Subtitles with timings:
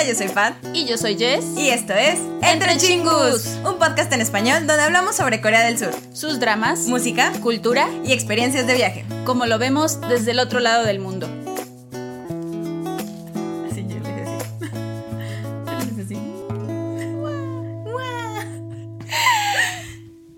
[0.00, 0.54] Hola, yo soy Pat.
[0.72, 1.44] Y yo soy Jess.
[1.58, 5.92] Y esto es Entre Chingus, un podcast en español donde hablamos sobre Corea del Sur,
[6.14, 9.04] Sus dramas, música cultura, y experiencias de viaje.
[9.26, 11.26] como lo vemos desde el otro lado del mundo.
[13.70, 14.38] Así yo le decía
[16.02, 16.16] así.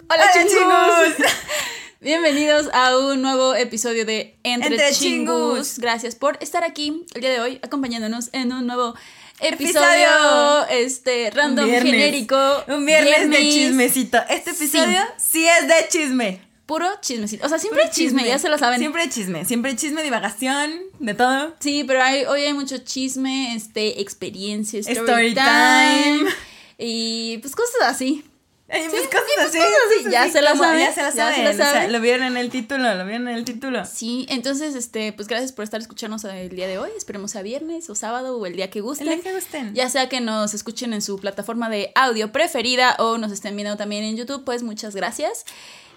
[0.09, 0.53] Hola, Hola, chingus.
[0.53, 1.33] chingus.
[2.01, 4.99] Bienvenidos a un nuevo episodio de Entre, Entre chingus.
[4.99, 5.79] Chingus.
[5.79, 8.97] Gracias por estar aquí el día de hoy acompañándonos en un nuevo
[9.43, 11.93] episodio, este random viernes.
[11.93, 12.65] genérico.
[12.69, 14.19] Un viernes, de chismecito.
[14.29, 16.41] Este episodio sí, es de chisme.
[16.67, 17.45] Puro chismecito.
[17.45, 18.79] O sea, siempre chisme, ya se lo saben.
[18.79, 19.45] Siempre chisme.
[19.45, 21.55] Siempre chisme, divagación, de todo.
[21.59, 26.19] Sí, pero hay, hoy hay mucho chisme, este, experiencia, story, Story time.
[26.19, 26.31] time.
[26.79, 28.25] Y pues cosas así.
[28.73, 30.11] Sí, cosas así.
[30.11, 31.47] Ya se la saben, Ya se la ya se la saben.
[31.47, 31.93] o sea, saben.
[31.93, 33.85] lo vieron en el título, lo vieron en el título.
[33.85, 36.91] Sí, entonces, este, pues gracias por estar escuchándonos el día de hoy.
[36.97, 39.09] Esperemos sea viernes o sábado o el día que gusten.
[39.09, 39.75] El día que gusten.
[39.75, 43.77] Ya sea que nos escuchen en su plataforma de audio preferida o nos estén viendo
[43.77, 45.45] también en YouTube, pues muchas gracias.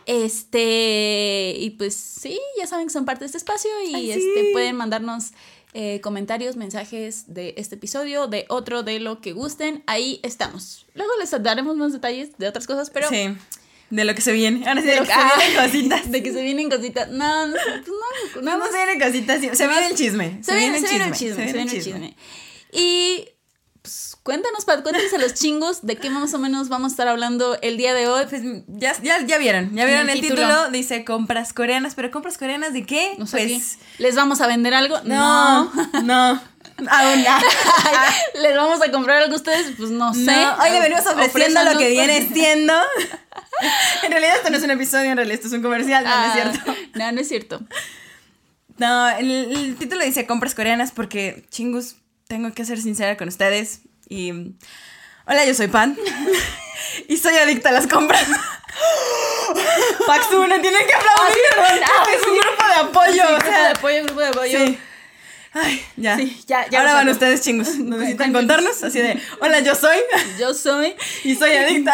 [0.06, 4.22] Este, y pues sí, ya saben que son parte de este espacio y Ay, este,
[4.22, 4.50] sí.
[4.54, 5.32] pueden mandarnos
[5.78, 9.84] eh, comentarios, mensajes de este episodio, de otro, de lo que gusten.
[9.88, 10.86] Ahí estamos.
[10.94, 13.36] Luego les daremos más detalles de otras cosas, pero sí.
[13.90, 14.66] De lo que se viene.
[14.68, 16.12] Ahora sí, de lo que se vienen cositas.
[16.14, 17.10] de que se vienen cositas.
[17.10, 19.58] No, no, pues no, No, nada no más se vienen cositas.
[19.58, 20.40] Se viene el chisme.
[20.42, 22.16] Se viene, se viene el chisme, se viene el chisme.
[22.72, 23.35] Y pues,
[24.26, 27.60] cuéntanos, Pat, cuéntanos a los chingos de qué más o menos vamos a estar hablando
[27.62, 28.26] el día de hoy.
[28.28, 30.42] Pues ya, ya, ya vieron, ya vieron El el, título.
[30.42, 30.72] título.
[30.72, 33.14] dice compras coreanas, pero compras coreanas de qué?
[33.20, 34.04] No sé pues qué.
[34.04, 35.00] ¿Les vamos a vender algo?
[35.04, 35.72] no,
[36.04, 36.42] no,
[36.90, 37.38] aún no.
[38.42, 39.74] ¿Les vamos a comprar algo a ustedes?
[39.78, 40.26] Pues no sé.
[40.26, 42.74] No, hoy le venimos ofreciendo lo que viene siendo.
[44.04, 46.16] en realidad esto no es un episodio, en realidad esto es un comercial, no, no
[46.16, 46.82] Ah, es cierto.
[46.96, 47.62] No, no es cierto.
[48.80, 53.82] No, el, el título dice compras coreanas porque, chingus, tengo que ser sincera con ustedes.
[54.10, 54.32] Y.
[55.28, 55.98] Hola, yo soy Pan.
[57.08, 58.26] y soy adicta a las compras.
[60.08, 61.84] Paxuna, tienen que aplaudir.
[61.84, 63.12] Ah, es un grupo de apoyo.
[63.14, 64.66] Sí, o grupo de apoyo, grupo de apoyo.
[64.66, 64.80] sí.
[65.58, 66.18] Ay, ya.
[66.18, 67.76] Sí, ya, ya Ahora van ustedes, chingus.
[67.78, 68.84] ¿Necesitan contarnos?
[68.84, 69.98] Así de, hola, yo soy.
[70.38, 71.94] Yo soy y soy adicta.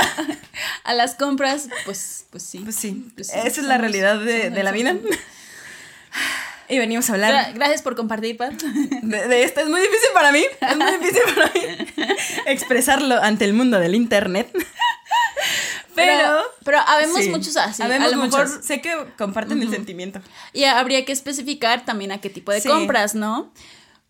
[0.83, 2.57] a las compras, pues, pues sí.
[2.57, 4.95] Pues sí, Pues sí, esa es la realidad de la vida.
[6.71, 8.53] Y venimos a hablar Gra- Gracias por compartir, Pat.
[9.01, 9.59] de, de esto.
[9.61, 10.43] Es muy difícil para mí.
[10.61, 12.05] Es muy difícil para mí
[12.47, 14.49] expresarlo ante el mundo del internet.
[15.95, 16.17] Pero.
[16.17, 17.83] Pero, pero habemos sí, muchos así.
[17.83, 18.39] habemos a lo muchos.
[18.49, 20.21] mejor Sé que comparten el sentimiento.
[20.53, 22.69] Y habría que especificar también a qué tipo de Sí.
[22.69, 23.51] compras, ¿no?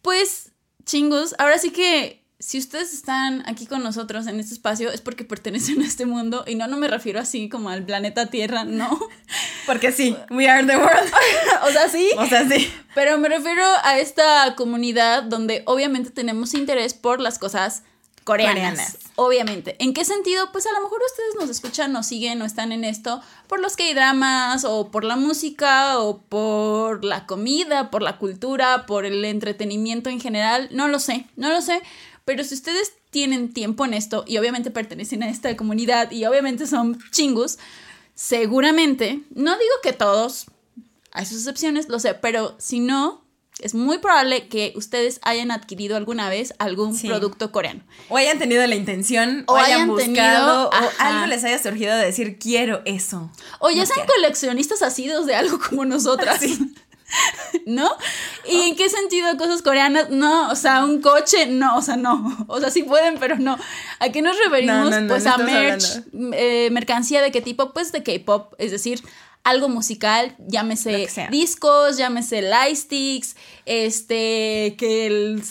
[0.04, 0.52] Pues,
[0.86, 5.24] chingos, ahora sí que si ustedes están aquí con nosotros en este espacio es porque
[5.24, 9.00] pertenecen a este mundo y no, no me refiero así como al planeta Tierra, no.
[9.68, 11.14] Porque sí, we are the world.
[11.68, 12.68] o sea, sí, O sea, sí.
[12.96, 17.84] pero me refiero a esta comunidad donde obviamente tenemos interés por las cosas
[18.24, 18.56] coreanas.
[18.56, 18.98] Coreanas.
[19.16, 19.76] Obviamente.
[19.80, 20.52] ¿En qué sentido?
[20.52, 23.76] Pues a lo mejor ustedes nos escuchan, nos siguen o están en esto por los
[23.76, 30.10] K-dramas o por la música o por la comida, por la cultura, por el entretenimiento
[30.10, 30.70] en general.
[30.72, 31.82] No lo sé, no lo sé.
[32.26, 36.68] Pero si ustedes tienen tiempo en esto y obviamente pertenecen a esta comunidad y obviamente
[36.68, 37.58] son chingus,
[38.16, 40.46] seguramente, no digo que todos,
[41.12, 43.26] hay sus excepciones, lo sé, pero si no,
[43.60, 47.08] es muy probable que ustedes hayan adquirido alguna vez algún Sí.
[47.08, 47.84] producto coreano.
[48.10, 51.08] O hayan tenido la intención, o, O hayan, hayan buscado, tenido, o ajá.
[51.18, 53.32] algo les haya surgido de decir, quiero eso.
[53.60, 54.14] O ya No sean quiero.
[54.14, 56.42] coleccionistas asidos de algo como nosotras.
[57.66, 57.90] ¿No?
[58.48, 60.10] ¿Y en qué sentido cosas coreanas?
[60.10, 62.46] No, o sea, un coche, no, o sea, no.
[62.48, 63.58] O sea, sí pueden, pero no.
[64.00, 64.90] ¿A qué nos referimos?
[64.90, 67.72] No, no, no, pues no a merch, eh, mercancía de qué tipo?
[67.74, 69.02] Pues de K-pop, es decir,
[69.44, 73.36] algo musical, Lo llámese que discos, llámese lightsticks,
[73.66, 75.42] este, que el-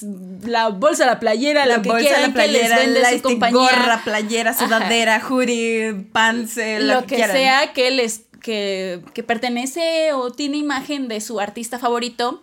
[0.44, 3.02] la bolsa, la playera, La lo que bolsa, quieran la que les playera, vende su
[3.02, 7.36] lightstick, compañía gorra, playera, sudadera, hoodie, pants, eh, lo que quieran.
[7.36, 12.42] sea que les que, que pertenece o tiene imagen de su artista favorito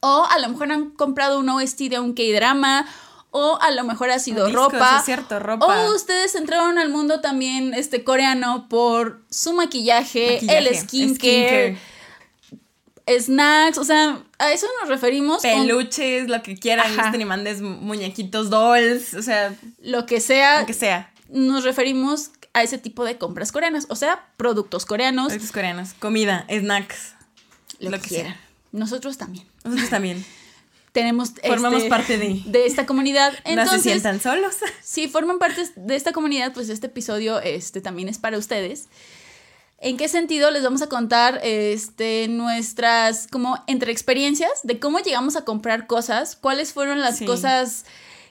[0.00, 2.86] o a lo mejor han comprado un OST de un K-drama
[3.30, 5.64] o a lo mejor ha sido discos, ropa es cierto, ropa.
[5.66, 11.78] o ustedes entraron al mundo también este coreano por su maquillaje, Maquillaje, el skincare,
[13.20, 17.62] snacks, o sea, a eso nos referimos con peluches, lo que quieran, gusten y mandes
[17.62, 21.12] muñequitos, dolls, o sea, lo que sea, lo que sea.
[21.30, 26.46] nos referimos a ese tipo de compras coreanas, o sea, productos coreanos, Productos coreanos, comida,
[26.50, 27.14] snacks,
[27.78, 28.36] lo, lo que, que quieran.
[28.72, 29.46] Nosotros también.
[29.64, 30.24] nosotros también.
[30.92, 33.32] tenemos Formamos este, parte de- de esta comunidad.
[33.54, 34.56] no se sientan solos.
[34.82, 38.88] si forman parte de esta comunidad, pues este episodio este, también es para ustedes.
[39.78, 45.34] ¿En qué sentido les vamos a contar este, nuestras como entre experiencias de cómo llegamos
[45.34, 46.36] a comprar cosas?
[46.36, 47.24] ¿Cuáles fueron las Sí.
[47.26, 47.84] cosas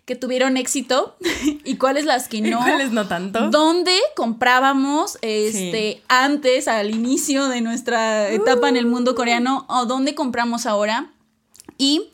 [0.05, 1.15] que tuvieron éxito
[1.63, 2.59] y cuáles las que no.
[2.59, 3.49] ¿Cuáles no tanto?
[3.49, 10.15] ¿Dónde comprábamos este antes, al inicio de nuestra etapa en el mundo coreano, o dónde
[10.15, 11.11] compramos ahora?
[11.77, 12.11] Y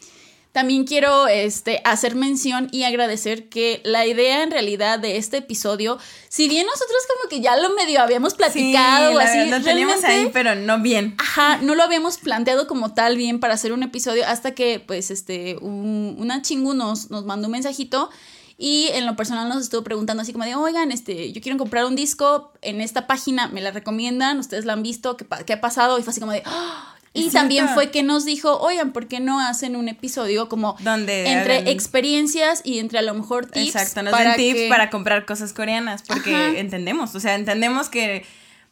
[0.58, 6.00] también quiero este, hacer mención y agradecer que la idea en realidad de este episodio,
[6.30, 10.32] si bien nosotros como que ya lo medio habíamos platicado o así, lo teníamos ahí,
[10.34, 11.14] pero no bien.
[11.20, 15.12] Ajá, no lo habíamos planteado como tal bien para hacer un episodio hasta que pues
[15.12, 18.10] este una chingu nos, nos mandó un mensajito
[18.58, 21.86] y en lo personal nos estuvo preguntando así como de, oigan, este, yo quiero comprar
[21.86, 25.62] un disco en esta página, me la recomiendan, ustedes la han visto, ¿qué, qué ha
[25.62, 26.00] pasado?
[26.00, 26.97] Y fue así como de, ¡Ah!
[27.18, 31.32] Y también fue que nos dijo, oigan, ¿por qué no hacen un episodio como Donde
[31.32, 33.76] entre experiencias y entre a lo mejor tips?
[33.76, 38.26] Exacto, nos para den tips para comprar cosas coreanas, porque entendemos, o sea, entendemos que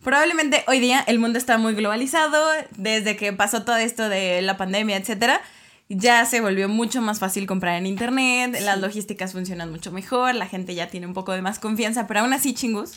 [0.03, 2.39] probablemente hoy día el mundo está muy globalizado,
[2.77, 5.42] desde que pasó todo esto de la pandemia, etcétera,
[5.89, 10.47] ya se volvió mucho más fácil comprar en internet, las logísticas funcionan mucho mejor, la
[10.47, 12.94] gente ya tiene un poco de más confianza, pero aún así, chingus,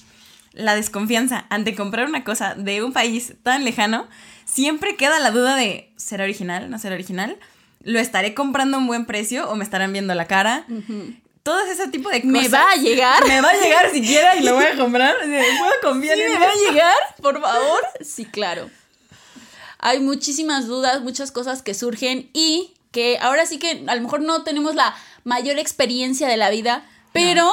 [0.53, 4.09] la desconfianza ante comprar una cosa de un país tan lejano
[4.45, 6.71] siempre queda la duda de, ¿será original?
[6.71, 7.39] ¿No será original?
[7.83, 10.67] ¿Lo estaré comprando a un buen precio o me estarán viendo la cara?
[11.43, 12.33] Todo ese tipo de cosas.
[12.33, 13.25] ¿Me va a llegar?
[13.29, 15.17] ¿Me va a llegar siquiera y lo voy a comprar?
[15.19, 16.97] ¿Puedo confiar ¿Sí me va a llegar?
[17.23, 17.81] Por favor.
[18.01, 18.69] Sí, claro.
[19.79, 24.23] Hay muchísimas dudas, muchas cosas que surgen y que ahora sí que a lo mejor
[24.23, 27.53] no tenemos la mayor experiencia de la vida, pero...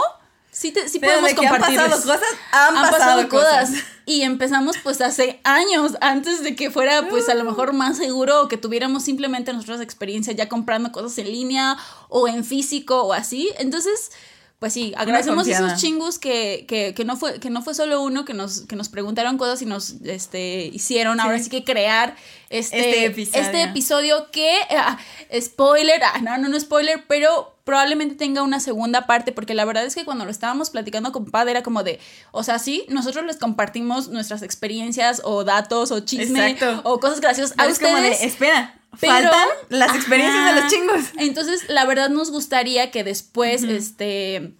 [0.56, 1.78] Sí, sí podemos compartir.
[1.78, 2.22] Han pasado cosas,
[2.54, 3.72] han, pasado, cosas.
[4.06, 8.44] Y empezamos pues hace años, antes de que fuera pues a lo mejor más seguro
[8.44, 11.75] o que tuviéramos simplemente nuestras experiencias ya comprando cosas en línea
[12.07, 13.52] o en físico o así.
[13.57, 14.12] Entonces,
[14.60, 18.02] pues sí, agradecemos a esos chingus que, que, que, no fue, que no fue solo
[18.02, 22.16] uno que nos, que nos preguntaron cosas y nos este, hicieron ahora sí que crear
[22.50, 24.97] este, este episodio, este episodio que, ah,
[25.39, 29.86] spoiler, ah, no, no, no spoiler, pero probablemente tenga una segunda parte, porque la verdad
[29.86, 32.00] es que cuando lo estábamos platicando con Pad era como de,
[32.31, 37.57] o sea, sí, nosotros les compartimos nuestras experiencias o datos o chisme o cosas graciosas
[37.57, 37.92] a ustedes.
[37.92, 41.06] Como de, espera, faltan las experiencias de los chingos.
[41.18, 44.53] Entonces, la verdad nos gustaría que después, este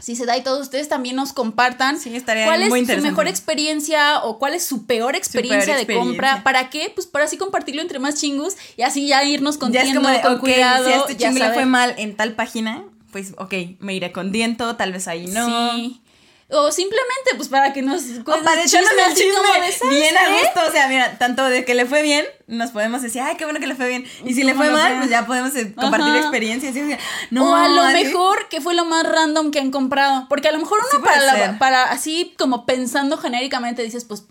[0.00, 1.98] si se da y todos ustedes también nos compartan
[2.44, 6.42] cuál es su mejor experiencia o cuál es su peor experiencia, de compra.
[6.42, 6.90] ¿Para qué?
[6.94, 9.84] Pues para así compartirlo entre más chingos y así ya irnos con ya
[10.22, 10.86] con cuidado.
[10.86, 14.32] Si a este chingo le fue mal en tal página, pues ok, me iré con
[14.32, 15.72] diento, tal vez ahí no.
[15.74, 16.00] Sí.
[16.52, 20.60] O simplemente, pues para que nos o para echarnos el chisme bien a gusto.
[20.68, 23.60] O sea, mira, tanto de que le fue bien, nos podemos decir, ay, qué bueno
[23.60, 24.04] que le fue bien.
[24.24, 26.74] Y si le fue mal, pues ya podemos eh, compartir experiencias.
[27.30, 30.26] No, o a lo mejor, que fue lo más random que han comprado?
[30.28, 34.24] Porque a lo mejor uno para, para así como pensando genéricamente dices, pues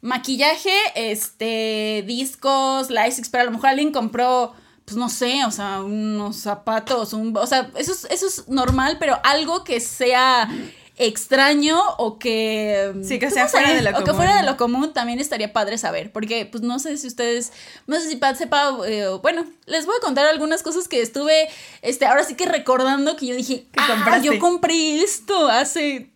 [0.00, 4.54] maquillaje, este, discos, Lysix, pero a lo mejor alguien compró
[4.84, 8.98] pues no sé, o sea, unos zapatos, un, o sea, eso es, eso es normal,
[9.00, 10.46] pero algo que sea
[10.96, 12.92] extraño o que...
[13.02, 14.02] Sí, que pues, sea fuera de lo común.
[14.02, 17.08] O que fuera de lo común también estaría padre saber, porque pues no sé si
[17.08, 17.52] ustedes,
[17.86, 21.48] no sé si Pat sepa, eh, bueno, les voy a contar algunas cosas que estuve,
[21.82, 26.10] este, ahora sí que recordando que yo dije, ah, yo compré esto hace...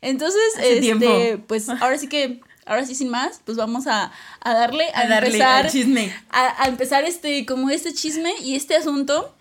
[0.00, 4.12] Entonces, este, pues ahora sí que ahora sí sin más, pues vamos a,
[4.44, 6.14] darle a, empezar chisme.
[6.30, 9.34] A, a, empezar este como este chisme y este asunto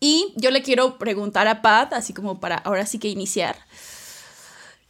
[0.00, 3.56] y yo le quiero preguntar a Pat, así como para ahora sí que iniciar.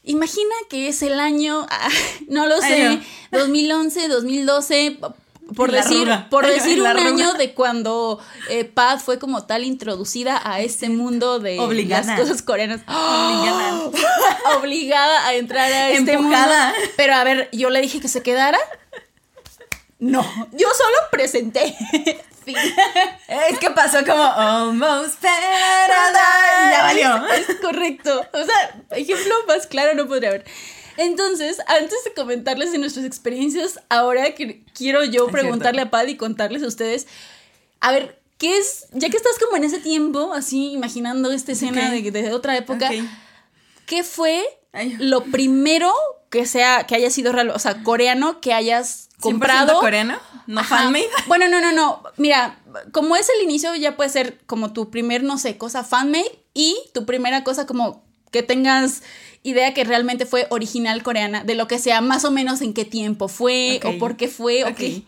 [0.05, 1.89] Imagina que es el año, ah,
[2.29, 3.01] no lo sé,
[3.33, 4.99] 2011, 2012,
[5.57, 8.19] por decir, por decir un año de cuando
[8.51, 11.57] eh, Pat fue como tal introducida a este mundo de
[11.87, 12.83] las cosas coreanas.
[12.87, 13.91] Obligada.
[14.59, 16.37] Obligada a entrar a este mundo.
[16.97, 18.59] Pero a ver, yo le dije que se quedara.
[19.99, 21.75] No, yo solo presenté.
[23.51, 26.71] Es que pasó como almost paradise.
[26.71, 27.27] Ya valió.
[27.29, 28.27] Es correcto.
[28.33, 30.45] O sea, ejemplo más claro no podría haber.
[30.97, 34.35] Entonces, antes de comentarles de nuestras experiencias, ahora
[34.75, 37.07] quiero yo preguntarle a Pad y contarles a ustedes,
[37.81, 41.91] a ver, ¿qué es, ya que estás como en ese tiempo, así imaginando esta escena
[41.91, 42.91] de, otra época,
[43.87, 44.45] ¿qué fue
[44.99, 45.93] lo primero
[46.31, 49.81] que sea, que haya sido real, o sea, coreano, que hayas comprado?
[49.81, 50.19] coreano?
[50.47, 51.09] ¿No fanmade?
[51.27, 52.03] Bueno, no, no, no.
[52.17, 52.59] Mira,
[52.93, 56.77] como es el inicio, ya puede ser como tu primer, no sé, cosa fanmade y
[56.93, 59.03] tu primera cosa como que tengas
[59.43, 62.85] idea que realmente fue original coreana, de lo que sea, más o menos en qué
[62.85, 65.03] tiempo fue o por qué fue o qué.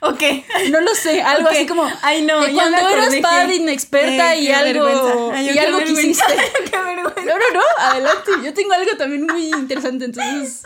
[0.00, 0.22] Ok.
[0.70, 1.90] No lo sé, algo así como.
[2.02, 5.32] Ay, no, cuando eras pad inexperta y algo.
[5.34, 6.24] y algo quisiste.
[6.70, 7.20] qué vergüenza.
[7.24, 8.30] No, no, no, adelante.
[8.44, 10.62] Yo tengo algo también muy interesante, entonces.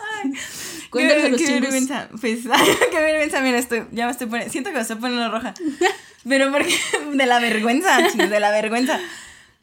[0.91, 2.09] Cuéntanos a los qué vergüenza.
[2.21, 2.41] Pues,
[2.91, 4.51] qué vergüenza, mira, estoy, ya me estoy poniendo.
[4.53, 5.55] Siento que me estoy poniendo roja.
[6.29, 6.75] Pero porque.
[7.15, 9.01] De la vergüenza, de la vergüenza.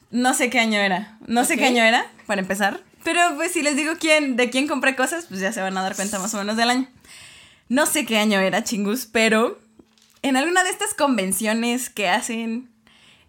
[0.09, 1.17] No sé qué año era.
[1.27, 1.59] No sé Ok.
[1.59, 2.81] qué año era, para empezar.
[3.03, 5.81] Pero pues si les digo quién, de quién compré cosas, pues ya se van a
[5.83, 6.87] dar cuenta más o menos del año.
[7.69, 9.59] No sé qué año era, chingus, pero
[10.23, 12.69] en alguna de estas convenciones que hacen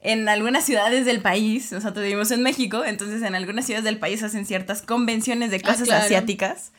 [0.00, 4.22] en algunas ciudades del país, nosotros vivimos en México, entonces en algunas ciudades del país
[4.22, 6.04] hacen ciertas convenciones de Ah, cosas claro.
[6.04, 6.72] asiáticas.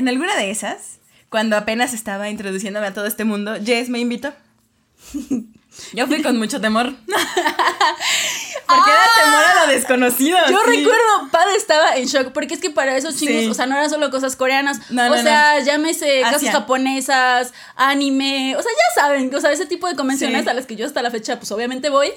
[0.00, 4.32] En alguna de esas, cuando apenas estaba introduciéndome a todo este mundo, Jess me invitó.
[5.92, 6.86] Yo fui con mucho temor.
[8.66, 10.38] Porque era temor a lo desconocido.
[10.48, 10.70] Yo sí.
[10.78, 13.48] recuerdo, Pad estaba en shock, porque es que para esos chingos, Sí.
[13.50, 16.52] o sea, no eran solo cosas coreanas, No, o no, sea, llámese cosas Asia.
[16.52, 20.48] japonesas, anime, o sea, ya saben, o sea, ese tipo de convenciones Sí.
[20.48, 22.10] a las que yo hasta la fecha, pues obviamente voy.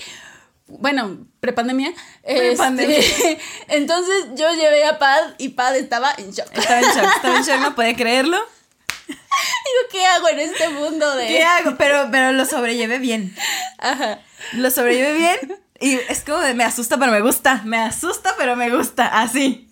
[0.67, 1.93] Bueno, prepandemia.
[2.24, 2.98] Prepandemia.
[2.98, 6.48] Este, entonces yo llevé a Pad y Pad estaba en shock.
[6.53, 8.38] Estaba en shock, estaba en shock, no podía creerlo.
[9.08, 11.27] Digo, ¿qué hago en este mundo de.?
[11.27, 11.75] ¿Qué hago?
[11.77, 13.36] Pero, pero lo sobrellevé bien.
[13.77, 14.20] Ajá.
[14.53, 15.63] Lo sobrellevé bien.
[15.79, 17.62] Y es como de me asusta, pero me gusta.
[17.65, 19.08] Me asusta, pero me gusta.
[19.08, 19.70] Así.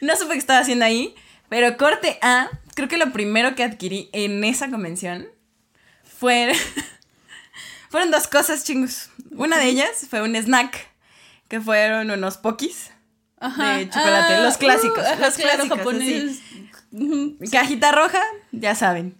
[0.00, 1.14] No supe qué estaba haciendo ahí.
[1.48, 5.28] Pero corte A, creo que lo primero que adquirí en esa convención
[6.18, 6.52] fue.
[7.90, 9.10] fueron dos cosas chingos.
[9.36, 10.88] Una de ellas fue un snack.
[11.48, 12.90] Que fueron unos pokis.
[13.38, 13.76] Ajá.
[13.76, 16.40] De chocolate, los clásicos, ajá, los clásicos, japoneses.
[17.50, 18.22] Cajita roja,
[18.52, 19.16] ya saben.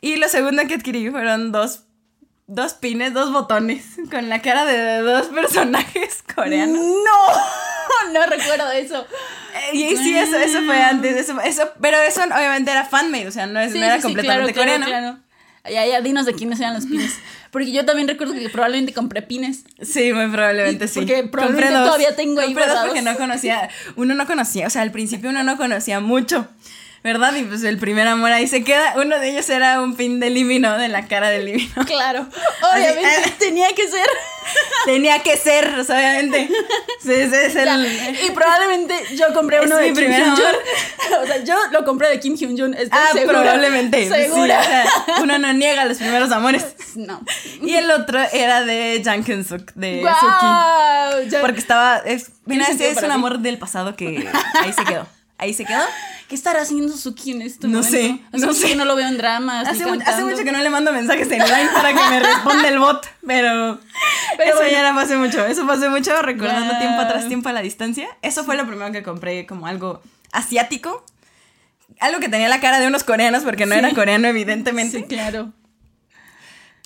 [0.00, 1.84] Y lo segundo que adquirí fueron dos,
[2.46, 6.78] dos pines, dos botones con la cara de dos personajes coreanos.
[6.82, 9.06] No, no recuerdo eso.
[9.72, 13.32] Eh, Y sí, eso, eso fue antes, eso, eso, pero eso obviamente era fanmade, o
[13.32, 14.86] sea, no, es, Sí, no era sí, sí, completamente claro, coreano.
[14.86, 15.27] claro, claro.
[15.70, 17.14] Ya, ya, dinos de quiénes eran los pines.
[17.50, 19.64] Porque yo también recuerdo que probablemente compré pines.
[19.80, 21.00] Sí, muy probablemente Y sí.
[21.00, 21.86] porque probablemente dos.
[21.86, 22.88] todavía tengo ahí Compré dos guardados.
[22.94, 26.46] porque no conocía, uno no conocía, o sea, al principio uno no conocía mucho,
[27.04, 27.34] ¿verdad?
[27.36, 28.94] Y pues el primer amor ahí se queda.
[28.96, 31.84] Uno de ellos era un pin de Livino, de la cara de Livino.
[31.86, 32.26] Claro.
[32.72, 33.34] Obviamente Así, eh.
[33.38, 34.06] tenía que ser.
[34.86, 36.48] Tenía que ser, obviamente.
[37.02, 38.16] Sí, es el.
[38.26, 40.40] Y probablemente yo compré uno mi de Kim primer Hyun-jun.
[40.46, 40.58] amor.
[41.22, 42.72] O sea, yo lo compré de Kim Hyun-jun.
[42.74, 43.40] Estoy Ah, segura.
[43.40, 44.08] probablemente.
[44.08, 44.62] Segura.
[44.62, 44.70] Sí, o
[45.14, 46.64] sea, uno no niega los primeros amores.
[46.94, 47.20] no.
[47.60, 50.00] Y el otro era de Jang Kyun-suk, de Suki.
[50.00, 51.22] ¡Guau!
[51.28, 51.98] Ya- Porque estaba.
[51.98, 53.14] Es, mira, ese es un mí.
[53.14, 54.28] amor del pasado que
[54.62, 55.06] ahí se quedó.
[55.36, 55.82] Ahí se quedó.
[56.28, 57.90] ¿Qué estará haciendo Suki en este No momento?
[57.96, 58.66] sé, Hace no mucho sé.
[58.68, 59.66] que no lo veo en dramas.
[59.66, 63.06] Hace, mucho que no le mando mensajes en line para que me responda el bot,
[63.26, 63.80] pero,
[64.36, 64.70] Pero eso bueno.
[64.72, 66.80] ya no hace mucho, eso hace mucho, recordando Wow.
[66.80, 68.08] tiempo atrás, tiempo a la distancia.
[68.20, 71.02] Eso fue lo primero que compré como algo asiático,
[72.00, 73.78] algo que tenía la cara de unos coreanos porque no Sí.
[73.78, 75.52] era coreano evidentemente, Sí, claro.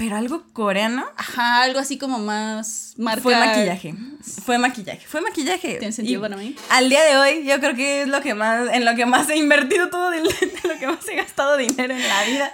[0.04, 3.22] Pero algo coreano Ajá, algo así como más marca.
[3.22, 3.94] fue maquillaje,
[4.44, 5.74] fue maquillaje, fue maquillaje.
[5.78, 6.56] ¿Tiene sentido Y para mí?
[6.70, 9.28] Al día de hoy yo creo que es lo que más, en lo que más
[9.30, 12.52] he invertido todo, de lo que más he gastado dinero en la vida.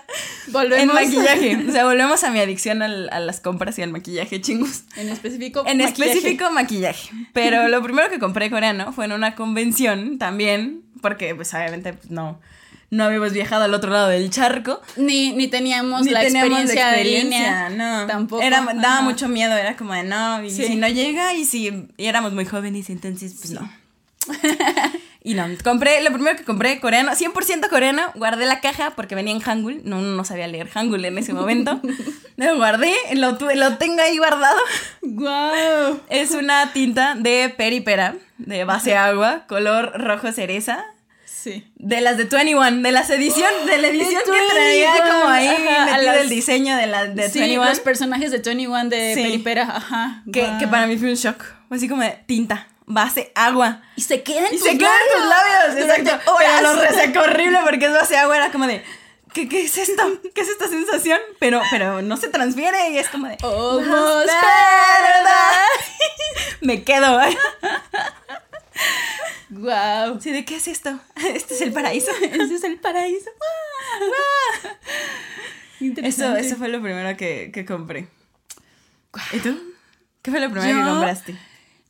[0.49, 0.95] Volvemos.
[0.95, 1.65] En maquillaje.
[1.69, 4.83] O sea, volvemos a mi adicción al- a las compras y al maquillaje, chingus.
[4.97, 5.65] En específico.
[5.67, 6.11] En maquillaje.
[6.13, 7.09] específico, maquillaje.
[7.33, 12.11] Pero lo primero que compré coreano fue en una convención también, porque pues obviamente pues,
[12.11, 12.41] no,
[12.91, 14.81] no habíamos viajado al otro lado del charco.
[14.97, 18.01] Ni, ni teníamos Ni la teníamos experiencia, de experiencia, línea.
[18.01, 18.07] no.
[18.07, 18.43] Tampoco.
[18.43, 19.03] Era, daba Ajá.
[19.03, 20.65] mucho miedo, era como de no, y Sí.
[20.67, 23.71] si no llega, y si y éramos muy jóvenes, entonces pues no.
[25.25, 29.35] Y no, compré, lo primero que compré, coreano, 100% coreano, guardé la caja porque venía
[29.35, 31.81] en Hangul, no, no sabía leer Hangul en ese momento,
[32.37, 34.59] lo guardé, lo, tuve- lo tengo ahí guardado,
[35.03, 36.01] ¡Guau!
[36.09, 40.85] es una tinta de peripera, de base agua, color rojo cereza,
[41.43, 41.71] Sí.
[41.77, 45.49] de las de 21, de las edición, de la edición que 21, traía como ahí
[45.49, 49.15] ajá, metido las- el diseño de la de sí, 21, los personajes de 21 de
[49.15, 49.23] Sí.
[49.23, 50.23] Peripera, ajá.
[50.33, 53.83] que, que para mí fue un shock, así como de tinta, base agua.
[53.97, 56.19] Y se quedan Y se quedan tus labios, exacto.
[56.25, 56.63] Pero horas.
[56.63, 58.83] lo resecó horrible porque es base agua, era como de,
[59.33, 60.21] ¿qué, qué es esto?
[60.35, 61.21] ¿Qué es esta sensación?
[61.39, 64.31] Pero, pero no se transfiere y es como de, Almost
[66.63, 67.21] me quedo.
[69.51, 70.21] Guau.
[70.21, 70.99] Sí, ¿de qué es esto?
[71.35, 72.11] Este es el paraíso.
[72.23, 73.31] Ese es el paraíso.
[75.79, 76.41] Eso, Interesante.
[76.41, 78.09] eso fue lo primero que, que compré.
[79.33, 79.59] ¿Y tú?
[80.23, 81.39] ¿Qué fue lo primero Yo- que compraste?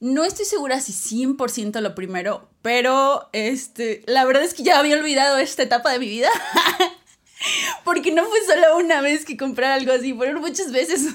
[0.00, 4.94] No estoy segura si 100% lo primero, pero este, la verdad es que ya había
[4.96, 6.28] olvidado esta etapa de mi vida.
[7.84, 11.06] Porque no fue solo una vez que compré algo así, fueron muchas veces.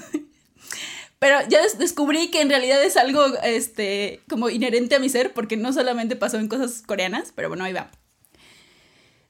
[1.24, 5.32] Pero ya des- descubrí que en realidad es algo este, como inherente a mi ser,
[5.32, 7.90] porque no solamente pasó en cosas coreanas, pero bueno, ahí va.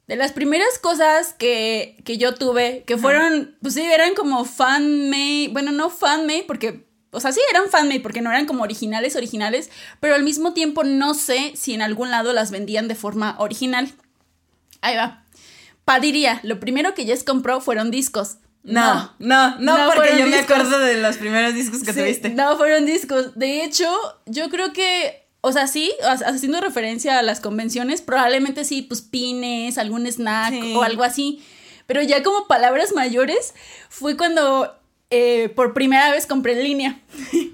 [0.08, 5.50] De las primeras cosas que, que yo tuve, que fueron, pues sí, eran como fan-made,
[5.52, 9.70] bueno, no fan-made, porque, o sea, sí eran fan-made, porque no eran como originales, originales,
[10.00, 13.92] pero al mismo tiempo no sé si en algún lado las vendían de forma original.
[14.80, 15.24] Ahí va.
[15.84, 18.38] Padiría, lo primero que Jess compró fueron discos.
[18.64, 22.30] No, no, no, No porque yo me acuerdo de los primeros discos que Sí, tuviste.
[22.30, 23.38] No, fueron discos.
[23.38, 23.87] De hecho,
[24.26, 29.76] yo creo que, o sea, sí, haciendo referencia a las convenciones, probablemente sí, pues pines,
[29.76, 30.75] algún snack Sí.
[30.75, 31.44] o algo así.
[31.87, 33.54] Pero ya como palabras mayores,
[33.90, 34.75] fue cuando
[35.11, 37.00] eh, por primera vez compré en línea.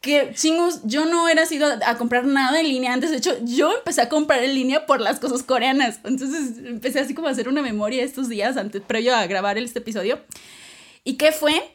[0.00, 3.10] que chingos, yo no era sido a, comprar nada en línea antes.
[3.10, 6.00] De hecho, yo empecé a comprar en línea por las cosas coreanas.
[6.04, 9.80] Entonces empecé así como a hacer una memoria estos días antes, previo a grabar este
[9.80, 10.20] episodio.
[11.04, 11.74] ¿Y qué fue?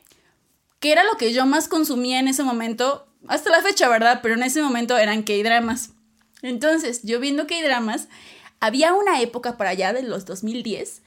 [0.86, 4.20] que era lo que yo más consumía en ese momento, hasta la fecha, ¿verdad?
[4.22, 5.89] Pero en ese momento eran K-dramas.
[6.44, 8.08] Entonces, yo viendo K-dramas,
[8.60, 11.01] había una época para allá de los 2010.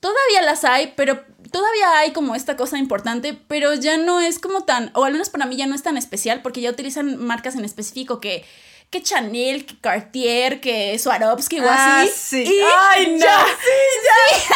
[0.00, 4.64] Todavía las hay, pero todavía hay como esta cosa importante, pero ya no es como
[4.64, 7.54] tan, o al menos para mí ya no es tan especial, porque ya utilizan marcas
[7.56, 8.44] en específico que,
[8.90, 12.12] que Chanel, que Cartier, que Swarovski o Ah, así.
[12.14, 12.42] sí.
[12.44, 12.60] Y
[12.94, 14.52] Ay, no, ya, sí,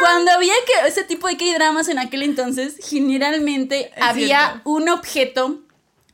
[0.00, 4.70] Cuando había que ese tipo de K-dramas en aquel entonces, generalmente Es había cierto.
[4.70, 5.60] un objeto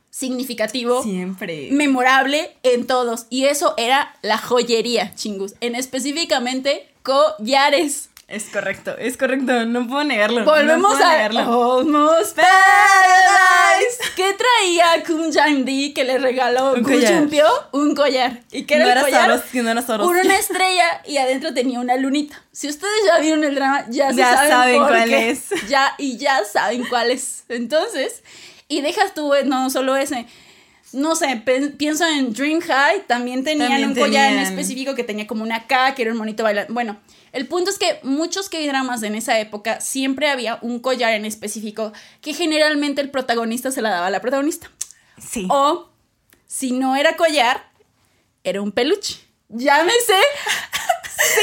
[0.09, 1.69] significativo, Siempre.
[1.71, 3.25] memorable en todos.
[3.29, 5.53] Y eso era la joyería, chingus.
[5.59, 8.09] En específicamente collares.
[8.27, 10.39] Es correcto, es correcto, no puedo negarlo.
[10.39, 11.41] no Volvemos puedo a negarlo.
[11.77, 13.97] Almost Paradise.
[14.15, 17.27] ¿Qué traía Kun Jang-di que le regaló Un collar.
[17.71, 18.39] Un collar.
[18.51, 19.27] ¿Y qué era no el era collar?
[19.29, 20.03] No era.
[20.03, 22.41] Una estrella y adentro tenía una lunita.
[22.51, 25.29] Si ustedes ya vieron el drama, ya, se Ya saben, saben por cuál qué.
[25.29, 25.49] es.
[25.69, 27.43] Ya, y ya saben cuál es.
[27.47, 28.23] Entonces,
[28.67, 30.25] y dejas tú, eh, no solo ese.
[30.95, 31.43] No sé,
[31.77, 35.67] pienso en Dream High, también tenían También un collar en específico que tenía como una
[35.67, 36.73] K, que era un monito bailando.
[36.73, 36.97] Bueno,
[37.33, 41.91] el punto es que muchos K-dramas en esa época siempre había un collar en específico
[42.21, 44.71] que generalmente el protagonista se la daba a la protagonista.
[45.17, 45.47] Sí.
[45.49, 45.89] O
[46.47, 47.69] si no era collar,
[48.43, 49.19] era un peluche.
[49.49, 50.15] Llámese.
[51.17, 51.41] Sí.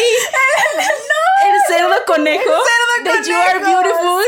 [1.68, 2.44] Cerdo conejo.
[2.44, 4.24] cerdo de You Are conejo, Beautiful.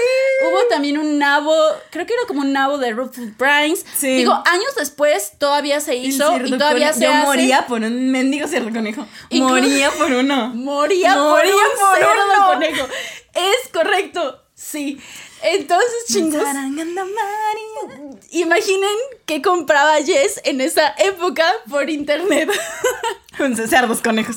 [0.46, 1.54] Hubo también un nabo,
[1.90, 3.84] creo que era como un nabo de Ruthless Prince.
[3.96, 4.16] Sí.
[4.16, 6.98] Digo, años después todavía se hizo y todavía conejo.
[6.98, 7.26] se Yo hace.
[7.26, 9.06] moría por un mendigo cerdo conejo.
[9.30, 10.48] Moría por uno.
[10.54, 12.46] Moría, Moría por un por cerdo uno.
[12.46, 12.88] conejo.
[13.34, 14.40] Es correcto.
[14.54, 15.00] Sí.
[15.42, 16.42] Entonces, chingos.
[18.30, 22.50] Imaginen que compraba Jess en esa época por internet.
[23.68, 24.36] Cerdos conejos.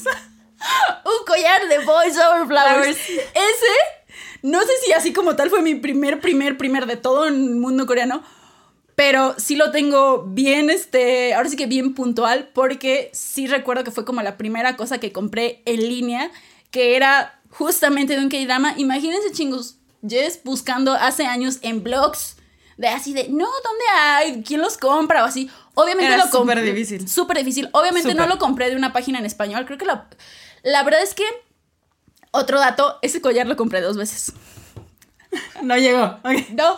[1.06, 2.98] un collar de Boys Over Flowers.
[2.98, 2.98] Flowers.
[3.00, 4.08] Ese,
[4.42, 7.56] no sé si así como tal fue mi primer, primer, primer de todo en el
[7.56, 8.24] mundo coreano,
[8.96, 13.92] pero sí lo tengo bien, este, ahora sí que bien puntual, porque sí recuerdo que
[13.92, 16.32] fue como la primera cosa que compré en línea,
[16.72, 18.74] que era justamente de un K-drama.
[18.78, 19.78] Imagínense, chingos,
[20.08, 22.38] Jess buscando hace años en blogs.
[22.78, 24.44] De así de, no, ¿dónde hay?
[24.44, 25.24] ¿Quién los compra?
[25.24, 25.50] O así.
[25.74, 26.56] Obviamente Era lo compré.
[26.56, 27.08] súper difícil.
[27.08, 27.70] Súper difícil.
[27.72, 29.66] Obviamente no lo compré de una página en español.
[29.66, 30.08] Creo que la,
[30.64, 31.26] la verdad es que,
[32.32, 34.34] otro dato, ese collar lo compré dos veces.
[35.62, 36.20] No llegó.
[36.54, 36.78] No,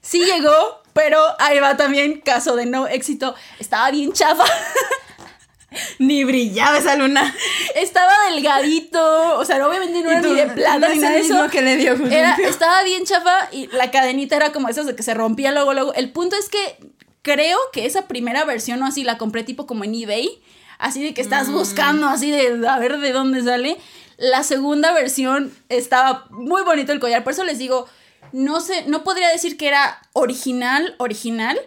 [0.00, 3.34] sí llegó, pero ahí va también caso de no éxito.
[3.58, 4.44] Estaba bien chafa.
[5.98, 7.34] Ni brillaba esa luna.
[7.74, 9.38] Estaba delgadito.
[9.38, 11.48] O sea, obviamente no era tú, ni de plata no ni nada de eso.
[11.50, 15.02] que le dio Era- estaba bien chafa y la cadenita era como esas de que
[15.02, 15.92] se rompía luego, luego.
[15.94, 16.78] El punto es que
[17.22, 20.42] creo que esa primera versión o así la compré tipo como en eBay.
[20.78, 23.76] Así de que estás buscando, así de a ver de dónde sale.
[24.16, 27.24] La segunda versión estaba muy bonito el collar.
[27.24, 27.86] Por eso les digo,
[28.32, 31.58] no sé, no podría decir que era original, original.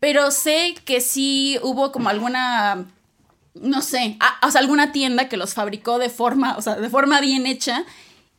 [0.00, 2.86] Pero sé que sí hubo como alguna
[3.54, 6.90] no sé, a- o sea, alguna tienda que los fabricó de forma, o sea, de
[6.90, 7.84] forma bien hecha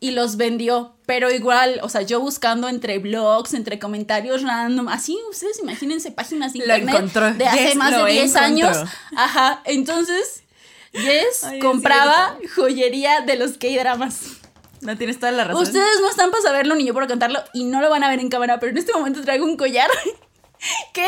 [0.01, 0.94] y los vendió.
[1.05, 6.53] Pero igual, o sea, yo buscando entre blogs, entre comentarios random, así, ustedes imagínense páginas
[6.53, 8.43] de internet de hace Yes, más de lo 10 encontró.
[8.43, 8.77] años.
[9.15, 10.43] Ajá, entonces,
[10.93, 14.21] Yes Ay, compraba joyería de los K-dramas.
[14.81, 15.61] No tienes toda la razón.
[15.63, 18.19] Ustedes no están para saberlo ni yo para contarlo y no lo van a ver
[18.19, 19.89] en cámara, pero en este momento traigo un collar
[20.93, 21.07] que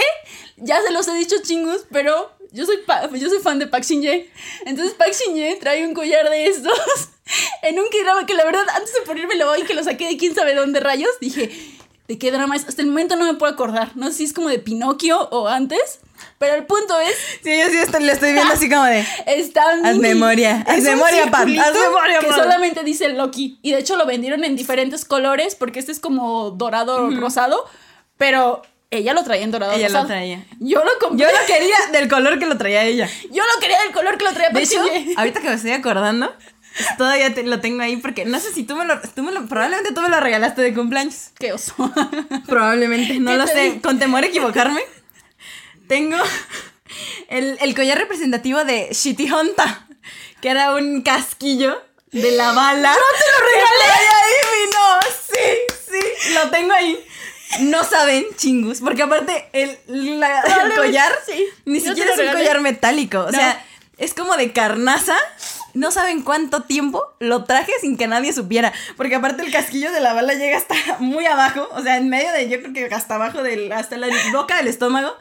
[0.57, 2.77] ya se los he dicho chingus, pero yo soy,
[3.19, 4.29] yo soy fan de Park Shin-ye.
[4.65, 6.77] Entonces Park Shin-ye trae un collar de estos
[7.63, 10.33] en un K-drama que la verdad antes de ponérmelo hoy que lo saqué de quién
[10.35, 11.49] sabe dónde rayos, dije,
[12.07, 12.67] ¿de qué drama es?
[12.67, 13.91] Hasta el momento no me puedo acordar.
[13.95, 15.99] No sé si es como de Pinocchio o antes,
[16.37, 19.05] pero el punto es, Sí, yo sí estoy, le estoy viendo así como de.
[19.27, 19.99] está Haz mini.
[19.99, 22.39] memoria, haz Es un memoria, circulito haz memoria, Que Pam.
[22.39, 23.59] solamente dice Loki.
[23.61, 27.65] Y de hecho lo vendieron en diferentes colores porque este es como dorado rosado,
[28.17, 30.03] pero ella lo traía en dorado Ella rosado.
[30.05, 30.45] lo traía.
[30.59, 31.25] Yo lo compré.
[31.25, 33.09] Yo lo quería del color que lo traía ella.
[33.31, 34.81] Yo lo quería del color que lo traía De hecho,
[35.17, 36.33] ahorita que me estoy acordando,
[36.97, 39.45] todavía te- lo tengo ahí porque no sé si tú me lo, tú me lo-
[39.47, 41.29] probablemente tú me lo regalaste de cumpleaños.
[41.39, 41.73] Qué oso.
[42.47, 43.79] Probablemente, no ¿Qué lo sé.
[43.81, 44.81] Con temor a equivocarme,
[45.87, 46.17] tengo
[47.29, 49.87] el, el collar representativo de Shitty Honta,
[50.41, 52.91] que era un casquillo de la bala.
[52.93, 53.93] ¡No te lo regalé!
[54.13, 54.33] ahí
[54.65, 54.79] vino!
[55.29, 57.03] Sí, sí, lo tengo ahí.
[57.61, 59.77] No saben, chingus, porque aparte el,
[60.19, 61.45] la- el collar sí.
[61.65, 63.37] ni Yo siquiera es un collar metálico, o No.
[63.37, 63.65] sea,
[63.97, 65.17] es como de carnaza.
[65.77, 69.99] No saben cuánto tiempo lo traje sin que nadie supiera, porque aparte el casquillo de
[69.99, 73.13] la bala llega hasta muy abajo, o sea, en medio de, yo creo que hasta
[73.13, 75.15] abajo del, hasta la boca del estómago,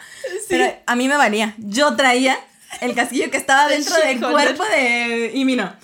[0.49, 1.53] pero a mí me valía.
[1.59, 2.41] Yo traía
[2.81, 5.71] el casquillo que estaba De dentro del cuerpo de Imino.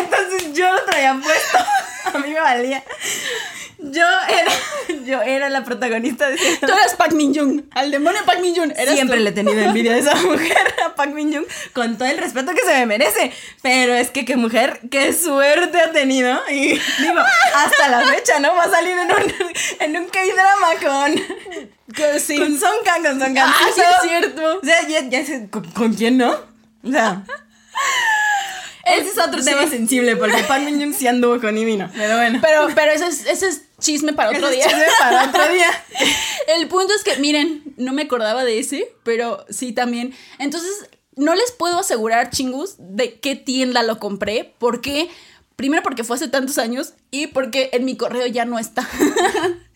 [0.00, 1.58] Entonces yo lo traía puesto.
[2.12, 2.82] A mí me valía.
[3.80, 6.56] Yo era, yo era la protagonista de ese.
[6.58, 7.62] Tú eras Pac Min Jung.
[7.70, 8.72] Al demonio Pac Min Jung.
[8.74, 9.22] Siempre tú.
[9.22, 12.52] le he tenido envidia a esa mujer, a Park Min Young, con todo el respeto
[12.54, 13.32] que se me merece.
[13.62, 16.40] Pero es que qué mujer, qué suerte ha tenido.
[16.50, 17.20] Y digo,
[17.54, 18.54] hasta la fecha, ¿no?
[18.56, 19.34] Va a salir en un,
[19.80, 22.36] en un K-drama con, Que sí.
[22.36, 23.48] con Song Kang, con Song Kang.
[23.54, 24.58] Ah, sí es cierto.
[24.60, 26.32] O sea, ya, ya sé, ¿con, con quién no?
[26.82, 27.22] O sea.
[28.84, 29.50] Ese es otro Sí.
[29.50, 31.90] tema sensible, porque Park Min Young sí anduvo con Imino.
[31.94, 32.38] Pero bueno.
[32.42, 34.64] Pero, pero ese es, ese es chisme para otro día.
[34.64, 35.70] chisme para otro día.
[36.56, 40.14] El punto es que, miren, no me acordaba de ese, pero sí también.
[40.38, 44.54] Entonces, no les puedo asegurar, chingus, de qué tienda lo compré.
[44.58, 45.08] porque
[45.58, 48.88] Primero porque fue hace tantos años y porque en mi correo ya no está.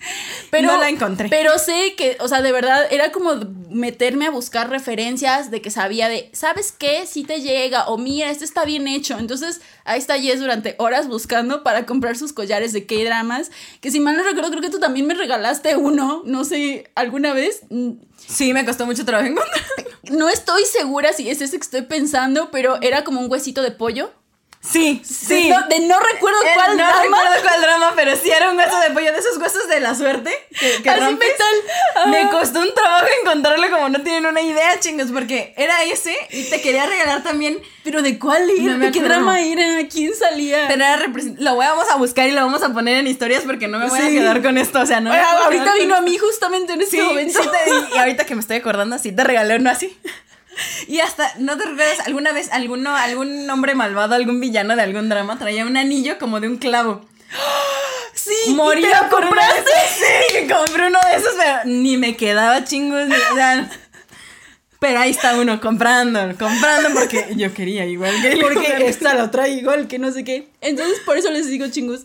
[0.53, 1.31] pero, No la encontré.
[1.31, 3.37] Pero sé que, o sea, de verdad, era como
[3.71, 7.07] meterme a buscar referencias de que sabía de, ¿sabes qué?
[7.07, 9.19] Si te llega, o mira, este está bien hecho.
[9.19, 13.51] Entonces, ahí está Jess durante horas buscando para comprar sus collares de K-dramas.
[13.81, 17.33] Que si mal no recuerdo, creo que tú también me regalaste uno, no sé, alguna
[17.33, 17.63] vez.
[18.19, 19.65] Sí, me costó mucho trabajo encontrar.
[20.11, 23.71] No estoy segura si es ese que estoy pensando, pero era como un huesito de
[23.71, 24.13] pollo.
[24.65, 25.49] Sí, sí.
[25.49, 27.03] De no, de no recuerdo Eh, cuál no drama.
[27.03, 29.93] recuerdo cuál drama, pero sí era un hueso de pollo de esos huesos de la
[29.97, 31.29] suerte que, que Así rompes.
[31.29, 32.11] metal.
[32.13, 36.45] Me costó un trabajo encontrarlo como no tienen una idea, chingos, porque era ese y
[36.45, 40.67] te quería regalar también, Pero de cuál era, No de qué drama era, quién salía.
[40.69, 43.81] pero era lo vamos a buscar y lo vamos a poner en historias porque no
[43.81, 44.13] me voy a Sí.
[44.13, 46.99] quedar con esto, o sea, no me puedo ahorita vino a mí justamente en este
[46.99, 47.43] Sí, momento.
[47.43, 49.99] sí te- y ahorita que me estoy acordando, sí te regalé uno así.
[50.87, 55.09] Y hasta, ¿no te recuerdas alguna vez alguno, algún hombre malvado, algún villano de algún
[55.09, 57.05] drama traía un anillo como de un clavo?
[58.15, 59.71] Sí, Moría ¿y te lo por uno de compraste?
[59.71, 60.43] esos.
[60.43, 63.09] Sí, compré uno de esos, pero ni me quedaba chingos.
[63.09, 63.71] ni- o sea,
[64.79, 68.37] pero ahí está uno comprando, comprando porque yo quería igual que.
[68.37, 70.49] Porque esta lo trae igual que no sé qué.
[70.61, 72.03] Entonces, por eso les digo, chingos.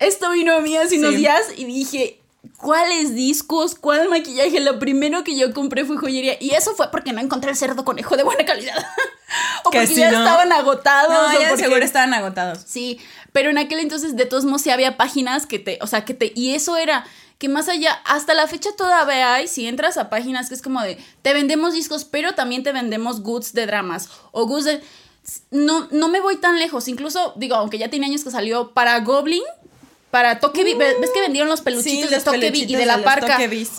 [0.00, 1.16] Esto vino a mí hace unos Sí.
[1.18, 2.18] días y dije,
[2.64, 3.74] ¿cuáles discos?
[3.74, 4.58] ¿Cuál maquillaje?
[4.60, 6.38] Lo primero que yo compré fue joyería.
[6.40, 8.74] Y eso fue porque no encontré el cerdo conejo de buena calidad.
[9.64, 10.20] o Que porque ya ¿no?
[10.20, 11.12] estaban agotados.
[11.12, 12.60] No, o ya porque- seguro estaban agotados.
[12.66, 12.98] Sí,
[13.32, 16.14] pero en aquel entonces de todos modos sí había páginas que te, o sea, que
[16.14, 17.04] te, y eso era
[17.36, 20.80] que más allá, hasta la fecha todavía hay, si entras a páginas que es como
[20.80, 24.80] de, te vendemos discos, pero también te vendemos goods de dramas, o goods de,
[25.50, 28.98] no, no me voy tan lejos, incluso, digo, aunque ya tiene años que salió para
[29.00, 29.42] Goblin,
[30.14, 33.02] para Tokebi, ¿ves ves que vendieron los peluchitos Sí, de Tokebi y de la de
[33.02, 33.36] parca?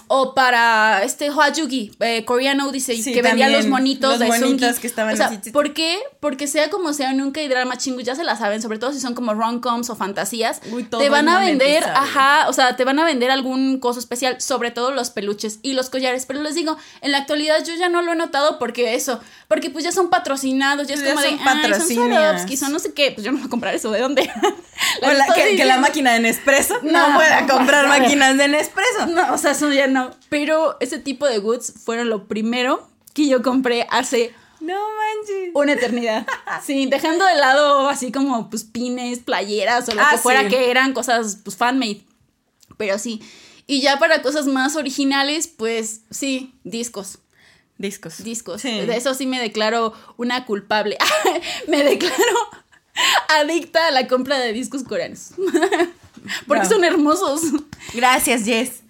[0.07, 4.49] O para este Hwajugi, eh, Korean Odyssey, Sí, que vendía los monitos los de monitos
[4.67, 4.81] Sungi.
[4.81, 5.97] que estaban o sea, así, ¿por qué?
[6.19, 8.99] Porque sea como sea, nunca hay drama chingus, ya se la saben, sobre todo si
[8.99, 10.59] son como rom-coms o fantasías.
[10.73, 14.41] Uy, te van a vender, ajá, o sea, te van a vender algún coso especial,
[14.41, 16.25] sobre todo los peluches y los collares.
[16.25, 19.69] Pero les digo, en la actualidad yo ya no lo he notado porque eso, porque
[19.69, 22.07] pues ya son patrocinados, ya es Ya como de, son "Ay, son patrocinios".
[22.09, 24.29] Swarovski, son no sé qué, pues yo no voy a comprar eso, ¿de dónde?
[25.01, 29.05] O la- que, que la máquina de Nespresso no, No, pueda comprar máquinas de Nespresso.
[29.07, 30.11] No, o sea, eso ya no.
[30.29, 35.51] Pero ese tipo de goods fueron lo primero que yo compré hace No manches.
[35.53, 36.25] una eternidad.
[36.65, 40.47] Sí, dejando de lado así como pues pines, playeras o lo Ah, que fuera sí.
[40.49, 42.01] que eran cosas pues fan-made.
[42.77, 43.21] Pero sí.
[43.67, 47.19] Y ya para cosas más originales, pues sí, discos.
[47.77, 48.23] Discos.
[48.23, 48.61] Discos.
[48.61, 48.81] Sí.
[48.85, 50.97] De eso sí me declaro una culpable.
[51.67, 52.15] me declaro
[53.39, 55.31] adicta a la compra de discos coreanos.
[56.47, 56.69] Porque Bravo.
[56.69, 57.41] son hermosos.
[57.93, 58.81] Gracias, Jess.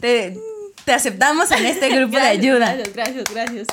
[0.00, 0.38] Te,
[0.84, 2.74] te aceptamos en este grupo de Gracias, ayuda.
[2.74, 3.66] Gracias, gracias, gracias.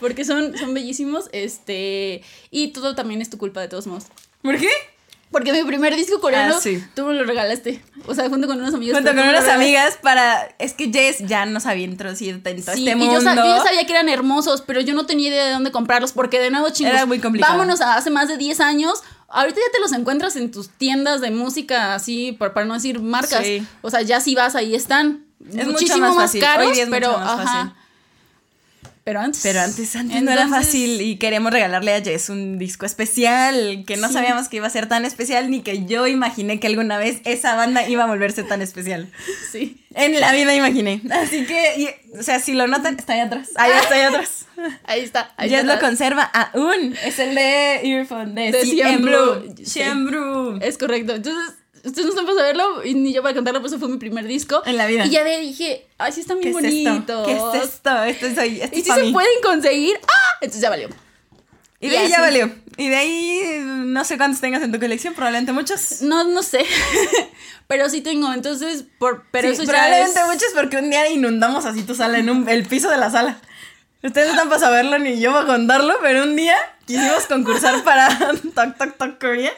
[0.00, 1.28] Porque son, son bellísimos.
[1.32, 2.22] Este.
[2.50, 4.04] Y todo también es tu culpa de todos modos.
[4.42, 4.68] ¿Por qué?
[5.30, 6.80] Porque mi primer disco coreano, Ah, sí.
[6.94, 7.82] tú me lo regalaste.
[8.06, 8.94] O sea, junto con unos amigos.
[8.96, 10.54] Junto con unas amigas para...
[10.60, 13.14] Es que Jess ya nos había introducido en todo Sí, este y mundo.
[13.14, 16.12] yo, sa- yo sabía que eran hermosos, pero yo no tenía idea de dónde comprarlos,
[16.12, 17.52] porque de nuevo, chingos, Era muy complicado.
[17.52, 19.02] vámonos a hace más de 10 años.
[19.34, 23.00] Ahorita ya te los encuentras en tus tiendas de música, así, para, para no decir
[23.00, 23.44] marcas.
[23.44, 23.66] Sí.
[23.82, 25.24] O sea, ya si vas, ahí están.
[25.46, 26.40] Es mucho Muchísimo más más, fácil.
[26.40, 27.44] caros, Hoy día es mucho pero más ajá.
[27.44, 27.72] fácil.
[29.04, 29.42] Pero antes.
[29.42, 33.98] Pero antes, antes no era fácil y queremos regalarle a Jess un disco especial que
[33.98, 37.20] no sabíamos que iba a ser tan especial ni que yo imaginé que alguna vez
[37.26, 39.10] esa banda iba a volverse tan especial.
[39.52, 39.84] Sí.
[39.94, 41.02] En la vida imaginé.
[41.10, 43.50] Así que, o sea, si lo notan, está ahí atrás.
[43.56, 44.43] Ahí está ahí atrás.
[44.84, 45.32] Ahí está.
[45.36, 46.94] Ahí Jess está lo conserva aún.
[47.04, 50.58] Es el de Earphone de, De Blue.
[50.60, 51.14] Es correcto.
[51.14, 53.98] Entonces, ustedes no están para saberlo y ni yo para contarlo, pues eso fue mi
[53.98, 54.62] primer disco.
[54.66, 55.06] En la vida.
[55.06, 56.98] Y ya de ahí dije, ay, sí están ¿Qué bien es bonitos.
[56.98, 57.22] esto?
[57.26, 58.02] ¿Qué es esto?
[58.04, 59.12] Esto es, hoy- esto Y es si se mí.
[59.12, 60.38] pueden conseguir, ¡ah!
[60.40, 60.88] Entonces ya valió.
[61.80, 62.22] Y y de ahí ya así.
[62.22, 62.54] valió.
[62.76, 66.00] Y de ahí no sé cuántos tengas en tu colección, probablemente muchos.
[66.02, 66.64] No, no sé.
[67.66, 70.26] pero sí tengo, entonces, por, pero Sí, eso ya probablemente es...
[70.26, 73.38] muchos porque un día inundamos así tu sala, en un- el piso de la sala.
[74.04, 76.54] Ustedes no están para saberlo ni yo para contarlo, pero un día
[76.86, 78.08] quisimos concursar para
[78.54, 79.52] Tok Tok Tok Korea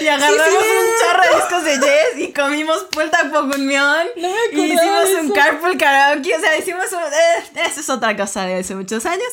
[0.00, 0.68] y agarramos Sí, sí.
[0.78, 5.76] un chorro de discos de Jess y comimos pulta pogunmion No y hicimos un carpool
[5.76, 6.98] karaoke, o sea, hicimos un...
[6.98, 9.28] eh, eso es otra cosa de hace muchos años.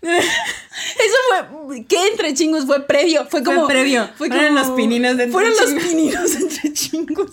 [0.00, 1.16] Eso
[1.66, 3.22] fue, ¿qué entre chingos fue previo?
[3.28, 3.66] Fue Fue como...
[3.66, 4.08] previo.
[4.16, 5.82] Fue Fueron como- los pininos de entre Fueron los chingos.
[5.84, 7.30] pininos entre chingos.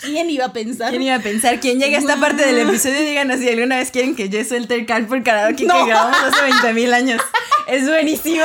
[0.00, 0.90] ¿Quién iba a pensar?
[0.90, 1.58] ¿Quién iba a pensar?
[1.58, 3.00] ¿Quién llega a esta parte del episodio?
[3.00, 5.74] Díganos si alguna vez quieren que Jess suelte el carpool karaoke No.
[5.84, 7.20] que grabamos hace 20 mil años.
[7.66, 8.44] ¡Es buenísimo!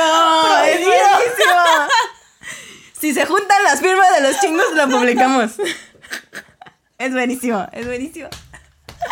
[0.66, 1.56] ¡Es buenísimo!
[3.00, 5.52] Si se juntan las firmas de los chingos, lo publicamos.
[6.98, 8.28] Es buenísimo, es buenísimo.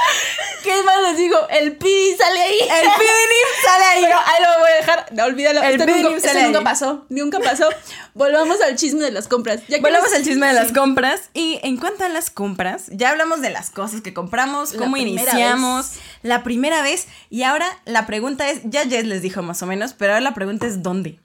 [0.62, 1.36] ¿Qué más les digo?
[1.48, 2.58] El pi sale ahí.
[2.60, 4.02] El Pidinim sale ahí.
[4.04, 5.06] Pero ahí lo voy a dejar.
[5.12, 5.62] No, olvídalo.
[5.62, 6.64] El Pidinim nunca, sale nunca ahí.
[6.64, 7.06] pasó.
[7.08, 7.68] Nunca pasó.
[8.14, 9.60] Volvamos al chisme de las compras.
[9.68, 10.74] Ya que Volvamos nos- al chisme de las sí.
[10.74, 11.30] compras.
[11.32, 15.92] Y en cuanto a las compras, ya hablamos de las cosas que compramos, cómo iniciamos,
[16.22, 17.06] la primera vez.
[17.30, 20.34] Y ahora la pregunta es, ya Jess les dijo más o menos, pero ahora la
[20.34, 21.18] pregunta es ¿dónde?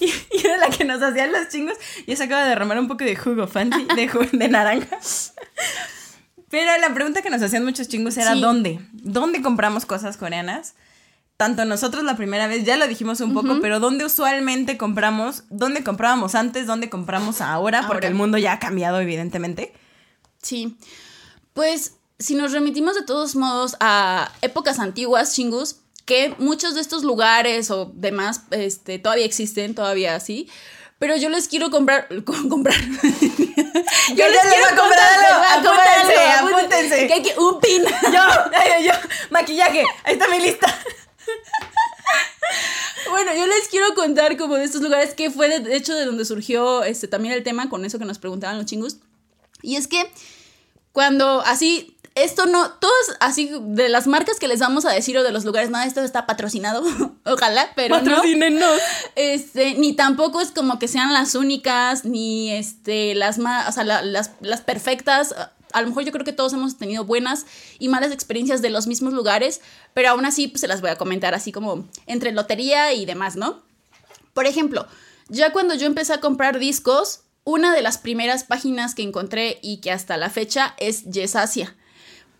[0.00, 1.74] Y, y era la que nos hacían los chingos.
[2.06, 4.98] Ya se acaba de derramar un poco de jugo fancy, de, jugo de naranja.
[6.54, 8.40] Pero la pregunta que nos hacían muchos chingos era Sí.
[8.40, 8.78] ¿dónde?
[8.92, 10.74] ¿Dónde compramos cosas coreanas?
[11.36, 15.42] Tanto nosotros la primera vez, ya lo dijimos un poco, pero ¿dónde usualmente compramos?
[15.50, 16.68] ¿Dónde comprábamos antes?
[16.68, 17.80] ¿Dónde compramos ahora?
[17.88, 18.06] Porque Ahora.
[18.06, 19.72] el mundo ya ha cambiado, evidentemente.
[20.42, 20.76] Sí.
[21.54, 27.02] Pues si nos remitimos de todos modos a épocas antiguas, chingus, que muchos de estos
[27.02, 30.48] lugares o demás este, todavía existen, todavía así.
[31.04, 32.08] Pero yo les quiero comprar.
[32.24, 32.74] com- comprar.
[32.80, 34.40] yo les
[34.74, 35.42] comprar algo.
[35.42, 37.06] les comprar Apúntense, algo, apúntense.
[37.06, 37.82] Que hay que- un pin.
[38.04, 38.92] Yo, yo, yo,
[39.28, 40.66] maquillaje, ahí está mi lista.
[43.10, 46.06] Bueno, yo les quiero contar como de estos lugares que fue de, de hecho de
[46.06, 48.96] donde surgió este también el tema con eso que nos preguntaban los chingus.
[49.60, 50.10] Y es que
[50.92, 55.22] cuando así esto no todos así de las marcas que les vamos a decir o
[55.22, 56.82] de los lugares, nada esto está patrocinado,
[57.24, 58.20] ojalá, pero no.
[59.16, 63.84] Este, ni tampoco es como que sean las únicas, ni este, las más, o sea,
[63.84, 65.34] la- las, las perfectas.
[65.72, 67.46] A lo mejor yo creo que todos hemos tenido buenas
[67.80, 69.60] y malas experiencias de los mismos lugares,
[69.92, 73.34] pero aún así pues, se las voy a comentar así como entre lotería y demás,
[73.34, 73.60] ¿no?
[74.34, 74.86] Por ejemplo,
[75.28, 79.78] ya cuando yo empecé a comprar discos, una de las primeras páginas que encontré y
[79.78, 81.74] que hasta la fecha es Yes Asia.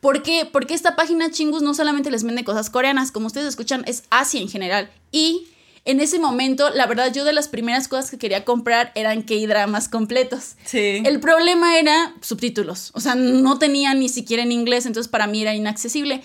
[0.05, 0.45] ¿Por qué?
[0.45, 4.39] Porque esta página Chingus no solamente les vende cosas coreanas, como ustedes escuchan, es Asia
[4.39, 4.91] en general.
[5.11, 5.47] Y
[5.87, 9.89] en ese momento, la verdad, yo de las primeras cosas que quería comprar eran K-dramas
[9.89, 10.57] completos.
[10.67, 11.03] Sí.
[11.07, 12.91] El problema era subtítulos.
[12.93, 16.23] O sea, no tenía ni siquiera en inglés, entonces para mí era inaccesible.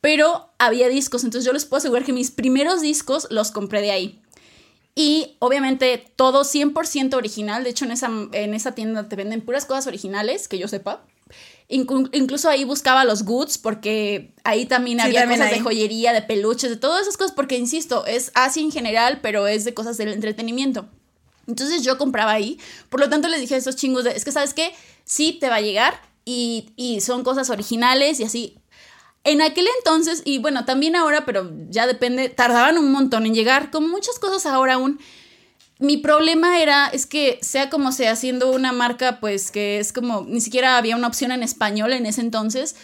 [0.00, 3.90] Pero había discos, entonces yo les puedo asegurar que mis primeros discos los compré de
[3.90, 4.22] ahí.
[4.94, 7.62] Y obviamente todo 100% original.
[7.62, 11.04] De hecho, en esa, en esa tienda te venden puras cosas originales, que yo sepa.
[11.70, 15.58] Inclu- incluso ahí buscaba los goods porque ahí también Sí, había también cosas hay.
[15.58, 19.46] de joyería, de peluches, de todas esas cosas, porque insisto, es así en general, pero
[19.46, 20.86] es de cosas del entretenimiento.
[21.46, 22.58] Entonces yo compraba ahí.
[22.88, 24.72] Por lo tanto les dije a esos chingos de, es que sabes qué,
[25.04, 28.56] sí te va a llegar y, y son cosas originales y así.
[29.24, 33.70] En aquel entonces, y bueno, también ahora, pero ya depende, tardaban un montón en llegar,
[33.70, 35.00] como muchas cosas ahora aún.
[35.78, 40.22] Mi problema era, es que sea como sea, siendo una marca, pues que es como,
[40.26, 42.74] ni siquiera había una opción en español en ese entonces,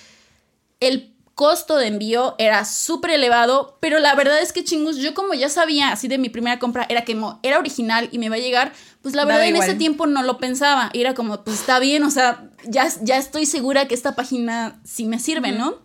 [0.79, 5.35] el costo de envío era súper elevado, pero la verdad es que chingus, yo como
[5.35, 8.39] ya sabía así de mi primera compra, era que era original y me iba a
[8.39, 9.69] llegar, pues la verdad en igual.
[9.69, 13.47] ese tiempo no lo pensaba, era como, pues está bien, o sea, ya, ya estoy
[13.47, 15.84] segura que esta página sí me sirve, ¿no?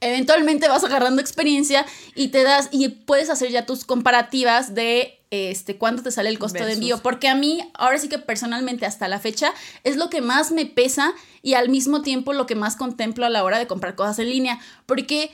[0.00, 1.84] Eventualmente vas agarrando experiencia
[2.14, 6.38] y te das y puedes hacer ya tus comparativas de este cuánto te sale el
[6.38, 9.52] costo de envío, porque a mí ahora sí que personalmente hasta la fecha
[9.84, 13.28] es lo que más me pesa y al mismo tiempo lo que más contemplo a
[13.28, 15.30] la hora de comprar cosas en línea, porque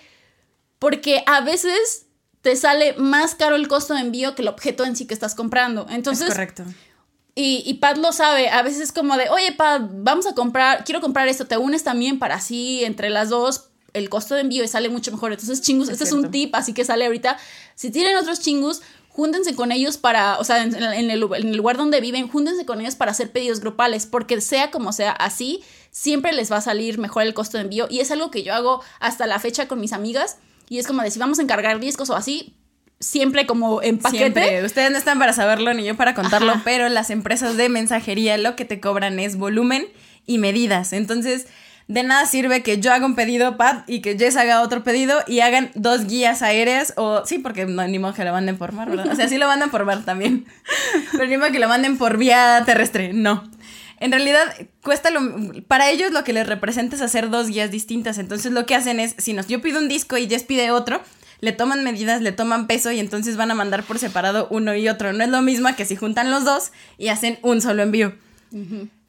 [0.79, 2.07] porque a veces
[2.41, 5.35] te sale más caro el costo de envío que el objeto en sí que estás
[5.35, 5.87] comprando.
[5.89, 6.65] Entonces, es correcto.
[7.35, 10.85] y, y Pat lo sabe, a veces es como de, oye Pat, vamos a comprar,
[10.85, 13.71] quiero comprar esto, te unes también para así entre las dos.
[13.95, 15.33] El costo de envío y sale mucho mejor.
[15.33, 17.39] Entonces, chingus, este es un tip, así que sale ahorita.
[17.75, 22.29] Si tienen otros chingus, júntense con ellos para, o sea, en, el, lugar donde viven,
[22.29, 26.57] júntense con ellos para hacer pedidos grupales, porque sea como sea, así siempre les va
[26.57, 27.87] a salir mejor el costo de envío.
[27.89, 30.39] Y es algo que yo hago hasta la fecha con mis amigas.
[30.69, 32.57] Y es como de si vamos a encargar discos o así,
[32.99, 34.65] siempre como en paquete.
[34.65, 38.57] Ustedes no están para saberlo ni yo para contarlo, pero las empresas de mensajería lo
[38.57, 39.87] que te cobran es volumen
[40.27, 40.93] y medidas.
[40.93, 41.47] Entonces,
[41.87, 45.19] de nada sirve que yo haga un pedido, Pat, y que Jess haga otro pedido
[45.27, 48.73] y hagan dos guías aéreas o sí, porque no, ni modo que lo manden por
[48.73, 49.09] mar, ¿verdad?
[49.13, 50.47] O sea, sí lo mandan por mar también.
[51.13, 53.45] Pero ni modo que lo manden por vía terrestre, no.
[54.01, 55.21] En realidad, cuesta lo.
[55.69, 58.19] Para ellos, lo que les representa es hacer dos guías distintas.
[58.19, 61.01] Entonces, lo que hacen es: si nos, yo pido un disco y Jess pide otro,
[61.41, 64.89] le toman medidas, le toman peso y entonces van a mandar por separado uno y
[64.89, 65.13] otro.
[65.13, 68.15] No es lo mismo que si juntan los dos y hacen un solo envío.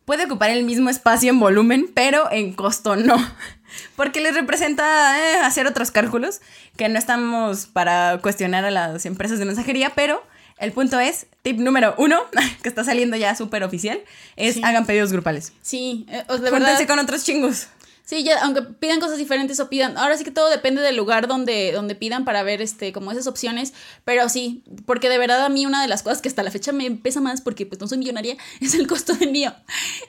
[0.06, 3.18] Puede ocupar el mismo espacio en volumen, pero en costo no.
[3.96, 6.41] Porque les representa eh, hacer otros cálculos
[6.78, 10.24] que no estamos para cuestionar a las empresas de mensajería, pero
[10.58, 12.22] el punto es, tip número uno,
[12.62, 14.00] que está saliendo ya súper oficial,
[14.36, 15.52] es hagan pedidos grupales.
[15.62, 16.88] Sí, eh, de verdad.
[16.88, 17.68] con otros chingos.
[18.06, 21.28] Sí, ya, aunque pidan cosas diferentes o pidan, ahora sí que todo depende del lugar
[21.28, 25.50] donde, donde pidan para ver este, como esas opciones, pero sí, porque de verdad a
[25.50, 27.88] mí una de las cosas que hasta la fecha me pesa más porque pues no
[27.88, 29.56] soy millonaria es el costo de envío.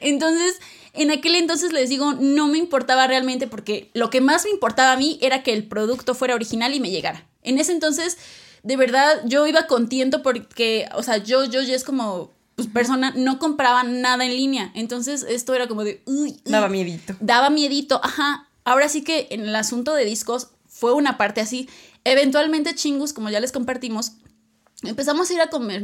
[0.03, 0.59] Entonces,
[0.93, 4.93] en aquel entonces les digo, no me importaba realmente porque lo que más me importaba
[4.93, 7.27] a mí era que el producto fuera original y me llegara.
[7.43, 8.19] En ese entonces,
[8.63, 13.13] de verdad, yo iba contento porque, o sea, yo, yo ya es como pues, persona
[13.15, 14.73] no compraba nada en línea.
[14.75, 16.03] Entonces esto era como de...
[16.07, 17.15] Uy, daba miedito.
[17.21, 18.49] Daba miedito, ajá.
[18.65, 21.69] Ahora sí que en el asunto de discos fue una parte así.
[22.05, 24.13] Eventualmente Chingus, como ya les compartimos,
[24.83, 25.41] empezamos a ir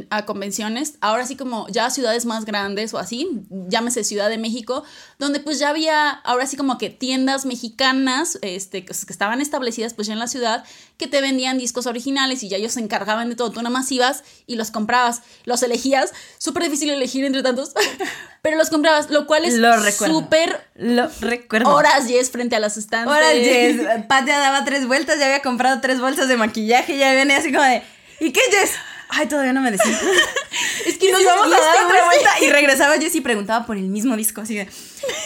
[0.09, 4.83] a, convenciones, ahora sí como ya ciudades más grandes o así, llámese Ciudad de México,
[5.17, 10.07] donde pues ya había ahora sí como que tiendas mexicanas este, que, estaban establecidas pues
[10.07, 10.63] ya en la ciudad,
[10.97, 13.91] que te vendían discos originales y ya ellos se encargaban de todo, tú nada más
[13.91, 17.73] ibas y los comprabas, los elegías, súper difícil elegir entre tantos,
[18.43, 19.55] pero los comprabas, lo cual es
[19.97, 20.67] súper...
[20.75, 21.73] Lo recuerdo.
[21.73, 23.11] Horas yes frente a las estantes.
[23.11, 23.81] Horas yes.
[24.07, 27.51] Pat ya daba tres vueltas, ya había comprado tres bolsas de maquillaje, ya venía así
[27.51, 27.81] como de...
[28.19, 28.71] ¿Y qué, Jess?
[29.09, 29.99] Ay, todavía no me decía.
[30.85, 32.39] es que nos vamos a dar otra vuelta.
[32.41, 34.67] Y regresaba Jess y preguntaba por el mismo disco, así de,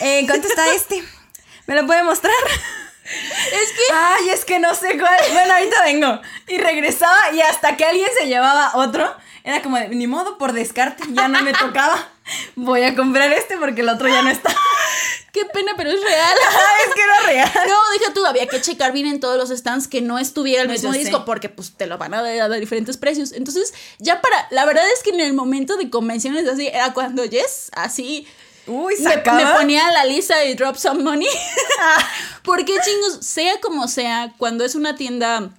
[0.01, 1.03] eh, ¿cuánto está este?
[1.67, 2.33] ¿Me lo puede mostrar?
[3.05, 3.93] Es que.
[3.93, 5.15] Ay, es que no sé cuál.
[5.31, 6.21] Bueno, ahorita vengo.
[6.47, 10.51] Y regresaba y hasta que alguien se llevaba otro, era como de, ni modo, por
[10.51, 12.09] descarte, ya no me tocaba.
[12.55, 14.53] Voy a comprar este porque el otro ya no está.
[15.31, 16.37] Qué pena, pero es real.
[16.87, 17.51] es que era real.
[17.67, 20.69] No, deja tú, había que checar bien en todos los stands que no estuviera el
[20.69, 23.31] mismo disco porque pues te lo van a dar a diferentes precios.
[23.31, 27.25] Entonces, ya para, la verdad es que en el momento de convenciones así, era cuando
[27.25, 28.27] Yes, así...
[28.67, 31.29] Uy, me, me, ponía la lista y drop some money.
[32.43, 35.51] porque chingos, sea como sea, cuando es una tienda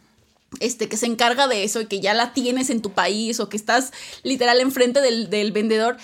[0.60, 3.48] este, que se encarga de eso y que ya la tienes en tu país o
[3.48, 5.96] que estás literal enfrente del, del vendedor,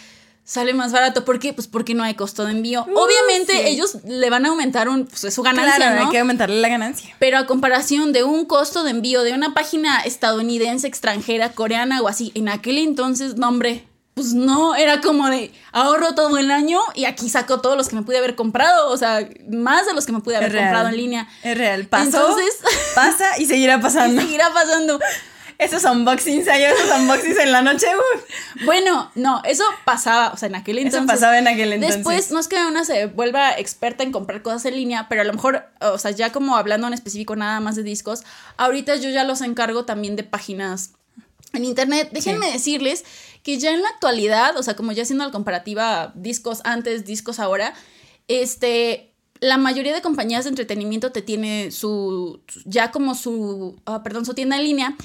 [0.44, 1.24] sale más barato.
[1.24, 1.52] ¿Por qué?
[1.52, 2.84] Pues porque no hay costo de envío.
[2.86, 6.60] Uh, Obviamente ellos le van a aumentar un, pues, su ganancia, claro, hay que aumentarle
[6.60, 7.14] la ganancia.
[7.18, 12.08] Pero a comparación de un costo de envío de una página estadounidense, extranjera, coreana o
[12.08, 16.78] así, en aquel entonces, no hombre, pues no, era como de ahorro todo el año
[16.94, 20.06] y aquí saco todos los que me pude haber comprado, o sea, más de los
[20.06, 21.28] que me pude haber comprado en línea.
[21.42, 22.58] Es real, pasó, Entonces,
[22.94, 24.22] pasa y seguirá pasando.
[24.22, 25.00] Y seguirá pasando.
[25.58, 27.86] Esos unboxings, hay esos unboxings en la noche.
[28.64, 31.02] Bueno, no, eso pasaba, o sea, en aquel entonces.
[31.02, 31.98] Eso pasaba en aquel entonces.
[31.98, 35.24] Después, no es que una se vuelva experta en comprar cosas en línea, pero a
[35.24, 38.24] lo mejor, o sea, ya como hablando en específico nada más de discos,
[38.56, 40.92] ahorita yo ya los encargo también de páginas
[41.52, 42.08] en internet.
[42.12, 43.04] Déjenme decirles
[43.42, 47.38] que ya en la actualidad, o sea, como ya haciendo la comparativa discos antes, discos
[47.38, 47.74] ahora,
[48.26, 54.24] este, la mayoría de compañías de entretenimiento te tiene su, ya como su, ah, perdón,
[54.24, 54.96] su tienda en línea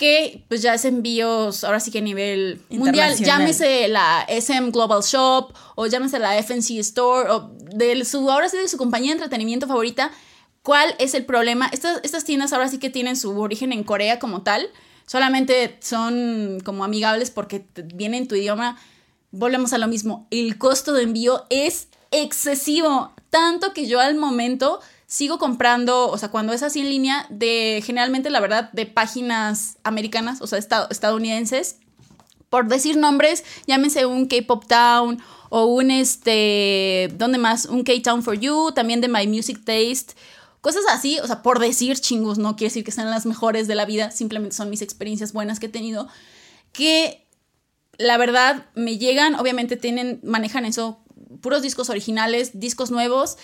[0.00, 5.02] que pues ya es envíos ahora sí que a nivel mundial, llámese la SM Global
[5.02, 9.16] Shop o llámese la FNC Store o de su, ahora sí de su compañía de
[9.16, 10.10] entretenimiento favorita,
[10.62, 11.68] ¿cuál es el problema?
[11.70, 14.70] Estas, estas tiendas ahora sí que tienen su origen en Corea como tal,
[15.04, 18.78] solamente son como amigables porque vienen en tu idioma,
[19.32, 24.80] volvemos a lo mismo, el costo de envío es excesivo, tanto que yo al momento
[25.10, 29.76] sigo comprando, o sea, cuando es así en línea, de generalmente, la verdad, de páginas
[29.82, 31.78] americanas, o sea, estadounidenses.
[32.48, 37.66] Por decir nombres, llámense un K-Pop Town o un, este, ¿dónde más?
[37.66, 40.14] Un K-Town for You, también de My Music Taste.
[40.60, 43.74] Cosas así, o sea, por decir chingos, no quiere decir que sean las mejores de
[43.74, 46.06] la vida, simplemente son mis experiencias buenas que he tenido,
[46.72, 47.26] que
[47.98, 51.00] la verdad me llegan, obviamente tienen, manejan eso,
[51.40, 53.38] puros discos originales, discos nuevos,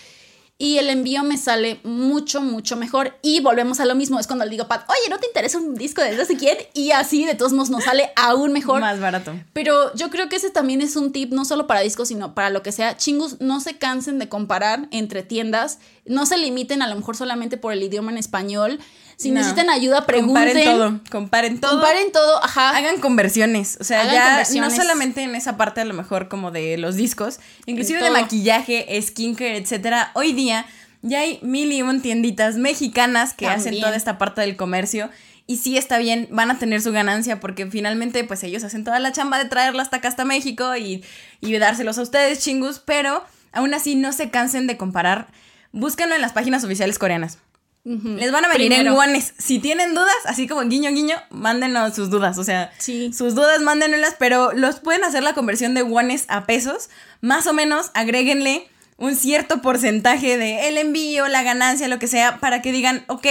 [0.59, 3.19] y el envío me sale mucho, mucho mejor.
[3.21, 5.75] Y volvemos a lo mismo, es cuando le digo, Pat, oye, ¿no te interesa un
[5.75, 6.57] disco de no sé quién?
[6.73, 8.81] Y así de todos modos nos sale aún mejor.
[8.81, 9.35] Más barato.
[9.53, 12.49] Pero yo creo que ese también es un tip, no solo para discos, sino para
[12.49, 12.97] lo que sea.
[12.97, 17.59] Chingus, no se cansen de comparar entre tiendas, no se limiten a lo mejor solamente
[17.59, 18.81] por el idioma en español.
[19.17, 20.45] Si necesitan ayuda, pregunten.
[20.45, 21.71] Comparen todo, comparen todo.
[21.73, 22.77] Comparen todo, ajá.
[22.77, 23.79] Hagan conversiones.
[23.81, 27.41] O sea, ya no solamente en esa parte a lo mejor como de los discos,
[27.65, 30.11] inclusive de maquillaje, skincare, etcétera.
[30.15, 30.67] Hoy día
[31.01, 35.09] ya hay mil y un tienditas mexicanas que hacen toda esta parte del comercio.
[35.49, 38.99] Y sí está bien, van a tener su ganancia porque finalmente pues ellos hacen toda
[38.99, 41.05] la chamba de traerla hasta acá, hasta México y,
[41.41, 42.81] y dárselos a ustedes, chingus.
[42.81, 45.29] Pero aún así no se cansen de comparar.
[45.73, 47.39] Búsquenlo en las páginas oficiales coreanas.
[47.87, 49.33] Les van a venir en guanes.
[49.39, 52.37] Si tienen dudas, así como guiño guiño, mándenos sus dudas.
[52.37, 56.91] O sea, sus dudas mándenlas, pero los pueden hacer la conversión de guanes a pesos.
[57.21, 62.39] Más o menos, agréguenle un cierto porcentaje de el envío, la ganancia, lo que sea,
[62.41, 63.27] para que digan, ok,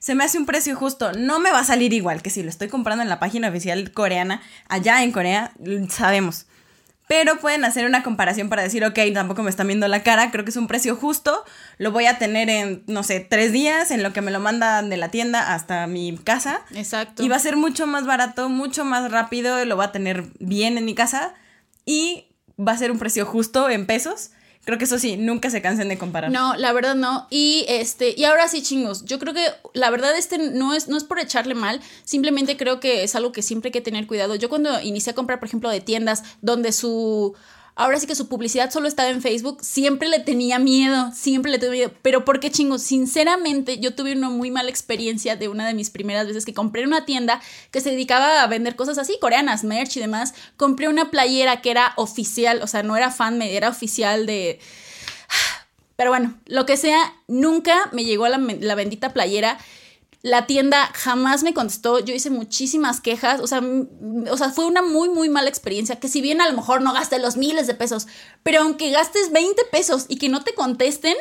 [0.00, 1.12] se me hace un precio justo.
[1.12, 3.92] No me va a salir igual que si lo estoy comprando en la página oficial
[3.92, 5.52] coreana, allá en Corea,
[5.88, 6.46] sabemos
[7.10, 10.44] pero pueden hacer una comparación para decir, ok, tampoco me están viendo la cara, creo
[10.44, 11.44] que es un precio justo,
[11.76, 14.88] lo voy a tener en, no sé, tres días, en lo que me lo mandan
[14.90, 16.60] de la tienda hasta mi casa.
[16.72, 17.24] Exacto.
[17.24, 20.78] Y va a ser mucho más barato, mucho más rápido, lo va a tener bien
[20.78, 21.34] en mi casa
[21.84, 24.30] y va a ser un precio justo en pesos
[24.70, 26.30] Creo que eso sí, nunca se cansen de comparar.
[26.30, 27.26] No, la verdad no.
[27.28, 29.04] Y este, y ahora sí, chingos.
[29.04, 29.44] Yo creo que
[29.74, 33.32] la verdad este no es, no es por echarle mal, simplemente creo que es algo
[33.32, 34.36] que siempre hay que tener cuidado.
[34.36, 37.34] Yo cuando inicié a comprar, por ejemplo, de tiendas donde su
[37.74, 41.58] ahora sí que su publicidad solo estaba en Facebook, siempre le tenía miedo, siempre le
[41.58, 41.92] tuve miedo.
[42.02, 42.78] Pero ¿por qué chingo?
[42.78, 46.82] Sinceramente, yo tuve una muy mala experiencia de una de mis primeras veces que compré
[46.82, 47.40] en una tienda
[47.70, 50.34] que se dedicaba a vender cosas así, coreanas, merch y demás.
[50.56, 54.60] Compré una playera que era oficial, o sea, no era fan, era oficial de...
[55.96, 59.58] Pero bueno, lo que sea, nunca me llegó la, la bendita playera
[60.22, 63.62] la tienda jamás me contestó, yo hice muchísimas quejas, o sea,
[64.30, 66.92] o sea, fue una muy, muy mala experiencia, que si bien a lo mejor no
[66.92, 68.06] gasté los miles de pesos,
[68.42, 71.16] pero aunque gastes 20 pesos y que no te contesten,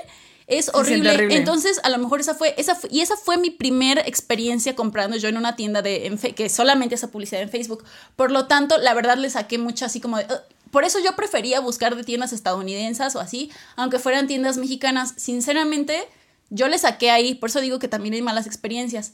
[0.47, 1.27] es horrible.
[1.35, 5.29] Entonces, a lo mejor esa fue, esa y esa fue mi primera experiencia comprando yo
[5.29, 7.83] en una tienda de que solamente esa publicidad en Facebook.
[8.15, 10.25] Por lo tanto, la verdad le saqué mucho así como de,
[10.71, 15.13] por eso yo prefería buscar de tiendas estadounidenses o así, aunque fueran tiendas mexicanas.
[15.17, 16.07] Sinceramente,
[16.49, 19.13] yo le saqué ahí, por eso digo que también hay malas experiencias.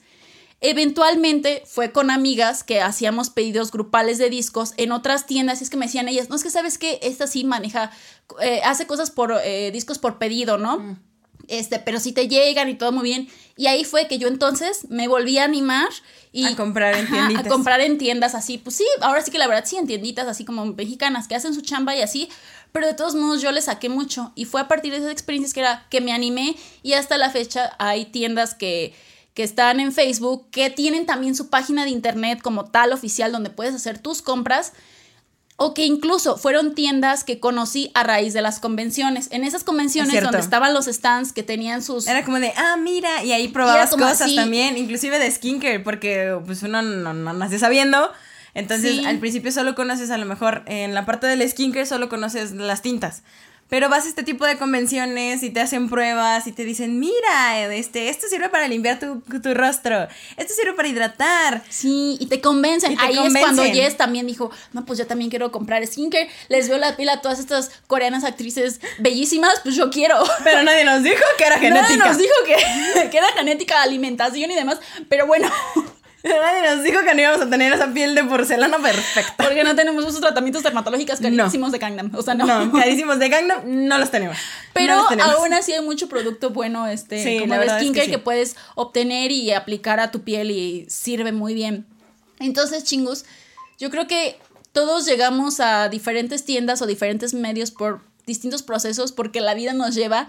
[0.62, 5.70] Eventualmente fue con amigas que hacíamos pedidos grupales de discos en otras tiendas y es
[5.70, 7.92] que me decían ellas, no es que sabes que esta sí maneja,
[8.42, 10.80] eh, hace cosas por eh, discos por pedido, ¿no?
[10.80, 11.00] Mm.
[11.48, 13.28] Este, pero si te llegan y todo muy bien.
[13.56, 15.90] Y ahí fue que yo entonces me volví a animar
[16.32, 17.46] y a comprar en tiendas.
[17.46, 20.28] A comprar en tiendas así, pues sí, ahora sí que la verdad sí en tienditas
[20.28, 22.30] así como mexicanas que hacen su chamba y así,
[22.76, 24.34] pero de todos modos yo le saqué mucho.
[24.36, 26.58] Y fue a partir de esas experiencias que era que me animé.
[26.84, 28.94] Y hasta la fecha hay tiendas que,
[29.34, 33.50] que están en Facebook que tienen también su página de internet como tal oficial donde
[33.50, 34.74] puedes hacer tus compras.
[35.56, 39.30] O que incluso fueron tiendas que conocí a raíz de las convenciones.
[39.32, 42.08] En esas convenciones donde estaban los stands que tenían sus...
[42.08, 46.62] Era como de, ah, mira, y ahí probabas cosas también, inclusive de skincare, porque pues
[46.62, 48.12] uno no, no nace sabiendo
[48.56, 52.52] entonces, al principio solo conoces a lo mejor en la parte del skincare solo conoces
[52.52, 53.22] las tintas.
[53.68, 57.66] Pero vas a este tipo de convenciones y te hacen pruebas y te dicen, mira,
[57.74, 59.24] este, esto sirve para limpiar tu,
[59.56, 61.64] rostro, esto sirve para hidratar.
[61.68, 62.96] Sí, y te convencen.
[63.00, 66.30] Ahí es cuando Jess también dijo, no, pues yo también quiero comprar skincare.
[66.48, 70.24] Les veo la pila a todas estas coreanas actrices bellísimas, pues yo quiero.
[70.44, 71.98] Pero nadie nos dijo que era genética.
[71.98, 74.80] Nadie nos dijo que, que era genética, alimentación y demás.
[75.10, 75.52] Pero bueno.
[76.26, 79.44] Nadie nos dijo que no íbamos a tener esa piel de porcelana perfecta.
[79.44, 82.12] Porque no tenemos esos tratamientos dermatológicos carísimos de Gangnam.
[82.16, 82.46] O sea, no.
[82.46, 84.38] No, carísimos de Gangnam no los tenemos.
[84.74, 89.32] Pero aún así hay mucho producto bueno, este, como de skincare que, que puedes obtener
[89.32, 91.86] y aplicar a tu piel y sirve muy bien.
[92.40, 93.26] Entonces, chingus,
[93.78, 94.40] yo creo que
[94.72, 99.96] todos llegamos a diferentes tiendas o diferentes medios por distintos procesos porque la vida nos
[99.96, 100.28] lleva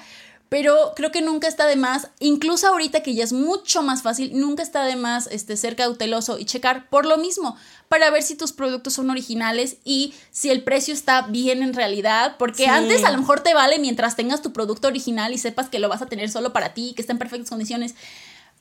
[0.57, 4.41] pero creo que nunca está de más, incluso ahorita que ya es mucho más fácil,
[4.41, 7.59] nunca está de más este, ser cauteloso y checar por lo mismo,
[7.91, 12.37] para ver si tus productos son originales y si el precio está bien en realidad,
[12.39, 15.79] porque antes a lo mejor te vale mientras tengas tu producto original y sepas que
[15.79, 17.95] lo vas a tener solo para ti, que está en perfectas condiciones.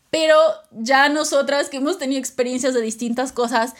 [0.09, 0.37] Pero
[0.71, 3.73] ya nosotras que hemos tenido experiencias de distintas cosas,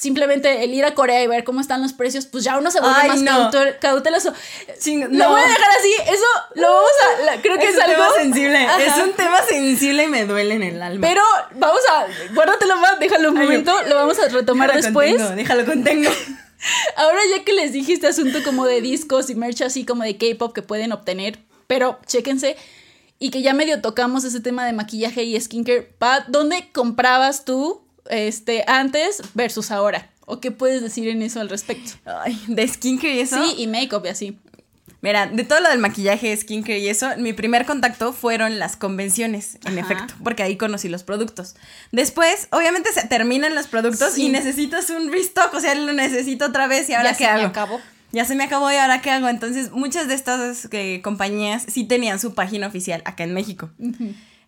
[0.00, 2.80] simplemente el ir a Corea y ver cómo están los precios, pues ya uno se
[2.80, 3.22] vuelve más
[3.80, 4.32] cauteloso.
[4.32, 6.24] Lo voy a dejar así, eso
[6.54, 6.90] lo vamos
[7.28, 10.80] a, creo que es, algo sensible, es un tema sensible y me duele en el
[10.80, 11.06] alma.
[11.06, 11.22] Pero
[11.52, 15.12] vamos a, guárdatelo más, déjalo un momento, lo vamos a retomar después.
[15.12, 16.10] Contengo, déjalo contengo.
[16.96, 20.16] Ahora ya que les dije este asunto como de discos y merch así como de
[20.16, 22.56] K-pop que pueden obtener, pero chéquense,
[23.18, 27.82] y que ya medio tocamos ese tema de maquillaje y skincare, Pat, ¿dónde comprabas tú
[28.08, 30.10] este, antes versus ahora?
[30.26, 31.92] ¿O qué puedes decir en eso al respecto?
[32.04, 33.42] Ay, de skincare y eso.
[33.42, 34.38] Sí, y make-up y así.
[35.02, 39.56] Mira, de todo lo del maquillaje, skincare y eso, mi primer contacto fueron las convenciones,
[39.64, 39.92] en Ajá.
[39.94, 41.56] efecto, porque ahí conocí los productos.
[41.90, 44.26] Después, obviamente se terminan los productos Sí.
[44.26, 47.32] y necesitas un restock, o sea, lo necesito otra vez y ahora Ya qué se
[47.32, 47.80] me acabó.
[48.12, 49.28] Ya se me acabó y ahora qué hago.
[49.28, 53.70] Entonces, muchas de estas eh, compañías sí tenían su página oficial acá en México.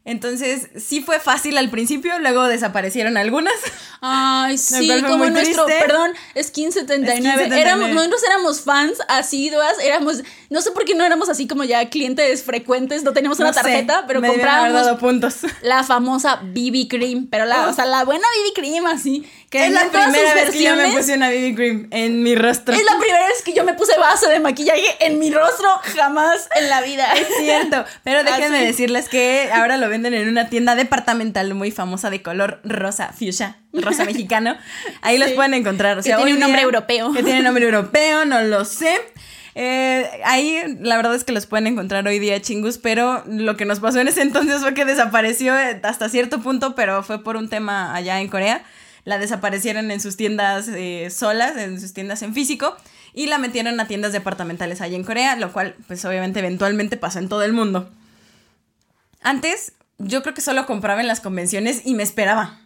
[0.05, 3.55] Entonces, sí fue fácil al principio, luego desaparecieron algunas.
[4.01, 5.85] Ay, sí, como nuestro, triste.
[5.85, 7.13] perdón, Skin 79.
[7.15, 7.61] Skin 79.
[7.61, 10.23] Éramos, nosotros éramos fans asiduas, éramos,
[10.53, 13.61] no sé por qué no éramos así como ya clientes frecuentes, no teníamos una sé,
[13.63, 15.39] tarjeta, pero me comprábamos dado puntos.
[15.63, 17.71] la famosa BB Cream, pero la, Oh.
[17.71, 20.89] o sea, la buena BB Cream así, que es la primera vez que yo me
[20.93, 22.75] puse una BB cream en mi rostro.
[22.75, 26.49] Es la primera vez que yo me puse base de maquillaje en mi rostro, jamás
[26.59, 27.13] en la vida.
[27.15, 28.67] Es cierto, pero déjenme Así.
[28.67, 33.57] decirles que ahora lo venden en una tienda departamental muy famosa de color rosa fuchsia,
[33.73, 34.57] rosa mexicano.
[35.03, 35.99] Ahí los pueden encontrar.
[35.99, 37.13] O Que sea, tiene un nombre europeo.
[37.13, 39.01] Que tiene nombre europeo, no lo sé.
[39.55, 43.65] Eh, ahí la verdad es que los pueden encontrar hoy día chingus, pero lo que
[43.65, 47.37] nos pasó en ese entonces fue que desapareció eh, hasta cierto punto, pero fue por
[47.37, 48.65] un tema allá en Corea.
[49.05, 52.77] La desaparecieron en sus tiendas eh, solas, en sus tiendas en físico,
[53.13, 57.19] y la metieron a tiendas departamentales allá en Corea, lo cual pues obviamente eventualmente pasó
[57.19, 57.91] en todo el mundo.
[59.23, 62.61] Antes yo creo que solo compraba en las convenciones y me esperaba.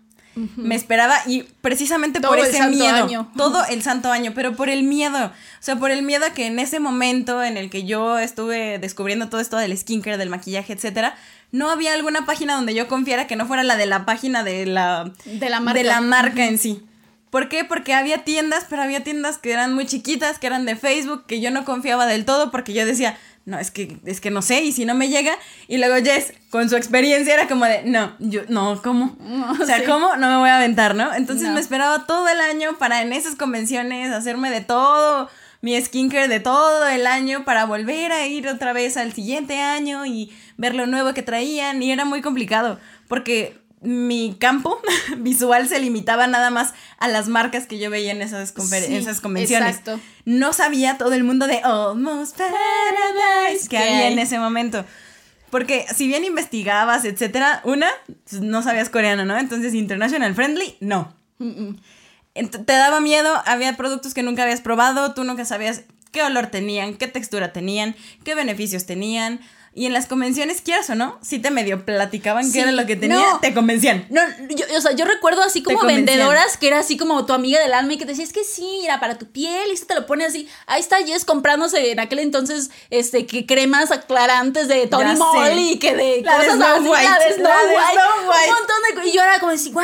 [0.56, 3.32] Me esperaba y precisamente Todo por el ese santo miedo, año.
[3.36, 5.30] todo el santo año, pero por el miedo, o
[5.60, 9.28] sea, por el miedo a que en ese momento en el que yo estuve descubriendo
[9.30, 11.14] todo esto del skincare, del maquillaje, etcétera,
[11.52, 14.66] no había alguna página donde yo confiara que no fuera la de la página de
[14.66, 15.78] la De la marca.
[15.78, 16.82] de la marca en sí.
[17.30, 17.64] ¿Por qué?
[17.64, 21.40] Porque había tiendas, pero había tiendas que eran muy chiquitas, que eran de Facebook, que
[21.40, 23.16] yo no confiaba del todo porque yo decía,
[23.46, 25.32] no, es que, es que no sé, y si no me llega.
[25.68, 29.16] Y luego Jess, con su experiencia, era como de, no, yo, no, ¿cómo?
[29.60, 29.84] o sea, sí.
[29.86, 30.16] ¿cómo?
[30.16, 31.14] No me voy a aventar, ¿no?
[31.14, 31.54] Entonces No.
[31.54, 35.30] me esperaba todo el año para en esas convenciones hacerme de todo
[35.62, 40.04] mi skincare de todo el año para volver a ir otra vez al siguiente año
[40.06, 42.78] y ver lo nuevo que traían y era muy complicado
[43.08, 44.80] porque mi campo
[45.18, 49.20] visual se limitaba nada más a las marcas que yo veía en esas, Sí, esas
[49.20, 49.76] convenciones.
[49.78, 50.00] exacto.
[50.24, 54.84] No sabía todo el mundo de Almost Paradise que ¿Qué había en ese momento.
[55.50, 57.88] Porque si bien investigabas, etcétera, una,
[58.28, 59.38] pues, no sabías coreano, ¿no?
[59.38, 61.14] Entonces, international friendly, no.
[62.34, 66.94] Te daba miedo, había productos que nunca habías probado, tú nunca sabías qué olor tenían,
[66.96, 69.40] qué textura tenían, qué beneficios tenían.
[69.78, 72.86] Y en las convenciones, quieras o no, si te medio platicaban Sí, qué era lo
[72.86, 73.40] que tenía, no.
[73.40, 74.06] te convencían.
[74.08, 77.60] No, yo, o sea, yo recuerdo así como vendedoras que era así como tu amiga
[77.60, 79.84] del alma y que te decía, es que sí, mira, para tu piel, y se
[79.84, 80.48] te lo pone así.
[80.66, 85.14] Ahí está Jess comprándose en aquel entonces, este, que cremas aclarantes de Tony.
[85.14, 87.76] Moly y que de La de cosas Snow así, White, la de Snow la de
[87.76, 88.48] White, Snow White.
[88.48, 89.82] un montón de co- Y yo era como así, wow,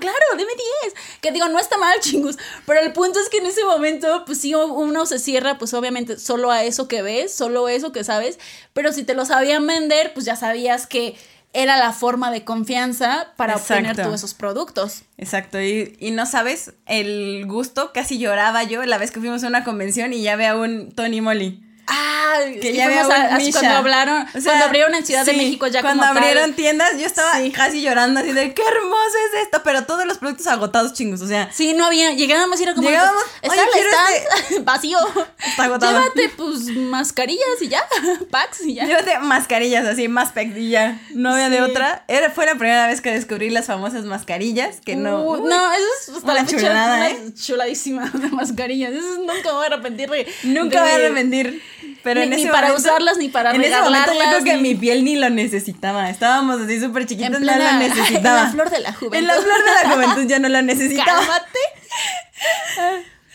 [0.00, 0.50] claro, deme
[0.82, 0.94] 10.
[1.20, 2.36] Que digo, no está mal, chingus.
[2.66, 6.18] Pero el punto es que en ese momento, pues sí, uno se cierra, pues obviamente
[6.18, 8.40] solo a eso que ves, solo eso que sabes.
[8.72, 11.16] Pero si te lo sabían vender, pues ya sabías que
[11.52, 15.02] era la forma de confianza para obtener tú esos productos.
[15.16, 19.48] Exacto, y, y no sabes el gusto, casi lloraba yo la vez que fuimos a
[19.48, 21.67] una convención y ya ve a un Tony Moly.
[21.90, 25.32] Ah, Que ya veo a- así cuando hablaron, O sea, cuando abrieron en Ciudad de
[25.32, 26.22] México ya cuando como tal.
[26.22, 27.50] abrieron tiendas yo estaba Sí.
[27.50, 31.26] casi llorando así de qué hermoso es esto, pero todos los productos agotados chingos, o
[31.26, 34.00] sea, Sí, no había, llegábamos y era como Llegábamos, pues, "Oye, está
[34.50, 34.98] stand vacío.
[35.46, 35.98] Está agotado.
[35.98, 37.82] Llévate pues mascarillas y ya,
[38.30, 38.84] packs y ya.
[38.84, 42.04] llévate mascarillas así, más y ya, no había de otra.
[42.08, 45.22] Era, fue la primera vez que descubrí las famosas mascarillas, que no...
[45.22, 47.18] Uh, uy, no, eso es hasta la fecha chulada, ¿eh?
[47.34, 48.92] chuladísima de mascarillas.
[48.92, 51.62] Eso es- nunca voy a arrepentir de Nunca de- voy a arrepentir.
[52.02, 54.44] Pero Ni- en ni para momento- usarlas, ni para En ese momento yo creo regalarlas,
[54.44, 56.10] que ni- mi piel ni lo necesitaba.
[56.10, 58.38] Estábamos así súper chiquitos, en no plena, lo necesitaba.
[58.40, 59.16] en la flor de la juventud.
[59.16, 61.18] En la flor de la juventud yo no lo necesitaba.
[61.20, 61.58] Cálmate.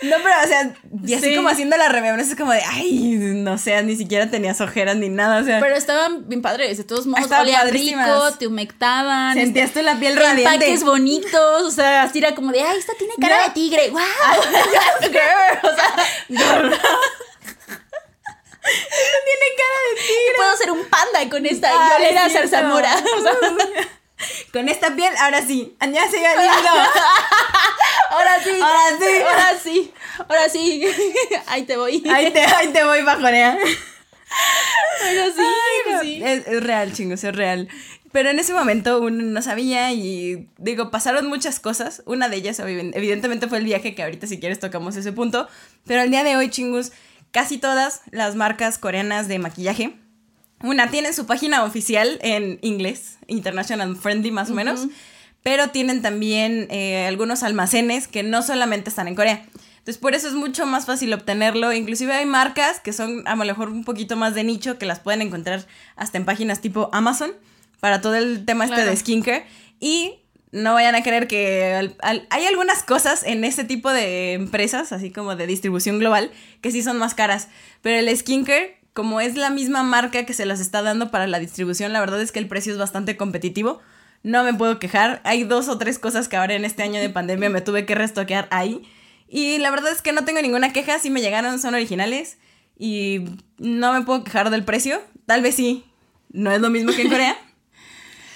[0.02, 0.74] No, pero, o sea,
[1.08, 1.36] y así Sí.
[1.36, 5.08] como haciendo la remembranza, es como de, ay, no sé, ni siquiera tenías ojeras ni
[5.08, 7.72] nada, o sea, Pero estaban bien padres, de todos modos, padrísimas.
[8.10, 9.34] rico, te humectaban.
[9.36, 10.42] sentías tú la piel radiante.
[10.56, 14.02] Empaques bonitos, o sea, así era como de, ay, esta tiene cara de tigre, wow.
[15.04, 16.88] Girl, o sea,
[18.64, 20.34] tiene cara de tigre.
[20.38, 22.50] Puedo ser un panda con esta Ay, y oler a cierto.
[22.50, 22.96] zarzamora.
[22.96, 23.34] O sea,
[24.54, 25.76] Con esta piel, ahora sí.
[25.92, 26.26] Ya se
[28.10, 29.22] ahora sí, Ahora sí.
[29.22, 29.94] ahora sí,
[30.30, 30.84] ahora sí,
[31.48, 32.04] ahí te voy.
[32.12, 33.58] Ahí te, ahí te voy bajonea.
[35.02, 36.02] Pero sí, Ay, no.
[36.02, 36.22] sí.
[36.24, 37.68] Es, es real, chingos, es real.
[38.12, 42.04] Pero en ese momento uno no sabía y digo, pasaron muchas cosas.
[42.06, 45.48] Una de ellas evi- evidentemente fue el viaje, que ahorita si quieres tocamos ese punto.
[45.88, 46.92] Pero al día de hoy, chingus,
[47.34, 50.00] casi todas las marcas coreanas de maquillaje
[50.64, 54.88] una, tienen su página oficial en inglés, International Friendly más o menos,
[55.44, 59.46] pero tienen también eh, algunos almacenes que no solamente están en Corea.
[59.80, 61.74] Entonces, por eso es mucho más fácil obtenerlo.
[61.74, 65.02] Inclusive hay marcas que son a lo mejor un poquito más de nicho que las
[65.02, 65.68] pueden encontrar
[65.98, 67.34] hasta en páginas tipo Amazon
[67.82, 69.46] para todo el tema este de skincare.
[69.82, 70.23] Y
[70.54, 75.36] no vayan a creer que hay algunas cosas en este tipo de empresas, así como
[75.36, 76.32] de distribución global,
[76.62, 77.50] que sí son más caras.
[77.82, 81.40] Pero el skincare, como es la misma marca que se las está dando para la
[81.40, 83.82] distribución, la verdad es que el precio es bastante competitivo.
[84.22, 85.22] No me puedo quejar.
[85.24, 87.96] Hay dos o tres cosas que ahora en este año de pandemia me tuve que
[87.96, 88.84] restoquear ahí.
[89.28, 91.00] Y la verdad es que no tengo ninguna queja.
[91.00, 92.38] Si me llegaron, son originales.
[92.78, 93.26] Y
[93.58, 95.02] no me puedo quejar del precio.
[95.26, 95.84] Tal vez sí.
[96.30, 97.36] No es lo mismo que en Corea.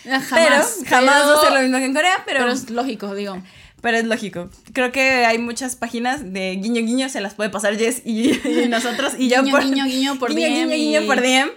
[0.07, 3.13] Jamás, pero jamás va a ser lo mismo que en Corea, pero, pero es lógico,
[3.15, 3.41] digo.
[3.81, 4.49] Pero es lógico.
[4.73, 8.39] Creo que hay muchas páginas de guiño guiño, se las puede pasar Jess y,
[8.69, 11.49] nosotros y yo guiño, por guiño, guiño por guiño, DM guiño, y- guiño por DM